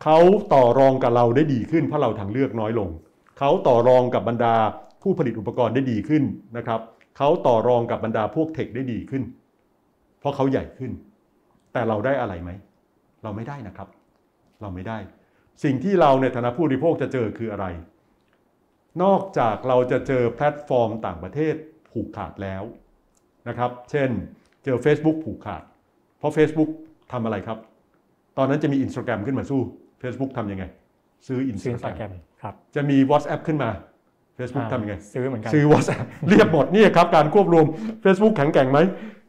[0.03, 0.19] เขา
[0.55, 2.89] ต่อรองกับเราได้ดีขึ้น เพราะเราทางเลือกน้อยลง
[3.39, 4.55] เขาต่อรองกับบรรดา
[5.03, 6.23] ผู้ผลิตอุปกรณ์ได้ดีขึ้น
[6.57, 6.81] นะครับ
[7.17, 9.23] เขาต่อรองกับบรรดาพวกเทคได้ดีขึ้น
[10.21, 10.91] เพราะเขาใหญ่ขึ้น
[11.73, 12.51] แต่เราได้อะไรไหม
[13.23, 13.89] เราไม่ได้นะครับ
[14.61, 14.99] เราไม่ได้
[15.65, 17.67] สิ่งที่เราในฐานะผู้บริโภคจะเจอคืออะไร
[19.03, 21.55] นอกจากเราจะเจอแพลตฟอร์มต่างประเทศ
[21.91, 22.63] ผูกขาดแล้ว
[23.49, 24.11] นะครับ เช่น
[24.65, 25.63] เจอ Facebook ผูกขาด
[26.19, 26.71] เพราะ Facebook
[27.13, 27.59] ทำอะไรครับ
[28.39, 29.61] ตอนนั้นจะมี Instagram ขึ้นมาสู้
[30.03, 30.65] Facebook ทำยังไง
[31.27, 32.13] ซื้อซื้ออินสตา Instagram แกรม
[32.43, 33.71] ครับจะมี WhatsApp ขึ้นมา
[34.39, 37.67] Facebook อ่าทำยังไง ซื้อเหมือนกันซื้อ WhatsApp เรียบหมดนี่ครับ การควบรวม
[38.05, 38.79] Facebook แข็งแกร่งไหม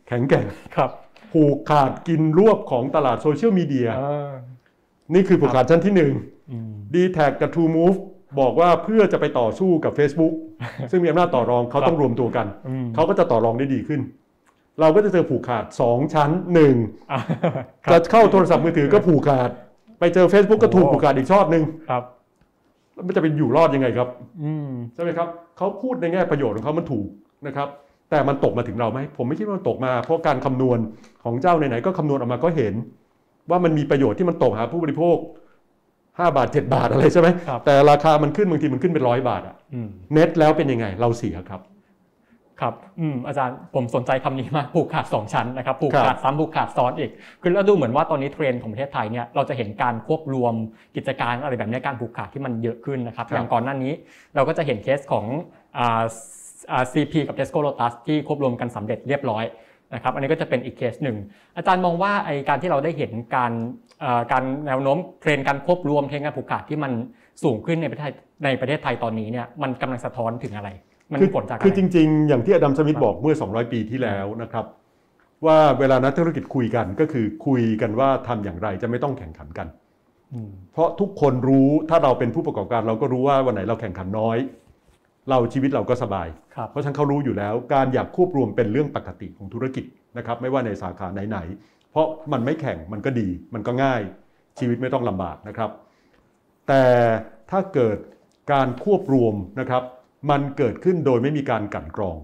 [0.08, 0.46] แข็งแกร่ง
[0.76, 0.90] ครับ
[1.32, 4.32] ผูกขาดกินรวบของตลาดโซเชียลมีเดียเออ
[5.14, 6.14] นี่คือผูกขาดชั้นที่หนึ่ง
[6.52, 7.98] อืม d t แทกับ True Move
[8.40, 10.34] บอกว่าเพื่อจะไปต่อสู้กับ Facebook
[10.92, 14.02] ซึ่งมีอำนาจต่อรองเขาต้องรวมตัวกันอืมเขาก็จะต่อรองได้ดีขึ้น
[14.80, 16.30] เราก็จะเจอผูกขาด 2 ชั้น
[16.72, 17.22] 1อะ
[17.86, 19.50] คจะรับเข้าโทรศัพท์มือถือก็ผูกขาด
[20.00, 22.04] ไปเจอ Facebook ก็ถูกโอ้ผูกขาดอีกชอดหนึ่งครับ
[22.94, 24.08] แล้วมันจะเป็นอยู่รอดยังไงครับ
[24.44, 25.28] อืมใช่ไหมครับ
[25.58, 27.08] เขาพูดในแง่ประโยชน์ของเขามันถูก
[27.48, 27.68] นะครับ
[28.10, 30.80] แต่มันตกมาถึงเราไหมผมไม่คิดว่ามันตกมาเพราะการคำนวณ
[31.24, 32.74] ของเจ้าไหนๆก็คำนวณออกมาก็เห็น
[33.50, 35.18] ว่ามันมีประโยชน์ที่มันตกหาผู้บริโภค
[36.20, 41.62] 5บาท7บาทอะไรใช่ไหมครับแต่ราคามันขึ้นบางทีมันขึ้นเป็นร้อยบาทอะอืมเน็ตแล้วเป็นยังไงเราเสียครับ
[42.62, 50.54] ครับอืมอาจารย์ผมสนใจคำนี้มากผูกขาด 2 ชั้นนะครับผูกครัขาดบซ้ำผูกขาดซ้อนอีกคือแล้วดูเหมือนว่าตอนนี้เทรนด์ของประเทศไทยเนี่ยเราจะเห็นการควบรวม
[50.96, 53.94] กิจการอะไรแบบเนี้ยการผูกขาดที่มันเยอะขึ้นนะครับครับอย่างก่อนหน้านี้
[54.36, 55.26] เราก็จะเห็นเคสของ
[55.78, 56.04] อ่า
[56.72, 59.44] อ่า CP กับ Tesco Lotus ที่ควบรวมกันสำเร็จเรียบร้อย
[59.94, 61.18] นะครับอันนี้ก็จะเป็นอีกเคสหนึ่ง
[61.58, 63.91] อาจารย์มองว่าไอ้การที่เราได้เห็นการเอ่อ
[64.32, 66.92] การแนวโน้มเทรนด์การควบรวมเทรนด์การผูกขาดที่มัน
[67.44, 68.14] สูงขึ้นในประเทศ
[68.46, 70.70] ในประเทศไทยตอนนี้เนี่ยมันกำลังสะท้อนถึงอะไร
[71.12, 74.66] มันคือผลจากอะไรคือจริง ๆ อย่างที่อดัมสมิธครับบอกเมื่อ 200 ปีที่แล้วนะครับ
[75.46, 79.68] ว่าเวลานักธุรกิจคุยกันก็คือคุยกันว่าทำอย่างไรจะไม่ต้องแข่งขันกัน
[80.34, 84.38] อืมเพราะทุกคนรู้ถ้าเราเป็นผู้ประกอบการเราก็รู้ว่าวันไหนเราแข่งขันน้อย
[85.30, 89.86] เราชีวิตเราก็สบายครับเพราะฉะนั้นเขารู้อยู่แล้ว การอยากควบรวมเป็นเรื่องปกติของธุรกิจ
[90.18, 94.02] นะครับ ไม่ว่าในสาขาไหนๆ เพราะมันไม่แข่งมันก็ดี มันก็ง่าย
[94.60, 95.70] ชีวิตไม่ต้องลำบากนะครับ
[96.68, 96.84] แต่
[97.52, 97.98] ถ้าเกิด
[98.52, 99.84] การควบรวมนะครับ
[100.32, 102.16] มันเกิดขึ้นโดยไม่มีการกลั่นกรอง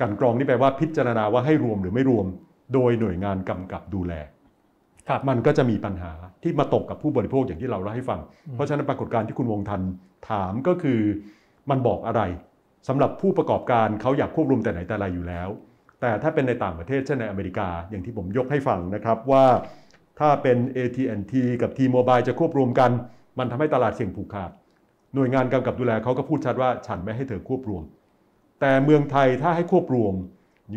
[0.00, 2.26] กลั่นกรองนี่แปลว่าพิจารณาว่าให้รวมหรือไม่รวม
[2.74, 4.12] โดยหน่วยงานกำกับดูแล
[5.08, 8.20] ครับมันก็จะมีปัญหาที่มาตกกับผู้บริโภคอย่างที่เราเล่าให้ฟัง
[8.54, 9.80] เพราะฉะนั้นปรากฏการณ์ที่คุณวงทัน
[10.30, 11.00] ถามก็คือ
[11.70, 12.22] มันบอกอะไร
[12.88, 15.48] สำหรับผู้ประกอบการเขาอยากควบรวมแต่ไหนแต่ไรอยู่แล้ว
[16.00, 19.46] แต่ถ้าเป็นในต่างประเทศเช่นในอเมริกา อย่างที่ผมยกให้ฟังนะครับว่า
[20.20, 21.32] ถ้าเป็น AT&T
[21.62, 22.90] กับ T-Mobile จะควบรวมกัน
[23.38, 24.50] มันทำให้ตลาดเสี่ยงผูกขาด
[25.14, 27.82] หน่วยงานกำกับดูแลเขาก็พูดชัดว่าฉันไม่ให้เธอควบรวม
[28.60, 30.14] แต่เมืองไทยถ้าให้ควบรวม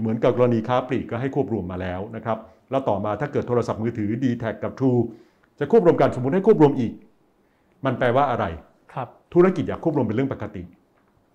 [0.01, 2.37] เหมือนกับกรณีค้าปลีกก็ให้ควบรวมมาแล้วนะครับ
[2.71, 4.99] แล้วต่อมาถ้าเกิดโทรศัพท์มือถือ d t แทกับ True
[5.59, 6.93] จะควบรวมกันสมมติให้ควบรวมอีก
[7.85, 8.45] มันแปลว่าอะไร
[8.93, 10.63] ครับธุรกิจอยากควบรวมเป็นเรื่องปกติ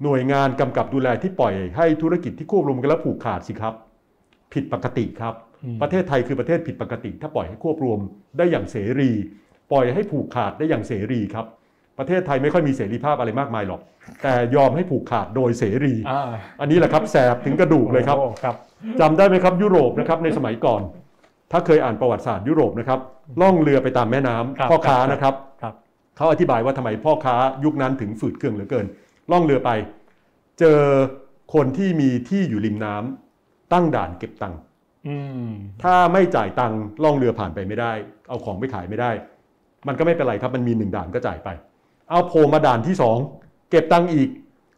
[0.03, 3.75] หน่วยงานกำกับดูแลที่ปล่อยให้ธุรกิจที่ควบรวมกันแล้วผูกขาดสิครับ
[4.53, 5.35] ผิดปกติครับ
[5.65, 7.99] อืมประเทศไทยคือประเทศผิดปกติ ถ้าปล่อยให้ควบรวม
[8.39, 9.11] ได้อย่างเสรี
[9.73, 11.47] ปล่อยให้ผูกขาดได้อย่างเสรีครับ
[11.99, 13.81] ประเทศไทยไม่ค่อยมีเสรีภาพอะไรมากมายหรอก
[14.23, 16.31] แต่ยอมให้ผูกขาดโดยเสรีอ่า
[16.61, 18.57] อันนี้แหละครับแสบถึงกระดูกเลยครับโอ้ครับ
[19.01, 20.83] จำได้ไหมครับยุโรปนะครับในสมัยก่อน
[21.53, 23.01] ถ้าเคยอ่านประวัติศาสตร์ยุโรปนะครับ
[23.41, 25.75] ล่องเรือไปตามแม่น้ำครับพ่อค้าครับนะครับครับ
[26.17, 27.35] เขาอธิบายว่าทำไมพ่อค้า
[27.65, 28.87] ยุคนั้นถึงฝืดเครื่องเหลือเกิน
[29.33, 29.71] ล่องเรือไป
[30.59, 30.81] เจอ
[31.55, 34.61] คนที่มีที่อยู่ริมน้ำตั้งด่านเก็บตังค์
[35.09, 35.17] อื
[35.47, 35.49] ม
[35.83, 37.93] ถ้าไม่จ่ายตังค์ล่องเรือผ่านไปไม่ได้
[38.29, 39.11] เอาของไปขายไม่ได้
[39.89, 41.49] มันก็ไม่เป็นไรครับมันมีหนึ่งด่านก็จ่ายไป
[42.11, 43.17] เอาโผล่มาด่านที่สอง
[43.71, 44.29] เก็บตังค์อีก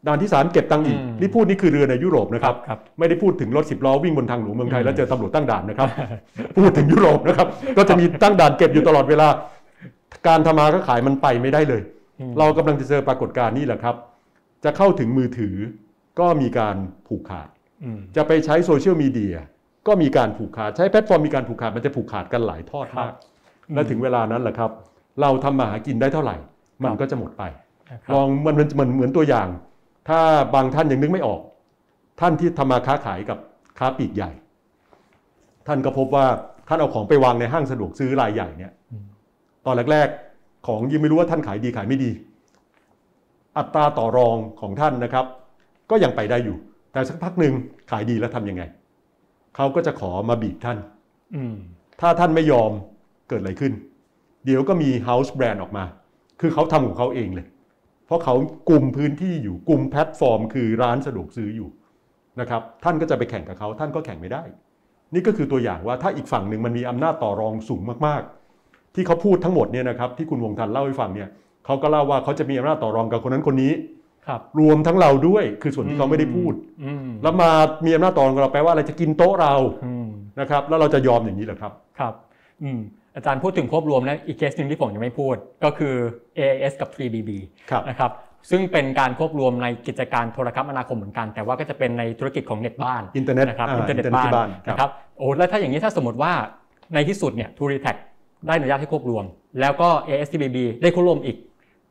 [0.06, 5.88] ด่านที่สามเก็บตังค์อีกอืมนี่พูดนี่คือเรือในยุโรปนะครับครับไม่ได้พูดถึงรถสิบล้อวิ่งบนทางหลวงเมืองไทยอืมแล้วเจอตำรวจตั้งด่านนะครับ
[6.58, 9.28] พูดถึงยุโรปนะครับ ก็จะมีตั้งด่านเก็บอยู่ตลอดเวลา
[10.28, 11.82] การทำมาค้าขายมันไปไม่ได้เลย
[12.20, 13.94] อืมเรากำลังจะเจอปรากฏการณ์นี่แหละครับ
[14.64, 15.56] จะเข้าถึงมือถือ
[16.20, 16.76] ก็มีการ
[17.08, 17.48] ผูกขาด
[17.84, 19.36] อืมจะไปใช้โซเชียลมีเดีย
[19.86, 23.14] ก็มีการผูกขาด ใช้แพลตฟอร์มมีการผูกขาด มันจะผูกขาดกันหลายทอดครัมาบก
[23.74, 24.70] และถึงเวลานั้นแหละครับ
[25.20, 26.36] เราทำมาหากินได้เท่าไหร่
[26.82, 27.42] มันครับก็จะหมดไป
[27.90, 29.48] นะครับลองมันมันมันเหมือนตัวอย่าง
[30.08, 30.20] ถ้า
[30.54, 31.40] บางท่านยังนึกไม่ออก
[32.20, 33.38] ท่านที่ทำมาค้าขายกับ
[33.78, 34.30] ค้าปลีกใหญ่
[35.66, 36.26] ท่านก็พบว่า
[36.68, 39.04] ท่านเอาของไปวางในห้างสะดวกซื้อรายใหญ่เนี่ยอืม
[39.66, 42.10] ตอนแรก ๆ ของยังไม่รู้ว่าท่านขายดีขายไม่ดี
[43.58, 45.26] อัตราต่อรองของท่านนะครับ
[45.90, 46.56] ก็ยังไปได้อยู่
[46.92, 47.54] แต่สักพักหนึ่ง
[47.90, 48.62] ขายดีแล้วทำยังไง
[49.56, 50.78] เขาก็จะขอมาบีบท่าน
[51.34, 51.54] อืม
[52.00, 52.72] ถ้าท่านไม่ยอม
[53.28, 53.72] เกิดอะไรขึ้น
[54.44, 55.84] เดี๋ยวก็มี House Brand ออกมา
[56.40, 57.46] คือเขาทำของเขาเองเลย
[58.06, 58.34] เพราะเขา
[58.68, 61.68] กลุ่มพื้นที่อยู่กลุ่มแพลตฟอร์ม คือร้านสะดวกซื้ออยู่
[62.40, 64.42] นะครับท่านก็จะไปแข่งกับเขาท่านก็แข่งไม่ได้
[65.14, 71.28] นี่ก็คือตัวอย่างว่าถ้าอีกฝั่งหนึ่งมันมีอำนาจต่อรองสูงมากๆ ที่เขาพูดทั้งหมดเนี่ยนะครับที่คุณวงทันเล่าให้ฟังเนี่ย
[71.64, 73.72] เขาก็เล่าว่าเขาจะมีอำนาจต่อรองกับคนนั้นคนนี้
[74.26, 76.52] ครับรวมทั้งเราด้วยคือส่วนที่เขาไม่ได้พูด
[76.84, 77.50] อืมแล้วมา
[77.84, 79.54] มีอำนาจต่อรองกับเราแปลว่าอะไรจะกินโต๊ะเรา
[79.84, 80.08] อืม
[80.40, 82.14] นะครับแล้วเราจะยอมอย่างนี้เหรอครับครับ
[82.62, 82.80] อืม
[83.16, 85.94] อาจารย์พูดถึงควบรวมนะอีกเคสหนึ่งที่ผมยังไม่พูดก็คือ
[86.38, 87.30] AIS กับ 3BB
[87.70, 88.10] ครับนะครับ
[88.50, 96.32] ซึ่งเป็นการควบรวมในกิจการโทรคมนาคมเหมือนกัน แต่ว่าก็จะเป็นในธุรกิจของเน็ตบ้านอินเทอร์เน็ตนะครับอ่าอินเทอร์เน็ตอินเทอร์เน็ตที่บ้านบ้านครับนะครับโอ้แล้วถ้าอย่างนี้ถ้าสมมติว่า
[96.94, 97.92] ในที่สุดเนี่ยทูริแท็
[98.46, 99.24] ได้อนุญาตให้ควบรวม
[99.60, 101.36] แล้วก็ ASTBB ได้ควบรวมอีก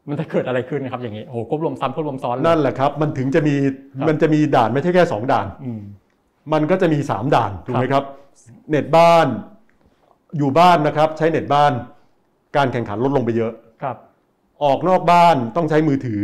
[0.09, 3.55] มันจะเกิดอะไรขึ้นนะครับอย่างนี้โอ้โหควบรวมซ้ำควบรวมซ้อนเลยนั่นแหละครับ มันถึงจะมี
[3.97, 5.81] ครับมันจะมีด่านไม่ใช่แค่ 2 ด่านอืม
[6.53, 9.27] มันก็จะมี 3 ด่านถูกไหมครับครับ เน็ตบ้าน
[10.37, 11.71] อยู่บ้านนะครับ ใช้เน็ตบ้าน
[12.55, 13.51] การแข่งขันลดลงไปเยอะ
[13.83, 13.97] ครับ
[14.63, 16.21] ออกนอกบ้านต้องใช้มือถือ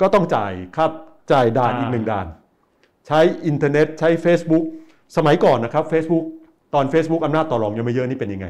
[0.00, 0.90] ก็ต้องจ่ายครับ
[1.32, 2.26] จ่ายด่านอีกหนึ่งด่าน
[3.06, 4.64] ใช้อินเทอร์เน็ต ใช้ Facebook
[5.16, 6.24] สมัยก่อนนะครับ Facebook
[6.74, 8.46] ตอน Facebook อำนาจต่อรองยังไม่เยอะนี่เป็นยังไง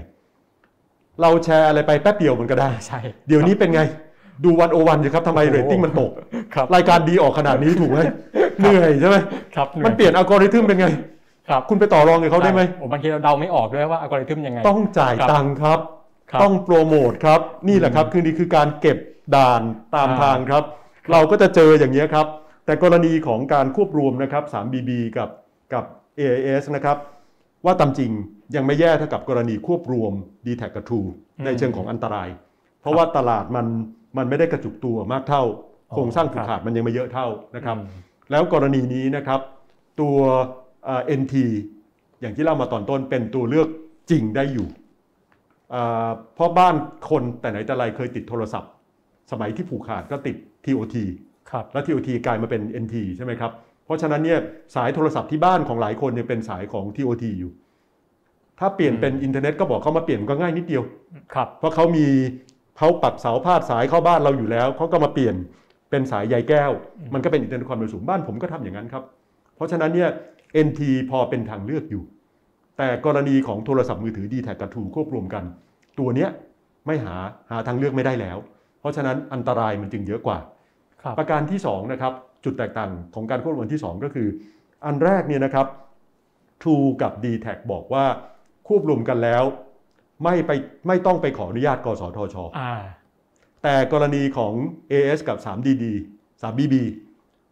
[1.22, 3.80] เราแชร์อะไรไปแป๊บเดียวมันก็ได้ใช่ เดี๋ยวนี้เป็นไง
[4.44, 6.10] ดู One O One สิครับทำไมโอ้โหเรตติ้งมันตก
[6.54, 7.98] ครับรายการดีออกขนาดนี้ถูกไหม
[8.60, 9.16] เหนื่อยใช่ไหม
[9.54, 10.86] ครับมันเปลี่ยนอัลกอริทึมเป็นไง
[11.48, 15.78] ครับ คุณไปต่อรองกับเขาได้ไหมโอ้บางทีเราเดาไม่ออกด้วยว่าอัลกอริทึมยังไง ต้องจ่ายครับตังค์ครับ
[16.30, 18.98] ครับ ต้องโปรโมทครับ นี่แหละครับคือนี่คือการเก็บ
[19.36, 19.62] ด่าน
[19.94, 20.62] ตามอ่าทางครับ
[21.12, 22.26] เราก็จะเจออย่างนี้ยครับ
[22.66, 25.30] แต่กรณีของการควบรวมนะครับ 3BB กับ
[25.72, 25.84] กับ
[26.18, 26.96] AIS นะครับ
[27.64, 28.10] ว่าตามจริง
[28.56, 30.12] ยังไม่แย่เท่ากับกรณีควบรวม
[30.46, 31.08] d t แทกับ True
[31.44, 32.28] ในเชิงของอันตราย
[32.86, 33.66] เพราะว่าตลาดมัน
[34.18, 35.42] มันไม่ได้กระจุกตัวมากเท่า
[35.92, 37.26] โครงสร้างผูกขาดมันยังไม่เยอะเท่า
[37.56, 37.88] นะครับอืม
[38.30, 39.40] แล้วกรณีนี้นะครับ
[40.00, 40.16] ตัว
[40.84, 41.34] เอ่อ NT
[42.20, 43.68] อย่างที่เล่ามาตอนต้นเป็นตัวเลือก
[44.10, 44.68] จริงได้อยู่
[45.74, 46.74] อ่าเพราะบ้าน
[47.10, 48.70] คนแต่ไหนแต่ไรเคยติดโทรศัพท์
[49.30, 50.96] สมัยที่ผูกขาดก็ติด TOT
[51.50, 53.52] ครับแล้ว TOT กลายมาเป็น NT ใช่ไหมครับ
[53.84, 54.38] เพราะฉะนั้นเนี่ย
[54.74, 57.52] สายโทรศัพท์ที่บ้านของหลายคนเนี่ยเป็นสายของ TOT อยู่
[58.60, 60.82] ถ้าเปลี่ยนเป็นอินเทอร์เน็ตก็บอกเขามาเปลี่ยนก็ง่ายนิดเดียว
[61.34, 62.06] ครับเพราะเขามี
[62.78, 65.34] เขาปักเสาพาดสายเข้าบ้านเราอยู่แล้วเขาก็มาเปลี่ยน
[65.90, 66.70] เป็นสายใยแก้ว
[67.14, 69.04] มันก็เป็นอินเทอร์เน็ตความเร็วสูงบ้านผมก็ทำอย่างนั้นครับ
[69.56, 70.10] เพราะฉะนั้นเนี่ย
[70.66, 72.02] NT พอเป็นทางเลือกอยู่
[72.78, 75.44] แต่กรณีของโทรศัพท์มือถือ d t แทกับ True ควบรวมกัน
[75.98, 76.30] ตัวเนี้ย
[76.86, 77.14] ไม่หา
[77.50, 78.38] หาทางเลือกไม่ได้แล้ว
[78.80, 80.38] เพราะฉะนั้นอันตรายมันจึงเยอะกว่า
[81.02, 82.12] ครับประการที่2นะครับ
[82.44, 84.28] จุดแตกต่างของการควบรวมที่ 2 ก็คือ
[84.84, 85.66] อันแรกเนี่ยนะครับ
[86.62, 88.04] True กับ d t แทบอกว่า
[88.68, 89.44] ควบรวมกันแล้ว
[90.22, 90.50] ไม่ไป
[90.86, 92.72] ไม่ต้องไปขออนุญาตกสทชอ่า
[93.62, 94.52] แต่กรณีของ
[94.90, 95.84] AS กับ 3DD
[96.42, 96.74] 3BB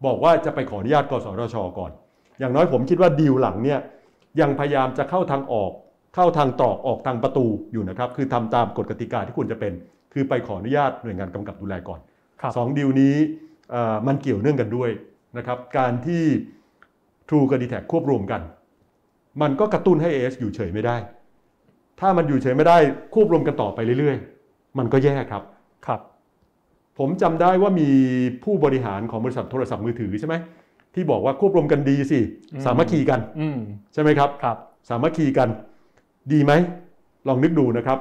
[0.06, 1.92] บอกว่าจะไปขออนุญาตกสทช ก่อน
[2.38, 3.80] อย่างน้อยผมคิดว่าดีลหลังเนี่ย
[4.40, 5.72] ยังพยายามจะเข้าทางออก
[6.14, 9.72] เข้าทางตรอกออกทางประตูอยู่นะครับ คือทำตามกฎกติกาที่ควรจะเป็น
[10.12, 12.00] คือไปขออนุญาตหน่วยงานกำกับดูแลก่อน
[12.40, 13.14] ครับสองดีลนี้
[13.70, 14.90] เอ่อมันเกี่ยวเนื่องกันด้วย
[15.36, 16.24] นะครับ การที่
[17.28, 18.40] True กับ d t แทควบรวมกัน
[19.42, 20.96] มันก็กระตุ้นให้ AS อยู่เฉยไม่ได้
[22.00, 22.76] ถ้ามันอยู่เฉยไม่ได้
[23.14, 25.42] ควบรวมกันต่อไปเรื่อยๆ มันก็แย่ครับ
[25.86, 26.00] ครับ
[26.98, 27.88] ผมจำได้ว่ามี
[28.44, 30.34] ผู้บริหารของบริษัทโทรศัพท์มือถือใช่ไหม
[30.94, 32.18] ที่บอกว่าควบรวมกันดีสิ
[32.52, 33.58] อืมสามัคคีกันอืม
[33.92, 34.56] ใช่ไหมครับครับ
[34.88, 35.48] สามัคคีกัน
[36.32, 36.52] ดีไหม
[37.28, 37.98] ลองนึกดูนะครับ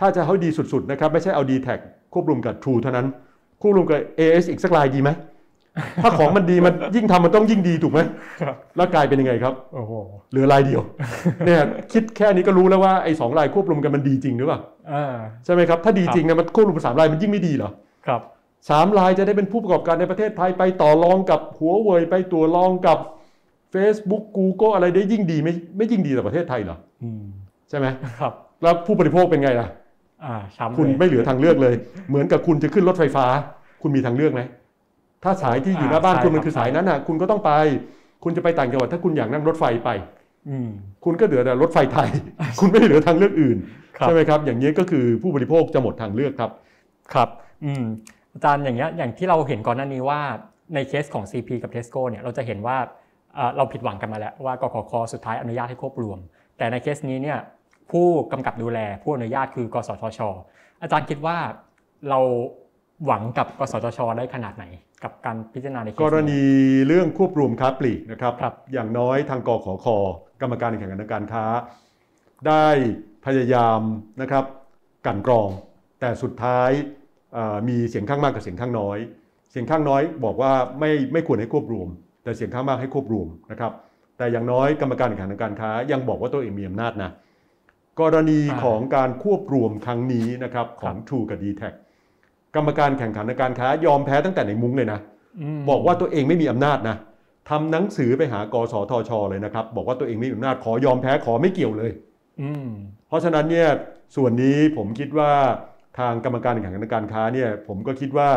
[0.00, 1.68] ถ้าจะให้ดีสุดๆนะครับ ไม่ใช่เอา d t แท
[2.12, 3.06] ควบรวมกับ True เท่านั้น
[3.60, 5.10] ควบรวมกับ AS อีกสักลายดีไหม
[6.02, 8.00] ถ้าของมันดีมันยิ่งทำมันต้องยิ่งดีถูกไหม
[8.42, 9.92] ครับแล้วกลายเป็นยังไงครับโอ้โห
[10.30, 10.80] เหลือลายเดียว
[11.46, 11.60] เนี่ย
[11.92, 14.60] คิดแค่นี้ก็รู้แล้วว่าไอ้สองลายควบรวมกันมันดีจริงหรือเปล่า
[14.92, 17.70] อ่าใช่ไหมครับถ้าดีจริงนะมันควบรวมกับสามลายมันยิ่งไม่ดีเหรอ
[18.06, 18.20] ครับ
[18.70, 22.98] สามลายจะได้เป็นผู้ประกอบการในประเทศไทยไปต่อรองกับหัวเว่ยไปตัวรองกับ
[23.74, 27.22] Facebook Google อะไรได้ยิ่งดีไม่ไม่ยิ่งดีต่อประเทศไทยเหรออืม
[27.70, 27.86] ใช่ไหม
[28.20, 29.68] ครับ แล้วผู้บริโภคเป็นไงล่ะ
[30.24, 31.74] อ่าช้ำคุณเลยไม่เหลือทางเลือกเลย
[32.08, 33.26] เหมือนกับคุณจะขึ้นรถไฟฟ้า
[33.82, 34.42] คุณมีทางเลือกไหม
[35.22, 37.50] ถ้าสายที่อยู่หน้าบ้านอ่าคุณใช่มันคือครับสายนั้นน่ะ คุณก็ต้องไป
[38.24, 39.90] คุณจะไปต่างจังหวัดถ้าคุณอยากนั่งรถไฟไป
[40.48, 40.68] อืม
[41.04, 42.08] คุณก็เหลือแต่รถไฟไทย
[42.60, 43.58] คุณไม่เหลือทางเลือกอื่น
[43.98, 46.50] ครับใช่ไหมครับ อย่างนี้ก็คือผู้บริโภคจะหมดทางเลือกครับ
[47.14, 47.28] ครับ
[47.64, 47.84] อืม
[48.34, 50.20] อาจารย์อย่างเงี้ยอย่างที่เราเห็นก่อนหน้านี้ว่า
[50.74, 52.76] ในเคสของ CP กับ Tesco เนี่ยเราจะเห็นว่า
[53.34, 56.18] เอ่อเราผิดหวังกันมาแล้วว่ากกคสุดท้ายอนุญาตให้ควบรวม
[56.58, 57.38] แต่ในเคสนี้เนี่ย
[57.90, 60.20] ผู้กำกับดูแลผู้อนุญาตคือกสทช
[60.82, 61.36] อาจารย์คิดว่า
[62.08, 62.18] เรา
[63.06, 64.64] หวังกับกสทช ได้ขนาดไหน
[65.04, 66.42] กับการพิจารณาในเคสกรณี
[66.86, 69.86] เรื่องควบรวมค้าปลีกนะครับครับอย่างน้อยทางกขค
[70.40, 71.44] กรรมการแข่งขันทางการค้า
[72.48, 72.66] ได้
[73.26, 73.80] พยายาม
[74.20, 74.44] นะครับ
[75.06, 75.48] กลันกรอง
[76.00, 76.70] แต่สุดท้าย
[77.32, 78.98] เอ่อมีเสียงข้างมากกับเสียงข้างน้อย
[79.50, 81.88] เสียงข้างน้อยบอกว่าไม่ไม่ควรให้ควบรวม
[82.24, 83.72] แต่เสียงข้างมากให้ควบรวมนะครับ
[84.18, 87.10] แต่อย่างน้อยกรรมการแข่งขันทางการค้า ยังบอกว่าตัวเองมีอำนาจนะ
[88.00, 91.62] กรณีอ่าของการควบรวมครั้งนี้นะครับของ True กับ d t แท
[92.56, 95.00] กรรมการแข่งขันทางการค้ายอมแพ้ตั้งแต่ในมุ้งเลยนะ
[95.56, 96.96] มบอกว่าตัวเองไม่มีอำนาจนะ
[97.50, 101.92] ทำหนังสือไปหากสทช เลยนะครับ บอกว่าตัวเองไม่มีอำนาจขอยอมแพ้ขอไม่เกี่ยวเลย
[102.42, 102.68] อืม
[103.08, 103.68] เพราะฉะนั้นเนี่ย
[104.16, 105.32] ส่วนนี้ผมคิดว่า
[105.98, 108.28] ทางกรรมการแข่งขันการค้าเนี่ยผมก็คิดว่า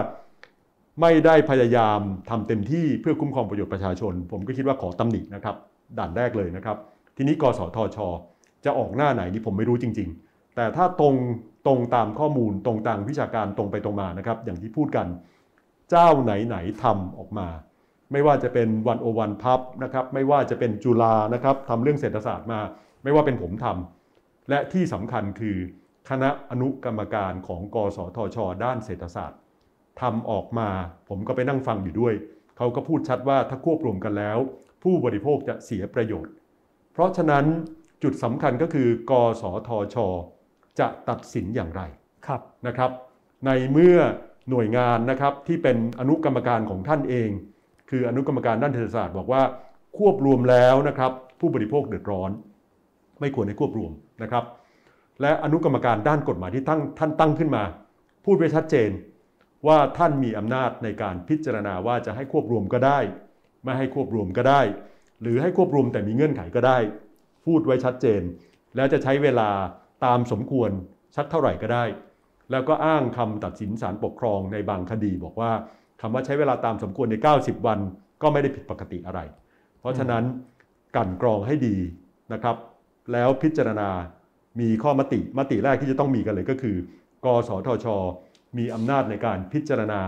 [1.02, 2.00] ไม่ได้พยายาม
[2.30, 5.56] ทำเต็มที่เพื่อคุ้มครองประโยชน์ประชาชน ผมก็คิดว่าขอตำหนินะครับ
[5.98, 6.78] ด่านแรกเลยนะครับ
[7.18, 7.98] ทีนี้กสทช
[8.66, 11.14] จะออกหน้าไหนนี่ผมไม่รู้จริง ๆ แต่ถ้าตรง
[11.68, 15.08] ตรงตามข้อมูลตรงตามวิชาการตรงไปตรงมานะครับ อย่างที่พูดกัน
[15.90, 17.48] เจ้าไหนๆทำออกมา
[18.12, 22.60] ไม่ว่าจะเป็นวันโอวันพับนะครับไม่ว่าจะเป็นจุฬานะครับทำเรื่องเศรษฐศาสตร์มา
[23.04, 25.58] ไม่ว่าเป็นผมทำและที่สำคัญคือ
[26.10, 29.40] คณะอนุกรรมการของกสทช ด้านเศรษฐศาสตร์
[30.02, 30.70] ทำออกมา
[31.10, 32.14] ผมก็ไปนั่งฟังอยู่ด้วย
[32.58, 34.38] เขาก็พูดชัดว่าถ้าควบรวมกันแล้ว
[34.84, 36.34] ผู้บริโภคจะเสียประโยชน์
[36.94, 37.46] เพราะฉะนั้น
[38.04, 39.98] จุดสำคัญก็คือกสทช
[40.80, 41.82] จะตัดสินอย่างไร
[42.28, 42.92] ครับนะครับ
[43.46, 43.98] ในเมื่อ
[44.50, 47.30] หน่วยงานนะครับที่เป็นอนุกรรมการของท่านเอง
[47.90, 49.42] คืออนุกรรมการด้านเศรษฐศาสตร์บอกว่า
[49.98, 52.32] ควบรวมแล้วนะครับ ผู้บริโภคเดือดร้อน
[53.20, 53.92] ไม่ควรให้ควบรวม
[54.24, 54.44] นะครับ
[55.22, 57.64] และอนุกรรมการด้านกฎหมายที่ตั้งท่านตั้งขึ้นมา
[58.26, 58.90] พูดไว้ชัดเจน
[59.68, 63.00] ว่าท่านมีอำนาจในการพิจารณาว่าจะให้ควบรวมก็ได้
[63.64, 64.62] ไม่ให้ควบรวมก็ได้
[65.22, 66.78] หรือให้ควบรวมแต่มีเงื่อนไขก็ได้
[67.46, 68.22] พูดไว้ชัดเจน
[68.76, 69.50] แล้วจะใช้เวลา
[70.06, 70.72] ตามสมควร
[71.16, 71.86] สักเท่าไหร่ก็ได้
[72.52, 75.52] แล้วก็อ้างคำตัดสินศาลปกครองในบางคดี บอกว่า
[76.02, 77.80] คำว่าใช้เวลาตามสมควรใน 90 วัน
[78.22, 79.20] ก็ไม่ได้ผิดปกติอะไร
[79.80, 80.24] เพราะฉะนั้น
[80.96, 81.78] กลั่นกรองให้ดี
[82.34, 82.56] นะครับ
[83.14, 83.90] แล้วพิจารณา
[84.60, 86.76] มีข้อมติมติแรกที่จะต้องมีกันเลยก็คือ
[87.26, 87.88] กสทช
[88.58, 90.02] มีอำนาจในการพิจารณา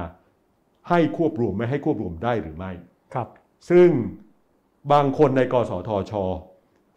[0.90, 2.72] ให้ควบรวมไม่ให้ควบรวมได้หรือไม่
[3.14, 3.28] ครับ
[3.70, 3.90] ซึ่ง
[4.92, 6.14] บางคนในกสทช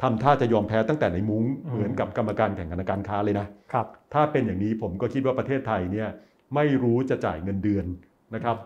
[0.02, 6.08] ทำท่าจะยอมแพ้ตั้งแต่ในมุ้งอืมเหมือนกับกรรมการแข่งขันการค้าเลยนะครับถ้าเป็นอย่างนี้ผมก็คิดว่าประเทศไทยเนี่ย
[6.54, 7.86] ไม่รู้จะจ่ายเงินเดือน
[8.34, 8.56] นะครับ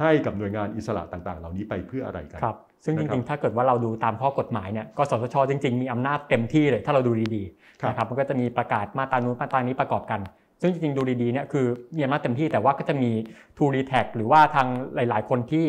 [0.00, 7.42] ให้กับหน่วยงานอิสระต่างๆ เหล่านี้ไปเพื่ออะไรกันครับซึ่งจนะครัริบงๆ ถ้าเกิดว่าเราดูตามข้อกฎหมายเนี่ยกสทชจริง ๆ มีอำนาจเต็มที่เลยถ้าเราดูดี
[7.82, 10.20] ครับๆนะครับมันก็จะมีประกาศมาตรานู้นมาตรานี้ประกอบกัน
[10.60, 11.66] ซึ่งจริงๆ ดูดีๆเนี่ยคือ
[11.96, 13.10] มีอำนาจเต็มที่แต่ว่าก็จะมี
[13.56, 15.66] ทูรีแท็หรือว่าทางหลาย ๆ คนที่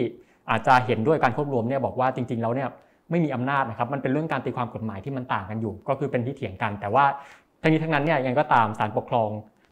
[0.50, 2.70] อาจจะเห็นด้วยการควบรวมเนี่ยบอกว่าจริง ๆ แล้วเนี่ย
[3.10, 7.06] ไม่มีอำนาจนะครับ มันเป็นเรื่องการตีความกฎหมายที่มันต่างกันอยู่ ก็คือเป็นที่เถียงกัน แต่ว่า
[7.62, 9.30] ทั้งนี้ทั้งนั้นเนี่ยยังไงก็ตามศาลปกครอง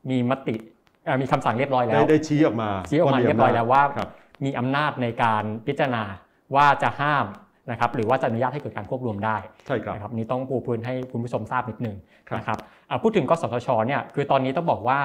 [0.10, 0.56] มีมติ
[1.06, 4.10] เอ่อมีคำสั่งเรียบร้อยแล้ได้วได้ชี้ออกมาชี้ออกมาเรียบร้อยแล้วว่าครับ
[4.46, 6.04] มีอำนาจในการพิจารณา
[6.56, 7.26] ว่าจะห้าม
[7.72, 11.96] นะครับหรือว่าจะอนุญาตให้เกิดการควบรวมได้ใช่ครับนะครับนี่ต้องปูพื้นให้คุณผู้ชมทราบนิดนึง
[12.30, 12.58] ครับนะครับ
[12.90, 15.00] อ่าพูดถึงกสทชเนี่ยคือตอนนี้ต้องบอกว่า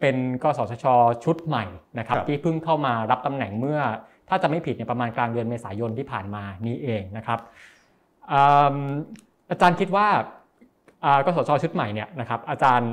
[0.00, 0.86] เป็นกสทช
[1.24, 1.64] ชุดใหม่
[1.98, 3.80] นะครับที่เพิ่งเข้ามารับตำแหน่งเมื่อ
[4.28, 7.38] ถ้าจะไม่ผิดเนี่ยประมาณกลางเดือนเมษายนที่ผ่านมานี้เองนะครับ
[9.50, 10.06] อาจารย์คิดว่า
[11.26, 12.90] กสชชุดใหม่เนี่ยนะครับอาจารย์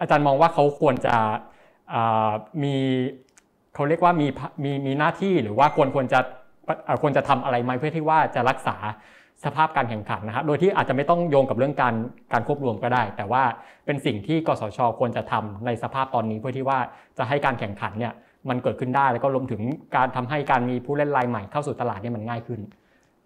[0.00, 1.16] อาจารย์มองว่าเขาควรจะ
[2.62, 2.74] มี
[3.74, 4.26] เขาเรียกว่ามี
[4.64, 6.20] มีมีหน้าที่หรือว่าควรควรจะ
[7.02, 8.76] ควรจะทำอะไรไหมเพื่อที่ว่าจะรักษา
[9.44, 11.94] สภาพการแข่งขันนะครับโดยที่อาจจะไม่ต้องโยงกับเรื่องการ
[12.32, 13.42] การควบรวมก็ได้ แต่ว่า
[13.86, 16.78] เป็นสิ่งที่กสชควรจะทำในสภาพตอนนี้เพื่อที่ว่า
[17.18, 18.12] จะให้การแข่งขันเนี่ย
[18.48, 19.62] มันเกิดขึ้นได้แล้วก็รวมถึง
[19.96, 22.60] การทำให้การมีผู้เล่นรายใหม่เข้าสู่ตลาดเนี่ยมันง่ายขึ้น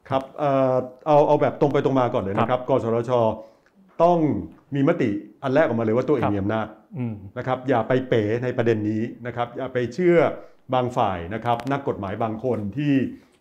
[0.08, 0.74] ครับเอ่อ
[1.06, 3.10] เอาเอาแบบตรงไปตรงมาก่อนเลยนะครับกสทช
[4.02, 4.18] ต้อง
[4.74, 5.10] มีมติ
[5.42, 6.66] อันแรกออกมาเลยว่าตัวเอครังบมีอำนาจ
[6.98, 10.18] อืมนะครับอย่าไปเป๋ในประเด็นนี้นะครับอย่าไปเชื่อ
[10.74, 12.92] บางฝ่ายนะครับนักกฎหมายบางคนที่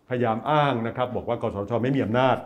[0.08, 2.36] พยายามอ้างนะครับ บอกว่ากสทชไม่มีอำนาจ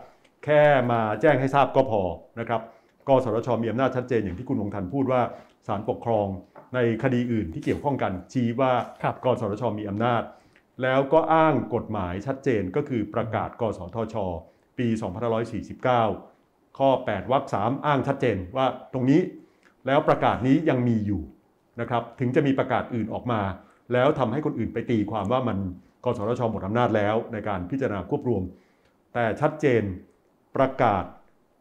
[0.45, 0.63] แค่
[0.93, 2.03] มาแจ้งให้ทราบก็พอ
[2.41, 2.61] นะครับ
[3.09, 5.21] กสทชมีอำนาจชัดเจนอย่างที่คุณวงทันพูดว่า
[5.67, 6.27] ศาลปกครอง
[6.75, 10.23] ในคดีอื่นที่เกี่ยวข้องกันชี้ว่าครับกสทชมีอำนาจ
[10.83, 14.17] แล้วก็อ้างกฎหมายชัดเจนก็คือประกาศกสทช
[14.79, 14.87] ปี
[15.83, 19.21] 2549 ข้อ 8วรรค3อ้างชัดเจนว่าตรงนี้
[19.87, 21.23] แล้วประกาศนี้ยังมีอยู่
[21.81, 23.43] นะครับถึงจะมีประกาศอื่นออกมา
[23.93, 25.59] แล้วทำให้คนอื่นไปตีความว่ามัน
[26.05, 28.43] กสทชหมดอำนาจแล้วในการพิจารณาควบรวม
[29.15, 29.83] แต่ชัดเจน
[30.57, 31.05] ประกาศ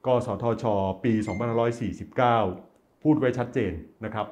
[0.07, 0.65] กสทช
[1.03, 1.13] ปี
[2.07, 3.71] 2549 พูดไว้ชัดเจน
[4.05, 4.27] นะครับ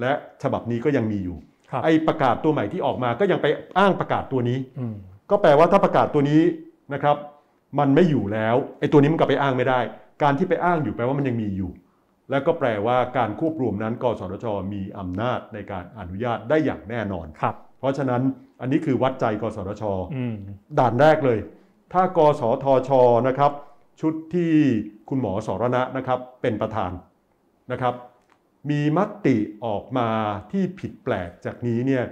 [0.00, 1.36] และฉบับนี้ก็ยังมีอยู่
[1.70, 3.46] ครับไอ้ประกาศตัวใหม่ที่ออกมาก็ยังไป
[3.78, 4.94] อ้างประกาศตัวนี้อืม
[5.30, 6.42] ก็แปลว่าถ้าประกาศตัวนี้
[6.94, 7.16] นะครับ
[7.78, 9.80] มันไม่อยู่แล้วไอ้ตัวนี้มันก็ไปอ้างไม่ได้
[10.22, 11.70] การที่ไปอ้างอยู่แปลว่ามันยังมีอยู่
[12.30, 18.22] แล้วก็แปลว่าการควบรวมนั้นกสทชมีอำนาจในการอนุญาตได้อย่างแน่นอนครับ เพราะฉะนั้น
[18.60, 19.82] อันนี้คือวัดใจกสทช
[20.14, 20.34] อืม
[20.78, 21.38] ด่านแรกเลย
[21.92, 22.90] ถ้ากสทช
[23.28, 23.52] นะครับ
[24.00, 24.52] ชุดที่
[25.08, 26.90] คุณหมอสรณะนะครับเป็นประธาน
[27.72, 27.94] นะครับ
[28.70, 30.08] มีมติออกมา
[30.52, 32.04] ที่ผิดแปลกจากนี้เนี่ย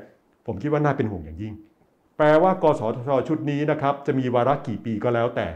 [0.46, 1.54] ผมคิดว่าน่าเป็นห่วงอย่างยิ่ง
[2.16, 5.48] แปลว่ากสทชชุดนี้นะครับจะมีวาระกี่ปีก็แล้วแต่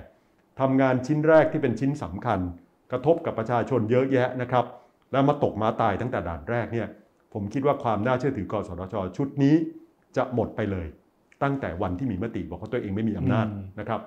[0.61, 2.41] ทำงานชิ้นแรกที่เป็นชิ้นสำคัญ
[2.93, 4.65] กระทบกับประชาชนเยอะแยะนะครับ
[5.13, 6.89] แล้วมาตกมาตายตั้งแต่ด่านแรกเนี่ย
[7.33, 9.55] ผมคิดว่าความน่าเชื่อถือกสทชชุดนี้
[10.17, 10.87] จะหมดไปเลย
[11.43, 14.01] ตั้งแต่วันที่มีมติบอกว่าตัวเองไม่มีอำนาจอืมนะครับ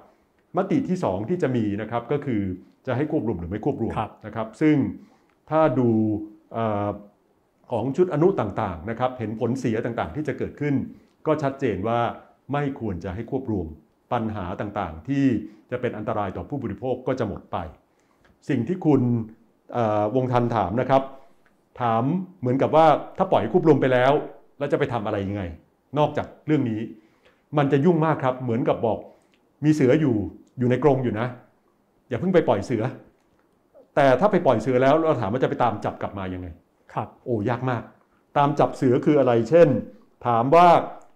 [0.58, 2.42] มติที่ 2 ที่จะมีนะครับก็คือ
[2.88, 4.76] จะให้ควบรวมหรือไม่ควบรวมครับนะครับ ซึ่ง
[5.50, 6.31] ถ้าดูเอ่อ
[7.72, 10.76] ของชุดอนุต่างๆนะครับเห็นผลเสียต่างๆ ที่จะเกิดขึ้น
[11.28, 12.00] ก็ชัดเจนว่า
[12.54, 13.68] ไม่ควรจะให้ควบรวม
[14.12, 15.26] ปัญหาต่างๆ ที่
[15.72, 17.58] จะเป็นอันตรายต่อผู้บริโภคก็จะหมดไป
[18.50, 19.02] สิ่งที่คุณ
[20.16, 21.02] วงทันถามนะครับ
[21.82, 22.04] ถาม
[22.40, 22.86] เหมือนกับว่า
[23.18, 24.14] ถ้าปล่อยควบรวมไปแล้ว
[24.58, 25.44] แล้วจะไปทำอะไรยังไง
[25.98, 26.82] นอกจากเรื่องนี้
[27.58, 29.00] มันจะยุ่งมากครับเหมือนกับบอก
[29.66, 30.16] มีเสืออยู่
[30.60, 31.28] อยู่ในกรงอยู่นะ
[32.10, 32.84] อย่าเพิ่งไปปล่อยเสือ
[33.96, 36.48] แต่ถ้าไปปล่อยเสือแล้วเราถามว่าจะไปตามจับกลับมายังไง
[36.94, 37.84] ครับ โอ้ยากมาก
[38.38, 39.68] ตามจับเสือคืออะไร เช่น
[40.28, 40.68] ถามว่า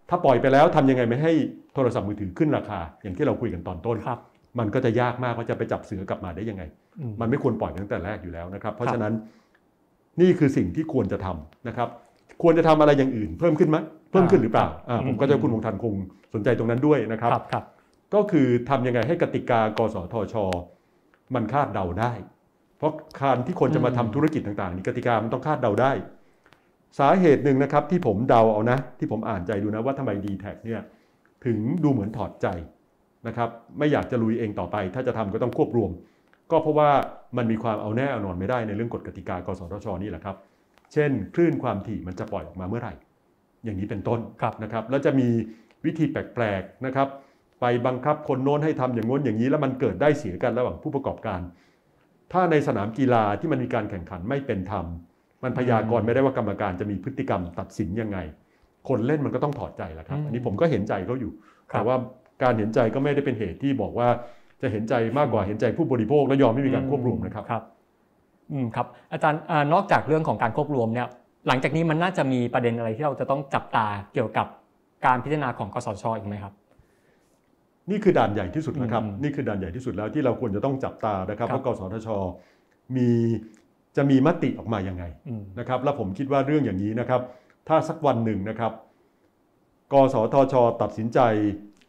[0.09, 1.33] ถ้าปล่อยไปแล้วทำยังไงไม่ให้
[1.73, 4.19] โทรศัพท์มือถือขึ้นราคา อย่างที่เราคุยกันตอนต้นครับ
[4.59, 6.63] มันก็จะยากมากว่าจะไปจับเสือกลับมาได้ยังไง
[6.99, 9.13] อืมมันไม่ควรปล่อยตั้งแต่แรกอยู่แล้วนะครับ เพราะครับฉะนั้น
[10.21, 11.89] นี่คือสิ่งที่ควรจะทำนะครับ
[12.41, 13.77] ควรจะทำอะไรอย่างอื่น เพิ่มขึ้นไหม
[14.11, 15.93] เพิ่มขึ้นหรือเปล่าอ่าผมก็จะให้คุณวงทันคง
[16.33, 17.63] สนใจตรงนั้นด้วยนะครับครับครับ
[18.13, 20.35] ก็คือทำยังไงให้กติกากสทช
[21.35, 22.11] มันคาดเดาได้
[22.77, 25.91] เพราะการที่คนจะมาทำธุรกิจต่างๆนี่กติกามันต้องคาดเดาได้
[26.99, 30.81] สาเหตุหนึ่งนะครับที่ผมเดาเอานะ ที่ผมอ่านใจดูนะว่าทำไมดีแท็เนี่ย
[31.45, 32.47] ถึงดูเหมือนถอดใจ
[33.27, 35.91] นะครับไม่อยากจะลุยเองต่อไป ถ้าจะทำก็ต้องควบรวม
[36.51, 36.89] ก็เพราะว่า
[37.37, 40.35] มันมีความเอาแน่เอานอนไม่ได้ในเรื่องกฎกติกากสทชนี่แหละครับ
[40.93, 42.93] เช่น คลื่นความถี่มันจะปล่อยออกมาเมื่อไหร่
[43.65, 45.27] อย่างนี้เป็นต้นครับนะครับแล้วจะมี
[45.85, 47.07] วิธีแปลกๆนะครับ
[47.61, 51.39] ไปบังคับคนโน้นให้ทำอย่างโน้นอย่างนี้แล้วมันเกิดได้เสียกันระหว่างผู้ประกอบการ
[52.33, 54.85] ถ้าในสนามกีฬาที่มันมีการแข่งขันไม่เป็นธรรม
[55.43, 58.17] มันพยากรณ์ไม่ได้ว่ากรรมการจะมีพฤติกรรมตัดสินยังไง
[58.87, 61.31] คนเล่นมันก็ต้องถอดใจแหละครับอืมอันนี้ผมก็เห็นใจเขาอยู่
[61.71, 61.95] ครับแต่ว่า
[62.43, 64.07] การเห็นใจก็ไม่ได้เป็นเหตุที่บอกว่า
[64.61, 67.63] จะเห็นใจมากกว่าเห็นใจผู้บริโภคและยอมไม่มีการควบรวมนะครับครับ
[68.51, 71.07] อืมครับ อาจารย์อ่านอกจากเรื่องของการควบรวมเนี่ย
[71.47, 74.47] หลังจากนี้มันน่าจะมีประเด็นอะไรที่เราจะต้องจับตาเกี่ยวกับ
[75.05, 76.53] การพิจารณาของกสชอีกไหมครับ
[77.89, 82.09] นี่คือด่านใหญ่ที่สุดนะครับอืมนี่คือด่านใหญ่ที่สุดแล้วที่เราควรจะต้องจับตานะครับครับว่ากสทช
[82.95, 83.09] มี
[83.97, 87.21] จะมีมติออกมายังไงอืมนะครับ แล้วผมคิดว่าเรื่องอย่างนี้นะครับ
[87.67, 88.71] ถ้าสักวันหนึ่งนะครับ
[89.93, 91.19] กสทช ตัดสินใจ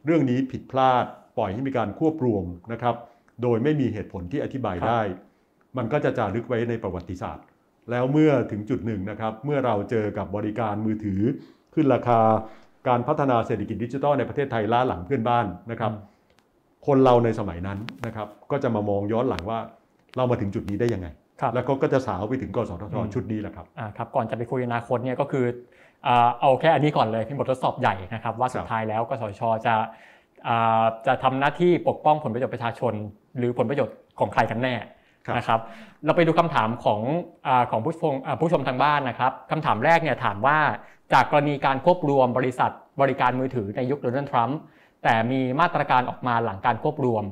[0.05, 1.05] เรื่องนี้ผิดพลาด
[1.39, 2.94] ปล่อยให้มีการควบรวมนะครับ
[3.43, 5.01] โดยไม่มีเหตุผลที่อธิบายได้
[5.77, 7.44] มันก็จะจารึกไว้ในประวัติศาสตร์
[7.90, 11.20] แล้วเมื่อถึงจุดหนึ่งนะครับ เมื่อเราเจอกับบริการมือถือ
[11.74, 12.20] ขึ้นราคา
[12.88, 15.92] การพัฒนาเศรษฐกิจดิจิทัลในประเทศไทยล้าหลังเพื่อนบ้านนะครับ
[16.86, 19.58] คนเราในสมัยนั้นนะครับก็จะมามองย้อนหลังว่า
[20.16, 21.06] เรามาถึงจุดนี้ได้ยังไง
[21.40, 25.44] ครับแล้วก็ก็จะสาวไปถึงกสทชอืมชุดนี้แหละครับอ่าครับก่อนจะไปคุยอนาคตเนี่ยก็คือ
[26.06, 29.74] อ่าเอาแค่อันนี้ก่อนเลยเป็นบททดสอบใหญ่นะครับว่าสุคดรับท้ายแล้วกสชจะ
[30.48, 32.92] อ่าจะทำหน้าที่ปกป้องผลประโยชน์ประชาชน
[33.38, 34.74] หรือผลประโยชน์ของใครกันแน่
[35.26, 35.60] ครับนะครับ
[36.04, 37.00] เราไปดูคำถามของ
[37.46, 40.58] อาของผู้ชมอ่าผู้ชมทางบ้านนะครับคำถามแรกเนี่ยถามว่า
[41.12, 42.70] จากกรณีการควบรวมบริษัท
[43.00, 44.58] บริการมือถือในยุคโดนัลด์ทรัมป์
[45.04, 47.24] แต่มีมาตรการออกมาหลังการควบรวม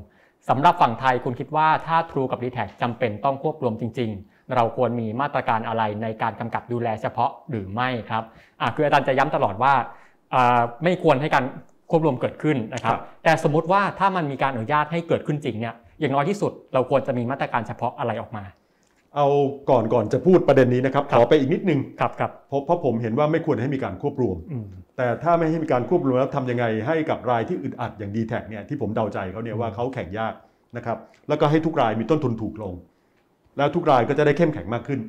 [0.48, 8.24] สำหรับฝั่งไทยคุณคิดว่าถ้า True กับ d t แทจำเป็นต้องควบรวมจริง ๆ เราควรมีมาตรการอะไรในการกำกับดูแลเฉพาะหรือไม่ครับ
[8.74, 9.74] คืออาจารย์จะย้ำตลอดว่า
[10.84, 11.44] ไม่ควรให้การ
[11.90, 18.44] ควบรวมเกิดขึ้นนะครับแต่สมมติว่าถ้ามันมีการอนุญาตให้เกิดขึ้นจริงเนี่ยอย่างน้อยที่สุดเราควรจะมีมาตรการเฉพาะอะไรออกมา
[19.16, 19.27] เอา
[19.70, 24.65] ก่อนก่อนจะพูดประเด็นนี้นะครับครัขบอไปอีกนิดนึงครับครับเพราะเพราะผมเห็นว่าไม่ควรให้มีการควบรวมอืม
[24.97, 30.35] แต่ถ้าไม่ให้มีการควบรวมแล้วทำยังไงให้กับรายที่อึดอัดอย่าง d t แทเนี่ยที่ผมเดาใจเขาเนี่ยว่าเขาแข่งยาก
[30.77, 32.74] นะครับแล้วก็ให้ทุกรายมีต้นทุนถูกลง
[33.59, 35.01] แล้วทุกรายก็จะได้เข้มแข็งมากขึ้น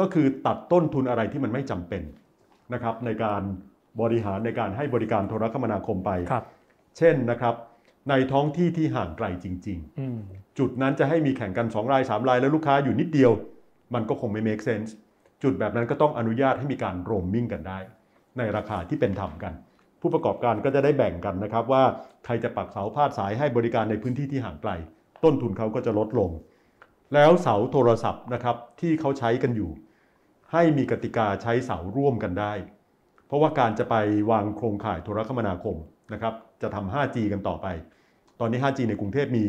[0.00, 2.02] ก็คือตัดต้นทุนอะไรที่มันไม่จำเป็น
[2.74, 3.42] นะครับในการ
[4.00, 6.44] บริหารในการให้บริการโทรคมนาคมไปครับ
[6.98, 7.54] เช่นนะครับ
[8.10, 13.32] ในท้องที่ที่ห่างไกลจริงอืมๆจุดนั้นจะให้มีแข่งกัน 2 ราย 3 ราย แล้วลูกค้าอยู่นิดเดียว
[13.94, 14.90] มันก็คงไม่ make sense
[15.42, 17.78] จุดแบบนั้นก็ต้องอนุญาตให้มีการ roaming กันได้
[18.38, 19.52] ในราคาที่เป็นธรรมกัน
[20.00, 21.84] ผู้ประกอบการก็จะได้แบ่งกันนะครับว่า
[22.24, 24.70] ใครจะปักเสาพาดสายให้บริการในพื้นที่ที่ห่างไกล
[25.24, 26.30] ต้นทุนเขาก็จะลดลง
[27.14, 29.70] แล้วเสาโทรศัพท์นะครับที่เขาใช้กันอยู่
[30.52, 32.52] ให้มีกติกาใช้เสาร่วมกันได้
[33.26, 33.94] เพราะว่าการจะไป
[34.30, 35.76] วางโครงข่ายโทรคมนาคม
[36.12, 37.66] นะครับจะทำ 5G กันต่อไป
[38.40, 39.44] ตอนนี้ 5G ในกรุงเทพมี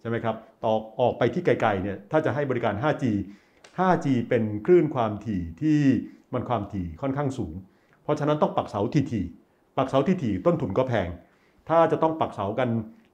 [0.00, 3.04] ใช่ไหมครับต่อออกไปที่ไกลๆเนี่ยถ้าจะให้บริการ 5G
[3.78, 5.78] 5G เป็นคลื่นความถี่ที่
[6.34, 7.54] มันความถี่ค่อนข้างสูง
[8.02, 8.80] เพราะฉะนั้นต้องปักเสา
[9.12, 11.08] ถี่ๆปักเสาถี่ๆต้นทุนก็แพง
[11.68, 12.68] ถ้าจะต้องปักเสากัน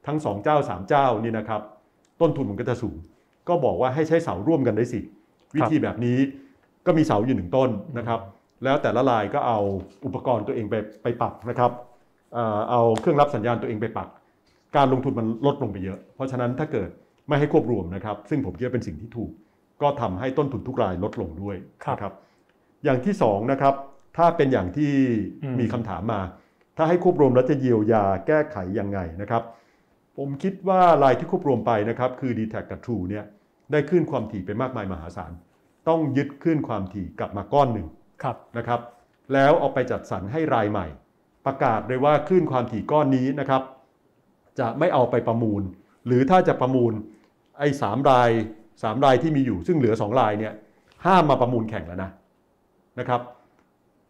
[0.07, 1.63] ทั้ง 2 เจ้า 3 เจ้านี่นะครับ
[2.21, 2.97] ต้นทุนมันก็จะสูง
[3.49, 5.01] ก็บอกว่าให้ใช้เสาร่วมกันได้สิ
[5.57, 6.19] วิธีแบบนี้
[6.87, 8.21] ก็มีเสาอยู่หนึ่งต้นนะครับ
[8.65, 9.59] แล้วแต่ละรายก็เอา
[10.05, 11.73] อุปกรณ์ตัวเองไปไปปักนะครับ
[12.71, 14.09] เอาเครื่องรับสัญญาณตัวเองไปปัก
[14.77, 16.91] การลงทุนมันลดลงไปเยอะ เพราะฉะนั้นถ้าเกิด
[17.29, 19.31] ไม่ให้ควบรวมนะครับ ซึ่งผมคิดว่าเป็นสิ่งที่ถูก
[19.83, 22.15] ก็ทำให้ต้นทุนทุกรายลดลงด้วยครับนะครับ
[22.85, 23.75] อย่างที่สองนะครับ
[24.17, 24.93] ถ้าเป็นอย่างที่
[25.43, 26.21] อืมมีคำถามมา
[26.77, 29.43] ถ้าให้ควบรวมแล้วจะเยียวยาแก้ไขยังไงนะครับ
[30.17, 33.25] ผมคิดว่ารายที่ควบรวมไปนะครับ คือ d t แทกับ True เนี่ย
[33.73, 35.33] ได้ขึ้นความถี่ไปมากมายมหาศาล
[35.89, 37.87] ต้องยึดขึ้นความถี่กลับมาก้อนหนึ่ง
[38.23, 38.81] ครับนะครับ
[39.33, 40.87] แล้วเอาไปจัดสรรให้รายใหม่
[41.47, 43.63] ประกาศเลยว่าคลื่นความถี่ก้อนนี้นะครับ
[44.59, 45.63] จะไม่เอาไปประมูล
[46.07, 46.93] หรือถ้าจะประมูล
[47.59, 48.31] ไอ้สามราย
[48.83, 50.53] สามรายที่มีอยู่ซึ่งเหลือสองรายเนี่ย
[51.07, 52.11] ห้ามมาประมูลแข่งแล้วนะ
[52.99, 53.21] นะครับ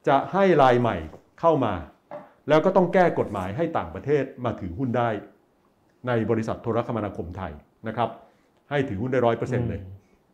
[0.08, 0.96] จะให้รายใหม่
[1.40, 1.74] เข้ามา
[2.48, 5.08] แล้วก็ต้องแก้กฎหมายให้ต่างประเทศมาถือหุ้นได้
[6.06, 7.52] ในบริษัทโทรคมนาคมไทย
[7.88, 8.08] นะครับ
[8.70, 9.80] ให้ถือหุ้นได้ร้อยเปอร์เซ็นต์เลย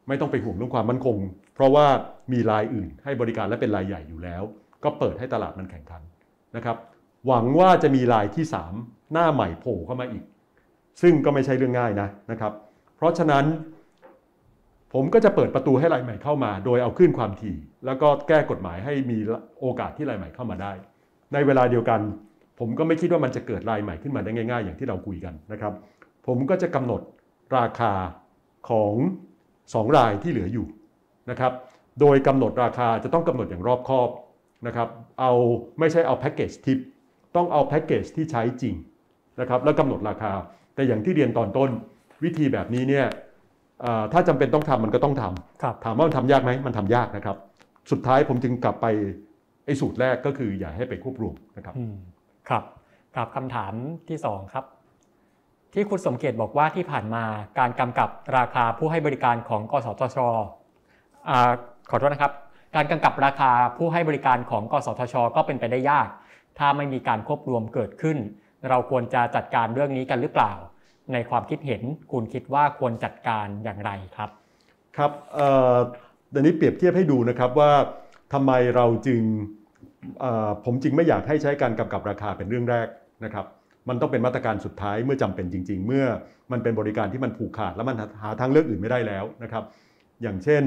[0.09, 1.17] ไม่ต้องไปห่วงเรื่องความมั่นคง
[1.55, 1.87] เพราะว่า
[2.33, 4.43] มีรายอื่นให้บริการและเป็นรายใหญ่อยู่แล้ว
[4.85, 6.03] ก็เปิดให้ตลาดมันแข่งขัน
[6.57, 6.77] นะครับ
[7.27, 8.45] หวังว่าจะมีรายที่
[8.79, 10.25] 3 หน้าใหม่โผล่เข้ามาอีก
[11.03, 12.53] ซึ่งก็ไม่ใช่เรื่องง่ายนะนะครับ
[12.97, 13.45] เพราะฉะนั้น
[14.93, 17.57] ผมก็จะเปิดประตูให้รายใหม่เข้ามา โดยเอาขึ้นความถี่
[17.87, 19.19] แล้วก็แก้กฎหมายให้มี
[19.61, 20.73] โอกาสที่รายใหม่เข้ามาได้
[21.33, 22.01] ในเวลาเดียวกัน
[22.59, 25.73] ผมก็ไม่คิดว่ามันจะเกิดรายใหม่ขึ้นมาได้ง่าย ๆ อย่างที่เราคุยกันนะครับ
[26.27, 27.01] ผมก็จะกำหนด
[27.57, 27.93] ราคา
[28.71, 28.95] ของ
[29.45, 30.67] 2 รายที่เหลืออยู่
[31.31, 31.53] นะครับ
[32.01, 34.09] โดยกำหนดราคาจะต้องกำหนดอย่างรอบคอบ
[34.67, 34.89] นะครับ
[35.21, 35.33] เอา
[35.79, 36.79] ไม่ใช่เอาแพ็กเกจทิป
[37.37, 38.75] ต้องเอาแพ็กเกจที่ใช้จริง
[39.41, 40.33] นะครับแล้วกำหนดราคา
[40.75, 41.71] แต่อย่างที่เรียนตอนต้น
[42.25, 43.07] วิธีแบบนี้เนี่ย
[43.85, 47.37] อ่าถ้าจำเป็นต้องทำมันก็ต้องทำครับถามว่ามันทำยากไหมมันทำยากนะครับ
[47.91, 48.87] สุดท้ายผมจึงกลับไป
[49.67, 51.95] ไอ้สูตรแรกก็คืออย่าให้ไปควบรวมนะครับอืม
[52.49, 52.65] ครับ
[53.15, 53.73] ครับคำถาม
[54.09, 54.65] ที่สองครับ
[55.75, 57.25] ที่คุณสมเกียรติบอกว่าที่ผ่านมา
[57.59, 58.09] การกำกับ
[58.39, 60.19] ราคาผู้ให้บริการของกสทช
[61.29, 61.51] อ่า
[61.91, 62.33] ขอโทษนะครับ
[62.77, 66.09] การกำกับราคาผู้ให้บริการของกสทช ก็เป็นไปได้ยาก
[66.59, 68.19] ถ้าไม่มีการควบรวมเกิดขึ้น
[68.69, 70.53] เราควรจะจัดการเรื่องนี้กันหรือเปล่า
[71.13, 71.83] ในความคิดเห็น
[72.13, 74.31] คุณคิดว่าควรจัดการอย่างไรครับ
[74.97, 75.77] ครับเอ่อ
[76.31, 77.73] เดี๋ยวนี้เปรียบเทียบให้ดูนะครับว่า
[78.33, 79.23] ทำไมเราจึง
[80.65, 82.89] ผมจึงไม่อยากให้ใช้การกำกับราคาเป็นเรื่องแรก
[83.25, 83.47] นะครับ
[83.89, 86.05] มันต้องเป็นมาตรการสุดท้ายเมื่อจำเป็นจริง ๆ เมื่อ
[86.53, 89.65] มันเป็นบริการที่มันผูกขาด แล้วมันหาทางเลือกอื่นไม่ได้แล้วนะครับ
[90.23, 90.63] อย่างเช่น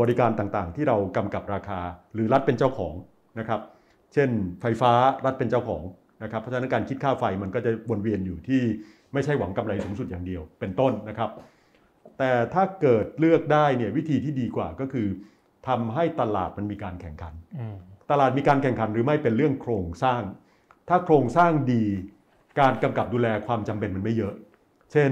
[0.00, 1.80] บริการต่างๆ ที่เรากำกับราคา
[2.14, 2.94] หรือรัฐเป็นเจ้าของ
[3.38, 3.60] นะครับ
[4.14, 4.30] เช่น
[4.60, 4.92] ไฟฟ้า
[5.24, 5.82] รัฐเป็นเจ้าของ
[6.22, 8.62] นะครับเพราะฉะนั้นการคิดค่าไฟมันก็จะวนเวียนอยู่ที่
[9.12, 11.30] ไม่ใช่หวังกำไรสูงสุดอย่างเดียวเป็นต้นนะครับ
[12.18, 15.06] แต่ถ้าเกิดเลือกได้เนี่ยวิธีที่ดีกว่าก็คือ
[15.68, 17.76] ทำให้ตลาดมันมีการแข่งขันอืม
[18.10, 20.22] ตลาดมีการแข่งขันหรือไม่เป็นเรื่องโครงสร้าง
[20.88, 21.84] ถ้าโครงสร้างดี
[22.60, 24.34] การกำกับดูแลความจำเป็นมันไม่เยอะ
[24.92, 25.10] เช่น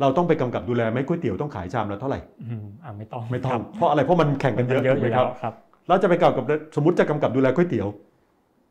[0.00, 5.54] เราต้องไปกำกับดูแลไหม่ก๋วยเตี๋ยวต้องขายชามละเท่าไหร่อืมอ่าไม่ต้องไม่ต้อคงรับเพราะอะไรเพราะมันแข่งกันเยอะเยอะอถูกยู่ไหมแล้ครัวบครับ
[5.88, 6.44] เราจะไปกำกับ
[6.76, 7.88] สมมติจะกำกับดูแลก๋วยเตี๋ยว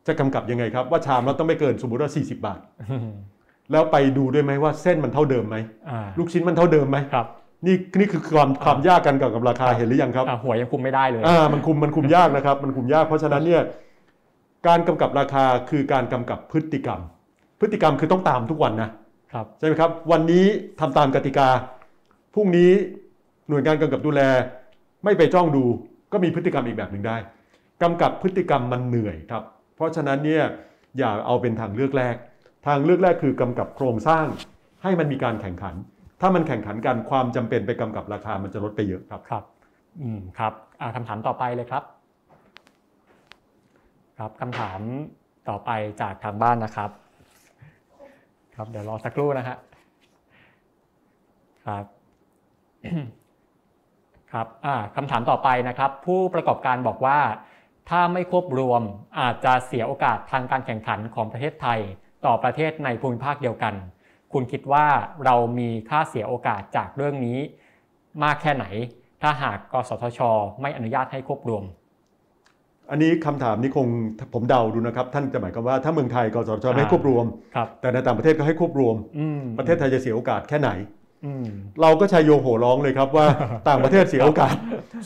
[0.06, 2.60] จะกำกับยังไงครับ ว่าชามเราต้องไม่เกินสมมติว่า 40 บาท
[2.90, 3.08] อืม
[3.72, 5.56] แล้วไปดูด้วยไหมว่าเส้นมันเท่าเดิมไหม
[5.90, 7.26] อ่าลูกชิ้นมันเท่าเดิมไหมครับ
[7.66, 13.62] นี่นี่คือความความยากกันกับราคาเห็นหรือยังครับอ่าหัวยังคุมไม่ได้เลยอ่ามันคุมมันคุมยากนะครับ มันคุมยากเพราะฉะนั้นเนี่ย
[14.66, 17.00] การกำกับราคาคือการกำกับพฤติกรรม
[17.60, 18.90] พฤติกรรมคือต้องตามทุกวันนะ
[19.32, 20.44] ครับใช่ไหมครับ วันนี้
[20.80, 21.48] ทำตามกติกา
[22.34, 22.70] พรุ่งนี้
[23.48, 24.22] หน่วยงานกำกับดูแล
[25.04, 25.64] ไม่ไปจ้องดู
[26.12, 27.16] ก็มีพฤติกรรมอีกแบบหนึ่งได้
[27.82, 29.42] กำกับพฤติกรรมมันเหนื่อยครับ
[29.74, 30.44] เพราะฉะนั้นเนี่ย
[30.98, 32.16] อย่าเอาเป็นทางเลือกแรก
[32.66, 34.26] ทางเลือกแรกคือกำกับโครงสร้าง
[34.82, 35.74] ให้มันมีการแข่งขัน
[36.20, 39.44] ถ้ามันแข่งขันกันความจำเป็นไปกำกับราคามันจะลดไปเยอะครับครับ
[40.00, 41.84] อืมครับอ่าคำถามต่อไปเลยครับ
[44.18, 44.80] ครับคำถาม
[45.48, 45.70] ต่อไป
[46.02, 46.90] จากทางบ้านนะครับ
[48.54, 49.56] ครับเดี๋ยวรอสักครู่นะฮะ
[51.66, 51.84] ครับ
[54.32, 54.46] ครับ
[54.96, 57.18] คำถามต่อไปนะครับ ผู้ประกอบการบอกว่า
[57.90, 58.82] ถ้าไม่ควบรวม
[59.20, 61.80] อาจจะเสียโอกาสทางการแข่งขันของประเทศไทย
[62.24, 63.74] ต่อประเทศในภูมิภาคเดียวกัน
[64.32, 64.86] คุณคิดว่า
[65.24, 67.38] เรามีค่าเสียโอกาสจากเรื่องนี้
[68.22, 68.66] มากแค่ไหน
[69.22, 70.20] ถ้าหากกสทช
[70.60, 71.64] ไม่อนุญาตให้ควบรวม
[72.90, 73.86] อันนี้คำถามนี้คง
[74.34, 81.03] ผมเดาดูนะครับ ท่านจะหมายความว่าถ้าเมืองไทยกสทชไม่ควบรวมครับแต่ในต่างประเทศก็ให้ควบรวมอืมประเทศไทยจะเสียโอกาสแค่ไหนอืม
[81.82, 83.26] เราก็ชัยโยโห่ร้องเลยครับว่า
[83.68, 84.54] ต่างประเทศเสียโอกาส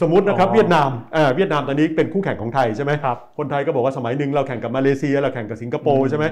[0.00, 6.24] สมมตินะครับอ๋อเวียดนามอ่าเวียดนามตอนนี้เป็นคู่แข่งของไทยใช่ไหมครับคนไทยก็บอกว่าสมัยหนึ่งเราแข่งกับมาเลเซีย เราแข่งกับสิงคโปอืร์มใช่ไหม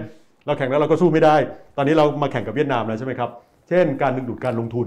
[0.47, 1.37] เราแข่งแล้วเราก็สู้ไม่ได้
[1.77, 3.31] ตอนนี้เรามาแข่งกับเวียดนามแล้วใช่ไหมครับ
[3.69, 4.87] เช่น การดึงดูดการลงทุน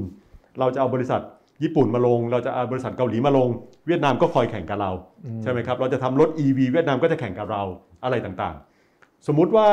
[0.60, 1.22] เราจะเอาบริษัท
[1.64, 3.50] ญี่ปุ่นมาลง เราจะเอาบริษัทเกาหลีมาลง
[3.88, 4.92] เวียดนามก็คอยแข่งกับเรา
[5.26, 7.64] อืใช่ไหมครับเราจะทำรถ EV เวียดนามก็จะแข่งกับเรา
[8.04, 9.68] อะไรต่างๆ สมมุติว่า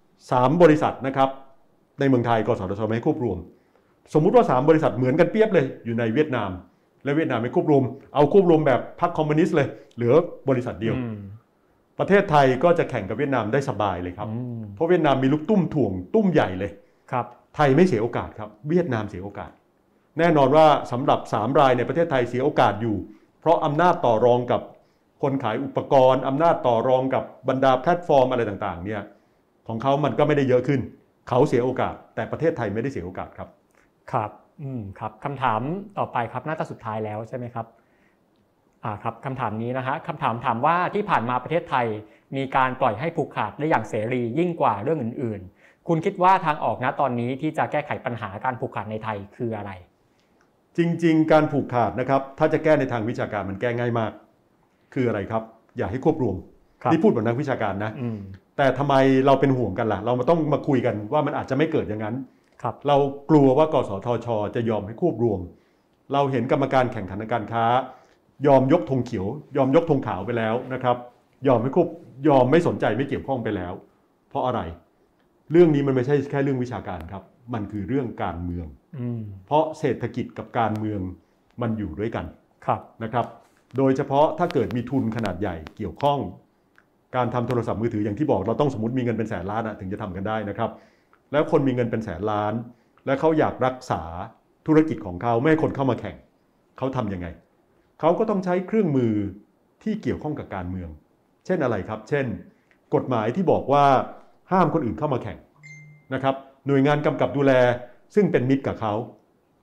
[0.00, 1.28] 3 บริษัทนะครับ
[2.00, 3.38] ในเมืองไทยกสทชไม่ให้ควบรวม
[4.14, 6.50] สมมุติว่า 3 บริษัทเหมือนกันเปรียบเลยอยู่ในเวียดนาม
[7.04, 10.12] และเวียดนามไม่ควบรวม เอาควบรวมแบบพรรคคอมมิวนิสต์เลย เหลือ
[10.48, 11.18] บริษัทเดียวอืม
[11.98, 16.70] ประเทศไทยก็จะแข่งกับเวียดนามได้สบายเลยครับอืมเพราะเวียดนามมีลูกตุ้มถ่วงตุ้มใหญ่เลย
[17.12, 17.26] ครับ
[17.56, 19.50] ไทยไม่เสียโอกาสครับ เวียดนามเสียโอกาส
[20.18, 22.96] แน่นอนว่าสำหรับ 3 รายในประเทศไทยเสียโอกาสอยู่
[23.40, 24.60] เพราะอำนาจต่อรองกับ
[25.22, 29.02] คนขายอุปกรณ์อำนาจต่อรองกับบรรดาแพลตฟอร์มอะไรต่างๆเนี่ย
[29.68, 30.80] ของเขามันก็ไม่ได้เยอะขึ้น
[31.28, 33.48] เขาเสียโอกาส แต่ประเทศไทยไม่ได้เสียโอกาสครับ
[34.12, 34.30] ครับ
[34.62, 35.60] อืมครับคำถาม
[35.98, 37.66] ต่อไปครับน่าจะสุดท้ายแล้วใช่ไหมครับ
[38.84, 41.86] อ่าครับคำถามนี้นะฮะคำถามถามว่าที่ผ่านมาประเทศไทย
[42.36, 49.70] มีการปล่อยให้ผูกขาดได้อย่างเสรียิ่งกว่าเรื่องอื่น ๆ คุณคิดว่าทางออกนะตอนนี้ที่จะแก้ไขปัญหาการผูกขาดในไทยคืออะไร
[50.76, 54.12] จริง ๆ การผูกขาดนะครับ ถ้าจะแก้ในทางวิชาการมันแก้ง่ายมาก
[54.94, 55.42] คืออะไรครับ
[55.76, 56.36] อย่าให้ควบรวม
[56.82, 58.18] ครับนี่พูดแบบนักวิชาการนะอืม
[58.56, 58.94] แต่ทำไม
[59.26, 62.14] เราเป็นห่วงกันล่ะ เรามาต้องมาคุยกันว่ามันอาจจะไม่เกิดอย่างนั้น
[62.62, 62.96] ครับเรา
[63.30, 65.40] กลัวว่ากสทช จะยอมให้ควบรวม
[66.12, 67.64] เราเห็นกรรมการแข่งขันทางการค้า
[68.46, 69.26] ยอมยกธงเขียว
[69.56, 70.96] ยอมยกธงขาวไปแล้วนะครับ
[71.46, 71.88] ยอมให้ควบ
[72.28, 73.72] ยอมไม่สนใจไม่เกี่ยวข้องไปแล้ว
[74.28, 74.60] เพราะอะไร
[75.50, 77.22] เรื่องนี้มันไม่ใช่แค่เรื่องวิชาการครับ
[77.54, 78.66] มันคือเรื่องการเมือง
[78.98, 81.00] อืมเพราะเศรษฐกิจกับการเมือง
[81.62, 82.26] มันอยู่ด้วยกัน
[82.66, 83.26] ครับนะครับ
[83.76, 86.18] โดยเฉพาะถ้าเกิดมีทุนขนาดใหญ่เกี่ยวข้อง
[87.16, 90.70] การทำโทรศัพท์มือถืออย่างที่บอกเราต้องสมมติมีเงินเป็นแสนล้านอะถึงจะทำกันได้นะครับ
[91.32, 92.54] แล้วคนมีเงินเป็นแสนล้าน
[93.06, 94.02] และเขาอยากรักษา
[94.66, 96.16] ธุรกิจของเขาไม่ให้คนเข้ามาแข่ง
[96.78, 97.26] เขาทำยังไง
[98.00, 99.14] เขาก็ต้องใช้เครื่องมือ
[99.82, 100.88] ที่เกี่ยวข้องกับการเมือง
[101.46, 102.26] เช่นอะไรครับ เช่น
[102.94, 103.84] กฎหมายที่บอกว่า
[104.52, 105.38] ห้ามคนอื่นเข้ามาแข่ง
[106.14, 106.34] นะครับ
[106.66, 107.52] หน่วยงานกำกับดูแล
[108.14, 108.94] ซึ่งเป็นมิตรกับเขา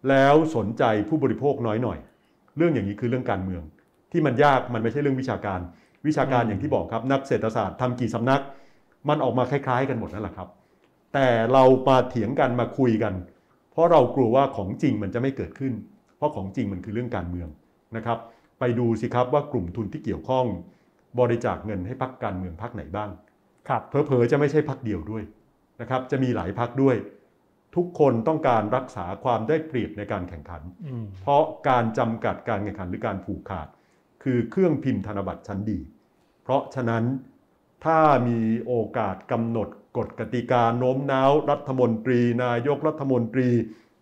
[0.10, 1.98] แล้วสนใจผู้บริโภคน้อยหน่อย
[2.58, 3.64] เรื่องอย่างนี้คือเรื่องการเมือง
[4.12, 5.60] ที่มันยากมันไม่ใช่เรื่องวิชาการ
[6.08, 8.42] วิชาการอืมอย่างที่บอกครับนักเศรษฐศาสตร์ทำกี่สำนัก
[9.10, 10.48] มันออกมาคล้าย ๆ กันหมดนั่นแหละครับ
[11.16, 13.14] แต่เรามาเถียงกันมาคุยกัน
[13.72, 15.74] เพราะเรากลัวว่าของจริงมันจะไม่เกิดขึ้น
[16.18, 17.50] เพราะของจริงมันคือเรื่องการเมือง
[17.96, 18.18] นะครับ
[18.60, 20.46] ไปดูสิครับว่ากลุ่มทุนที่เกี่ยวข้อง
[21.20, 23.10] บริจาคเงินให้พักการเมืองพักไหนบ้าง
[23.68, 25.24] ครับเผลอๆจะไม่ใช่พักเดียวด้วย
[25.82, 26.96] นะครับ จะมีหลายพักด้วย
[27.76, 33.68] ทุกคนต้องการรักษาความได้เปรียบในการแข่งขันอืมเพราะการจำกัดการแข่งขันหรือการผูกขาด
[34.24, 35.80] คือเครื่องพิมพ์ธนบัตรชั้นดี
[36.44, 37.04] เพราะฉะนั้น
[37.86, 43.50] ถ้ามีโอกาสกำหนดกฎกติกาโน้มน้าวรัฐมนตรี นายกรัฐมนตรี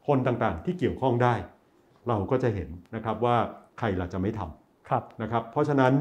[0.07, 1.35] คนต่างๆ ที่เกี่ยวข้องได้
[2.07, 3.37] เราก็จะเห็นนะครับว่า
[3.79, 5.93] ใครล่ะจะไม่ทำครับนะครับ เพราะฉะนั้น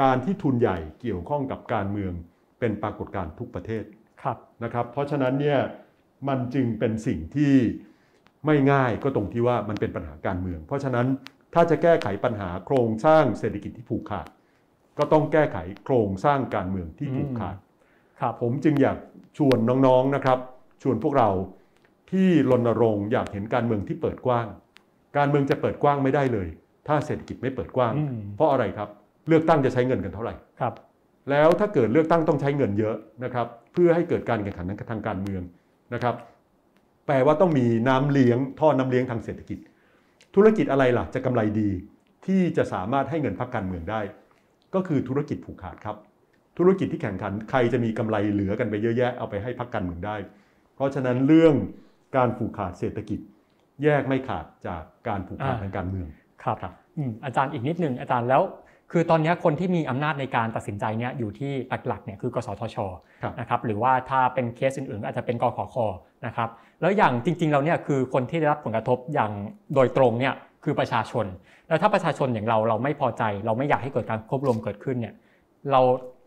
[0.00, 2.12] การที่ทุนใหญ่เกี่ยวข้องกับการเมือง
[2.60, 3.84] เป็นปรากฏการณ์ทุกประเทศ
[4.22, 5.58] ครับนะครับ เพราะฉะนั้นเนี่ย
[6.28, 7.54] มันจึงเป็นสิ่งที่
[8.46, 11.06] ไม่ง่ายก็ตรงที่ว่ามันเป็นปัญหาการเมือง เพราะฉะนั้น
[11.54, 14.26] ถ้าจะแก้ไขปัญหาโครงสร้างเศรษฐกิจที่ผูกขาด
[14.98, 17.56] ก็ต้องแก้ไขโครงสร้างการเมืองที่ผูกขาด
[18.20, 18.98] ครับผมจึงอยาก
[19.38, 20.38] ชวนน้องๆนะครับ
[20.82, 21.30] ชวนพวกเรา
[22.10, 24.46] ที่รณรงค์อยากเห็นการเมืองที่เปิดกว้าง
[25.16, 26.48] การเมืองจะเปิดกว้างไม่ได้เลย
[26.88, 28.88] ถ้าเศรษฐกิจไม่เปิดกว้างอืมเพราะอะไรครับ
[29.28, 30.74] เลือกตั้งจะใช้เงินกันเท่าไหร่ครับ
[31.30, 35.42] แล้วถ้าเกิดเลือกตั้งต้องใช้เงินเยอะนะครับ เพื่อให้เกิดการแข่งขันทางการเมือง
[35.94, 36.14] นะครับ
[37.06, 39.58] แปลว่าต้องมีน้ำเลี้ยงท่อน้ำเลี้ยงทางเศรษฐกิจ
[40.34, 41.70] ธุรกิจอะไรล่ะจะกำไรดี
[42.26, 44.00] ที่จะสามารถให้เงินพักการเมืองได้
[44.74, 45.96] ก็คือธุรกิจผูกขาดครับ
[46.58, 50.16] ธุรกิจที่แข่งขันใครจะมีกำไรเหลือกันไปเยอะแยะเอาไปให้พักการเมืองได้
[50.74, 51.54] เพราะฉะนั้นเรื่อง
[52.16, 53.20] การผูกขาดเศรษฐกิจ
[53.82, 56.06] แยกไม่ขาดจากการผูกขาดอ่าทางการเมือง
[56.42, 58.42] ครับครับอืมอาจารย์อีกนิดนึงอาจารย์แล้ว
[58.92, 61.52] คือตอนนี้คนที่มีอำนาจในการตัดสินใจเนี่ยอยู่ที่
[61.88, 62.76] หลักๆเนี่ยคือกสทช
[63.22, 65.76] ครับนะครับหรือว่าถ้าเป็นเคสอื่นๆ ก็อาจจะเป็นกขค
[66.26, 66.48] นะครับ
[66.80, 69.30] แล้วอย่างจริงๆเราเนี่ยคือคนที่ได้รับผลกระทบอย่าง
[69.74, 70.34] โดยตรงเนี่ย
[70.64, 71.26] คือประชาชน
[71.68, 75.14] แล้วถ้าประชาชนอย่างเราเราไม่พอใจ เราไม่อยากให้เกิดการควบรวมเกิดขึ้นเนี่ย
[75.72, 75.80] เรา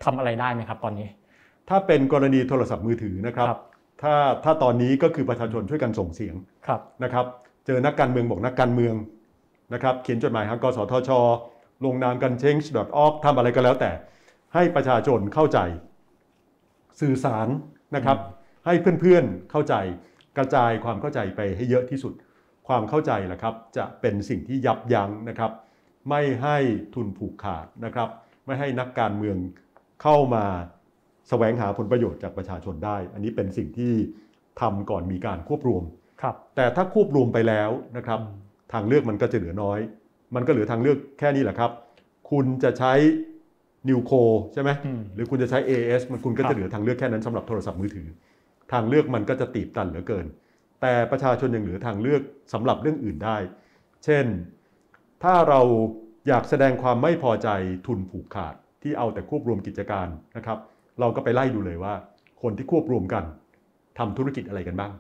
[0.04, 1.08] ทำอะไรได้ไหมครับตอนนี้
[1.70, 3.60] ถ้าเป็นกรณีโทรศัพท์มือถือนะครับครับ
[4.02, 6.36] ถ้าถ้าตอนนี้ก็คือประชาชนช่วยกันส่งเสียง
[6.68, 7.26] ครับนะครับ
[7.66, 8.94] เจอนักการเมืองบอกนักการเมือง
[9.74, 11.10] นะครับเขียนจดหมายหากสทช
[11.86, 13.92] ลงนามกัน change.org ทำอะไรก็แล้วแต่
[14.54, 15.60] ให้ประชาชนเข้าใจ
[17.02, 17.48] สื่อสาร
[17.96, 18.18] นะครับ
[18.66, 19.76] ให้เพื่อนๆเข้าใจ
[20.38, 22.14] กระจายความเข้าใจไปให้เยอะที่สุด
[22.68, 25.52] ความเข้าใจแหละครับจะเป็นสิ่งที่ยับยั้งนะครับ
[26.10, 26.58] ไม่ให้
[26.96, 28.10] ทุนผูกขาดนะครับ
[28.46, 29.38] ไม่ให้นักการเมือง
[30.02, 30.46] เข้ามา
[31.30, 33.94] แสวงหาผลประโยชน์จากประชาชนได้ อันนี้เป็นสิ่งที่
[34.62, 35.84] ทำก่อนมีการควบรวม
[36.22, 38.36] ครับ แต่ถ้าควบรวมไปแล้วนะครับอืม
[38.74, 39.80] ทางเลือกมันก็จะเหลือน้อย
[40.36, 41.72] มันก็เหลือทางเลือกแค่นี้แหละครับ
[42.32, 42.94] คุณจะใช้
[43.90, 44.12] นิวโค
[44.54, 48.08] ใช่ไหมอืมหรือคุณจะใช้ AS มันคุณก็ครัจะบเหลือทางเลือกแค่นั้นสำหรับโทรศัพท์มือถือ
[48.74, 50.26] ทางเลือกมันก็จะตีบตันเหลือเกิน
[50.82, 52.22] แต่ประชาชนยังเหลือทางเลือก
[52.54, 53.38] สำหรับเรื่องอื่นได้
[54.06, 54.26] เช่น
[55.24, 55.62] ถ้าเรา
[56.28, 57.50] อยากแสดงความไม่พอใจ
[57.88, 60.58] ทุนผูกขาดที่เอาแต่ควบรวมกิจการนะครับ
[61.00, 61.94] เราก็ไปไล่ดูเลยว่า
[62.42, 63.24] คนที่ควบรวมกัน
[64.00, 64.92] ทำธุรกิจอะไรกันบ้าง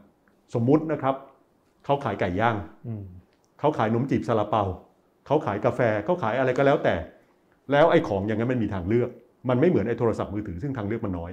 [0.53, 1.15] สมมุตินะครับ
[1.85, 2.55] เขาขายไก่ย่าง
[2.87, 3.03] อืม
[3.59, 4.63] เขาขายขนมจีบซาลาเปา
[5.27, 6.95] เขาขายกาแฟเขาขายอะไรก็แล้วแต่
[7.71, 9.09] แล้วไอ้ของอย่างนั้นมันมีทางเลือก
[9.49, 11.31] มันไม่เหมือนไอ้โทรศัพท์มือถือซึ่งทางเลือกมันน้อย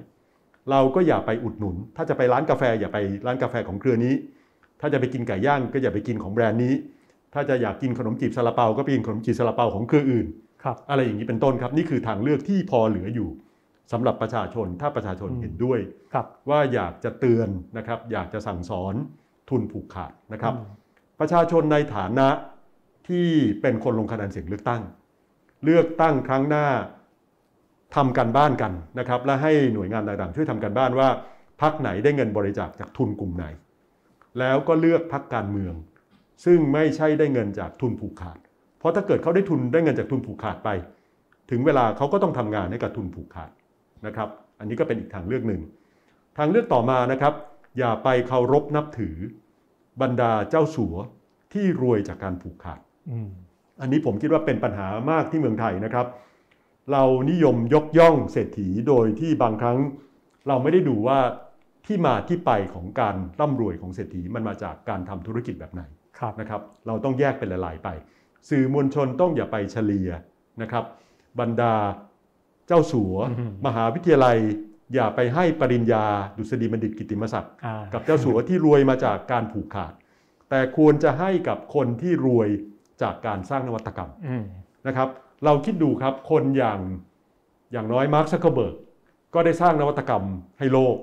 [0.71, 4.15] เราก็อย่าไปอุดหนุน ถ้าจะไปร้านกาแฟอย่าไปร้านกาแฟของเครือนี้
[4.81, 6.75] ถ้าจะไปกินไก่ย่างก็อย่าไปกินของแบรนด์นี้
[7.35, 10.27] ถ้าจะอยากกินขนมจีบซาลาเปาก็ไปกินขนมจีบซาลาเปาของเครืออื่น
[10.65, 13.29] ครับอะไรอย่างนี้เป็นต้นครับ นี่คือทางเลือกที่พอเหลืออยู่
[13.93, 15.79] สำหรับประชาชนถ้าประชาชนอืมเห็นด้วย
[16.13, 18.95] ครับว่าอยากจะเตือนนะครับ อยากจะสั่งสอน
[19.51, 20.67] ทุนผูกขาดนะครับอืม
[21.21, 22.29] ประชาชนในฐานะ
[23.09, 23.27] ที่
[23.61, 24.83] เป็นคนลงคะแนนเสียงเลือกตั้ง
[25.65, 26.67] เลือกตั้งครั้งหน้า
[27.95, 31.09] ทำกันบ้านกันนะครับและให้หน่วยงานต่างๆช่วยทำกันบ้านว่า
[31.63, 33.45] พักไหนได้เงินบริจาคจากทุนกลุ่มไหน
[34.39, 35.75] แล้วก็เลือกพักการเมือง
[36.45, 38.39] ซึ่งไม่ใช่ได้เงินจากทุนผูกขาด
[38.79, 40.69] เพราะถ้าเกิดเขาได้ทุนได้เงินจากทุนผูกขาดไป
[41.51, 43.51] ถึงเวลาเขาก็ต้องทำงานให้กับทุนผูกขาด
[44.07, 45.63] นะครับ อันนี้ก็เป็นอีกทางเลือกหนึ่ง
[46.39, 47.35] ทางเลือกต่อมานะครับ
[47.79, 49.17] อย่าไปเคารพนับถือ
[50.03, 50.97] บรรดาเจ้าสัว
[51.53, 52.81] ที่รวยจากการผูกขาด
[53.11, 53.31] อืม
[53.81, 56.07] อันนี้ผมคิดว่าเป็นปัญหามากที่เมืองไทยนะครับ
[56.93, 59.79] เรานิยมยกย่องเศรษฐีโดยที่บางครั้ง
[60.49, 61.19] เราไม่ได้ดูว่า
[61.87, 65.83] ที่มาที่ไปของการร่ำรวยของเศรษฐีมันมาจากการทำธุรกิจแบบไหน
[66.19, 67.89] ครับนะครับ เราต้องแยกเป็นหลาย ๆ ไป
[68.49, 70.11] สื่อมวลชนต้องอย่าไปเฉลี่ย
[70.63, 70.85] นะครับ
[71.41, 71.75] บรรดา
[72.67, 74.39] เจ้าสัวอืมมหาวิทยาลัย
[74.95, 76.05] อย่าไปให้ปริญญา
[76.37, 79.93] ดุษฎีบัณฑิตกิตติมศักดิ์อ่ากับเจ้าสัวที่รวยมาจากการผูกขาด
[80.51, 82.49] แต่ควรจะให้กับคนที่รวย
[83.03, 84.45] จากการสร้างนวัตกรรมอืม
[84.87, 85.09] นะครับ
[85.45, 86.81] เราคิดดูครับคนอย่าง
[87.73, 88.75] อย่างน้อยมาร์คซักเคอร์เบิร์ก
[89.35, 90.25] ก็ได้สร้างนวัตกรรม
[90.59, 90.97] ให้โลก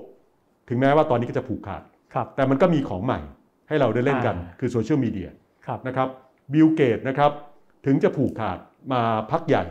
[0.68, 1.82] ถึงแม้ว่าตอนนี้ก็จะผูกขาด
[2.14, 3.20] ครับแต่มันก็มีของใหม่
[3.68, 5.28] ให้เราได้เล่นกันอ่าคือโซเชียลมีเดีย
[5.66, 6.08] ครับนะครับ
[6.52, 7.32] บิลเกตส์นะครับ
[7.86, 8.58] ถึงจะผูกขาด
[8.92, 9.64] มาพักใหญ่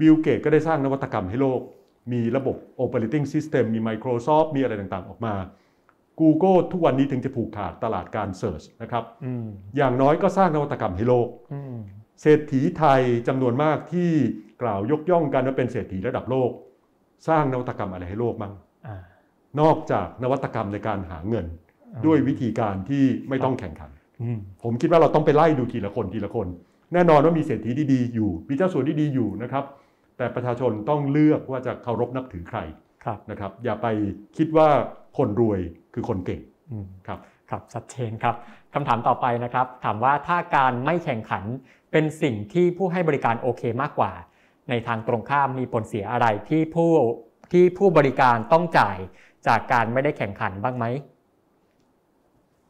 [0.00, 1.60] บิลเกตก็ได้สร้างนวัตกรรมให้โลก
[2.12, 5.34] มีระบบ Operating System มี Microsoft มีอะไรต่างๆ ออกมา
[6.20, 9.46] Google ทุกวันนี้ถึงจะผูกขาดตลาดการ Search นะครับอืม
[9.76, 11.76] อย่างน้อยก็สร้างนวัตกรรมให้โลกอืม
[12.20, 14.10] เศรษฐีไทยจำนวนมากที่
[14.62, 16.50] กล่าวยกย่องกันว่าเป็นเศรษฐีระดับโลก
[17.28, 18.52] สร้างนวัตกรรมอะไรให้โลกบ้าง
[18.86, 18.96] อ่า
[19.60, 21.46] นอกจากนวัตกรรมในการหาเงิน
[22.06, 23.90] ด้วยวิธีการที่ไม่ต้องแข่งขัน
[24.22, 26.48] อืมผมคิดว่าเราต้องไปไล่ดูทีละคนทีละคน
[26.92, 29.64] แน่นอนว่ามีเศรษฐีที่ดีอยู่มีเจ้าสัวที่ดีอยู่นะครับ
[30.16, 32.58] แต่ประชาชนต้องเลือกว่าจะเคารพนับถือใคร
[33.04, 33.86] ครับนะครับ อย่าไป
[34.36, 34.68] คิดว่า
[35.18, 35.60] คนรวย
[35.94, 37.18] คือคนเก่งอืมครับ
[37.50, 38.34] ครับชัดเจนครับ
[38.74, 41.44] คำถามต่อไปนะครับ ถามว่าถ้าการไม่แข่งขัน
[41.94, 44.12] เป็นสิ่งที่ผู้ให้บริการโอเคมากกว่า
[44.70, 46.90] ในทางตรงข้ามมีผลเสียอะไรที่ผู้
[47.52, 48.98] ที่ผู้บริการต้องจ่าย
[49.46, 50.84] จากการไม่ได้แข่งขันบ้างไหม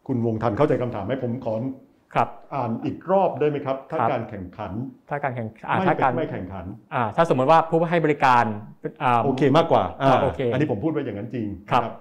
[0.06, 1.54] คุณวงทันเข้าใจคำถามไหมผมขอ
[2.14, 4.72] ครับอ่านอีกรอบได้ไหมครับ ถ้าครับการแข่งขัน
[5.08, 6.64] ถ้าการแข่งอ่าไม่ถ้าเป็นการไม่แข่งขัน
[6.94, 8.44] อ่าถ้าสมมติว่าผู้ให้บริการ
[9.02, 11.92] อ่าโอเคมากกว่าอ่าอ่าโอเคอันนี้ผมพูดไว้อย่างนั้นจริงครับนะ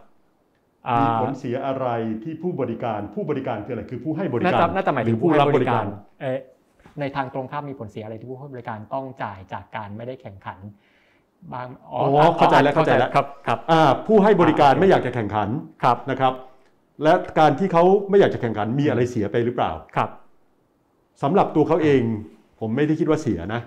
[0.87, 1.87] อ่ามีผลเสียอะไร
[2.23, 5.85] ที่ผู้บริการผู้บริการคืออะไรคือผู้ให้บริน่าการจะน่าจะหมายถึงรือผู้ให้รับบริการ
[6.21, 6.39] เอ๊ะ
[6.99, 10.59] ในทางตรงข้ามมีผลเสียอะไรที่ผู้ให้บริการต้องจ่ายจากการไม่ได้แข่งขัน
[11.53, 12.01] บางอ๋อ
[12.37, 15.49] เข้าใจแล้วเข้าใจแล้วครับครับอ่าผู้ให้บริการอ่าโอเคไม่อยากจะแข่งขัน
[15.83, 16.33] ครับนะครับ
[17.03, 20.09] และการที่เขาไม่อยากจะแข่งขันมีอะไรเสียไปหรือเปล่าครับ
[21.23, 22.01] สำหรับตัวเขาเอง
[22.59, 23.61] ผมไม่ได้คิดว่าเสียนะ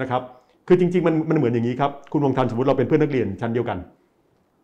[0.00, 0.22] นะครับ
[0.66, 3.78] คือจริงๆมันมันเหมือนอย่างนี้ครับคุณวงทันสมมติเราเป็นเพื่อนนักเรียนชั้นเดียวกัน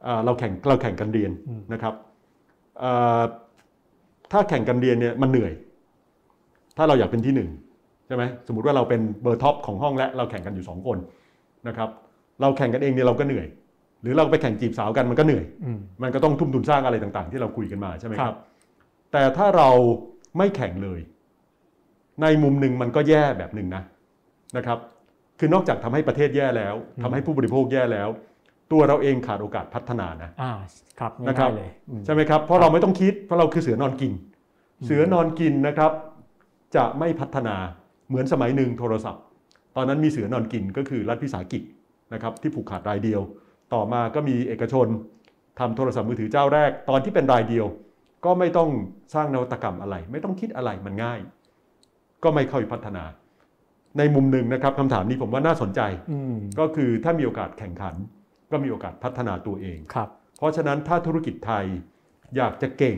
[0.07, 1.95] อ่าเราแข่งเราแข่งกันเรียนอืมนะครับ
[2.83, 3.23] อ่า
[4.33, 5.53] ถ้าแข่งกันเรียนเนี่ยมันเหนื่อย
[6.77, 7.49] ถ้าเราอยากเป็นที่หนึ่ง
[8.07, 10.99] ใช่ไหมสมมติว่าเราเป็นเบอร์ top ของห้องและเราแข่งกันอยู่สองคน
[11.69, 11.89] นะครับ
[12.41, 13.47] เราแข่งกันเองเนี่ยเราก็เหนื่อย
[14.03, 18.39] หรือเราไปแข่งจีบสาวกันมันก็เหนื่อยอืมมันก็ต้องทุ่มทุนสร้างอะไรต่างๆ ที่เราคุยกันมาใช่ไหมคครัรับบ
[19.13, 19.71] แต่ถ้าเรา
[20.39, 21.01] ไม่แข่งเลย
[22.23, 23.83] ในมุมหนึ่งมันก็แย่แบบหนึ่งนะ
[24.57, 24.79] นะครับ
[25.39, 28.09] คือนอกจากทำให้ประเทศแย่แล้วทำให้ผู้บริโภคแย่แล้ว
[28.73, 30.53] ตัวเราเองขาดโอกาสพัฒนานะอ่า
[31.01, 34.13] ครับนะครัง่าบยๆเลยอืมใช่ไหมครับเพราะเราไม่ต้องคิดเพราะเราคือเสือนอนกิน
[34.87, 35.93] เสือนอนกินนะครับ
[36.77, 37.57] จะไม่พัฒนา
[38.09, 39.23] เหมือนสมัยหนึ่งโทรศัพท์
[39.77, 41.63] ตอนนั้นมีเสือนอนกินก็คือรัฐวิสาหกิจ
[42.13, 43.21] นะครับที่ผูกขาดรายเดียว
[43.75, 44.87] ต่อมาก็มีเอกชน
[45.59, 47.67] ทำโทรศัพท์มือถือเจ้าแรก ตอนที่เป็นรายเดียว
[48.25, 48.71] ก็ไม่ต้อง
[49.15, 51.21] สร้างนวัตกรรมอะไร ไม่ต้องคิดอะไรมันง่าย
[52.25, 53.05] ก็ไม่ค่อยพัฒนา
[53.99, 55.81] ในมุมหนึ่งนะครับคำถามนี้ผมว่าน่าสนใจ
[56.13, 57.95] อืมก็คือถ้ามีโอกาสแข่งขัน
[58.53, 60.09] ก็มีโอกาสพัฒนาตัวเองครับ
[60.39, 61.65] เพราะฉะนั้นถ้าธุรกิจไทย
[62.37, 62.97] อยากจะเก่ง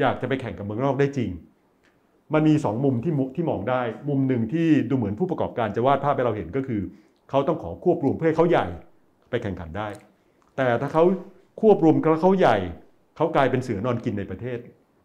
[0.00, 1.30] อยากจะไปแข่งกับเมืองนอกได้จริง
[2.34, 6.80] มันมีสองมุมที่มุที่มองได้ มุมหนึ่งที่ดูเหมือนผู้ประกอบการจะวาดภาพให้เราเห็นก็คือ
[7.30, 8.66] เขาต้องขอควบรวมเพื่อให้เขาใหญ่
[9.30, 9.88] ไปแข่งขันได้
[10.56, 11.04] แต่ถ้าเขา
[11.60, 12.56] ควบรวมแล้วเขาใหญ่
[13.16, 14.58] เขากลายเป็นเสือนอนกินในประเทศ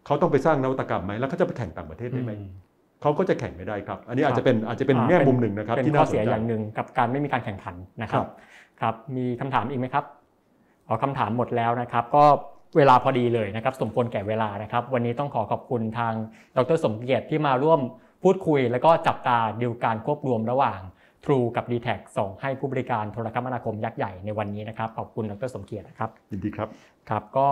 [0.06, 2.52] เขาต้องไปสร้างนวัตกรรมไหมแล้วเขาจะไปแข่งต่างประเทศได้ไหมอืม
[3.02, 8.28] เขาก็จะแข่งไม่ได้ครับ อันนี้อาจครับจะเป็นอาจจะเป็นอ่าแง่เป็นมุมหนึ่งนะครับเป็นที่ข้น่าอสนเสียใจอย่างหนึ่งกับการไม่มีการแข่งขันนะครับครับ
[8.82, 10.06] ครับมีคำถามอีกไหมครับ
[10.88, 12.26] อ๋อคำถามหมดแล้วนะครับ ก็
[12.78, 16.14] เวลาพอดีเลยนะครับ สมควรแก่เวลานะครับ วันนี้ต้องขอขอบคุณทาง
[16.58, 17.80] ดรสมเกียรติที่มาร่วม
[18.24, 20.80] พูดคุย แล้วก็จับตาดิวการควบรวมระหว่าง
[21.26, 26.70] True กับ d t แทส่งให้ผู้บริการโทรคมนาคมยักษ์ใหญ่ในวันนี้นะครับ ขอบคุณดรสมเกียรตินะครับยินดีครับ
[27.10, 27.50] ครับก็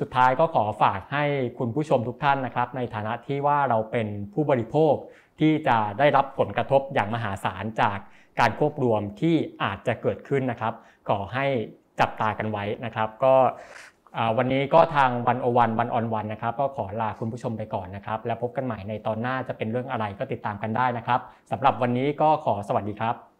[0.00, 1.24] สุดท้ายก็ขอฝากให้
[1.58, 4.94] คุณผู้ชมทุกท่านนะครับ ในฐานะที่ว่าเราเป็นผู้บริโภค
[5.40, 7.98] ที่จะได้รับผลกระทบอย่างมหาศาลจาก
[8.40, 10.74] การควบรวมที่อาจจะเกิดขึ้นนะครับ
[11.08, 11.46] ขอให้
[12.00, 13.95] จับตากันไว้นะครับ ก็อ่า
[14.38, 21.20] วันนี้ก็ทางวันโอวันวันออนวันนะครับก็ขอลาคุณผู้ชมไปก่อนนะครับ แล้วพบกันใหม่ในตอนหน้าจะเป็นเรื่องอะไรก็ติดตามกันได้นะครับ
[21.50, 23.35] สำหรับวันนี้ก็ขอสวัสดีครับ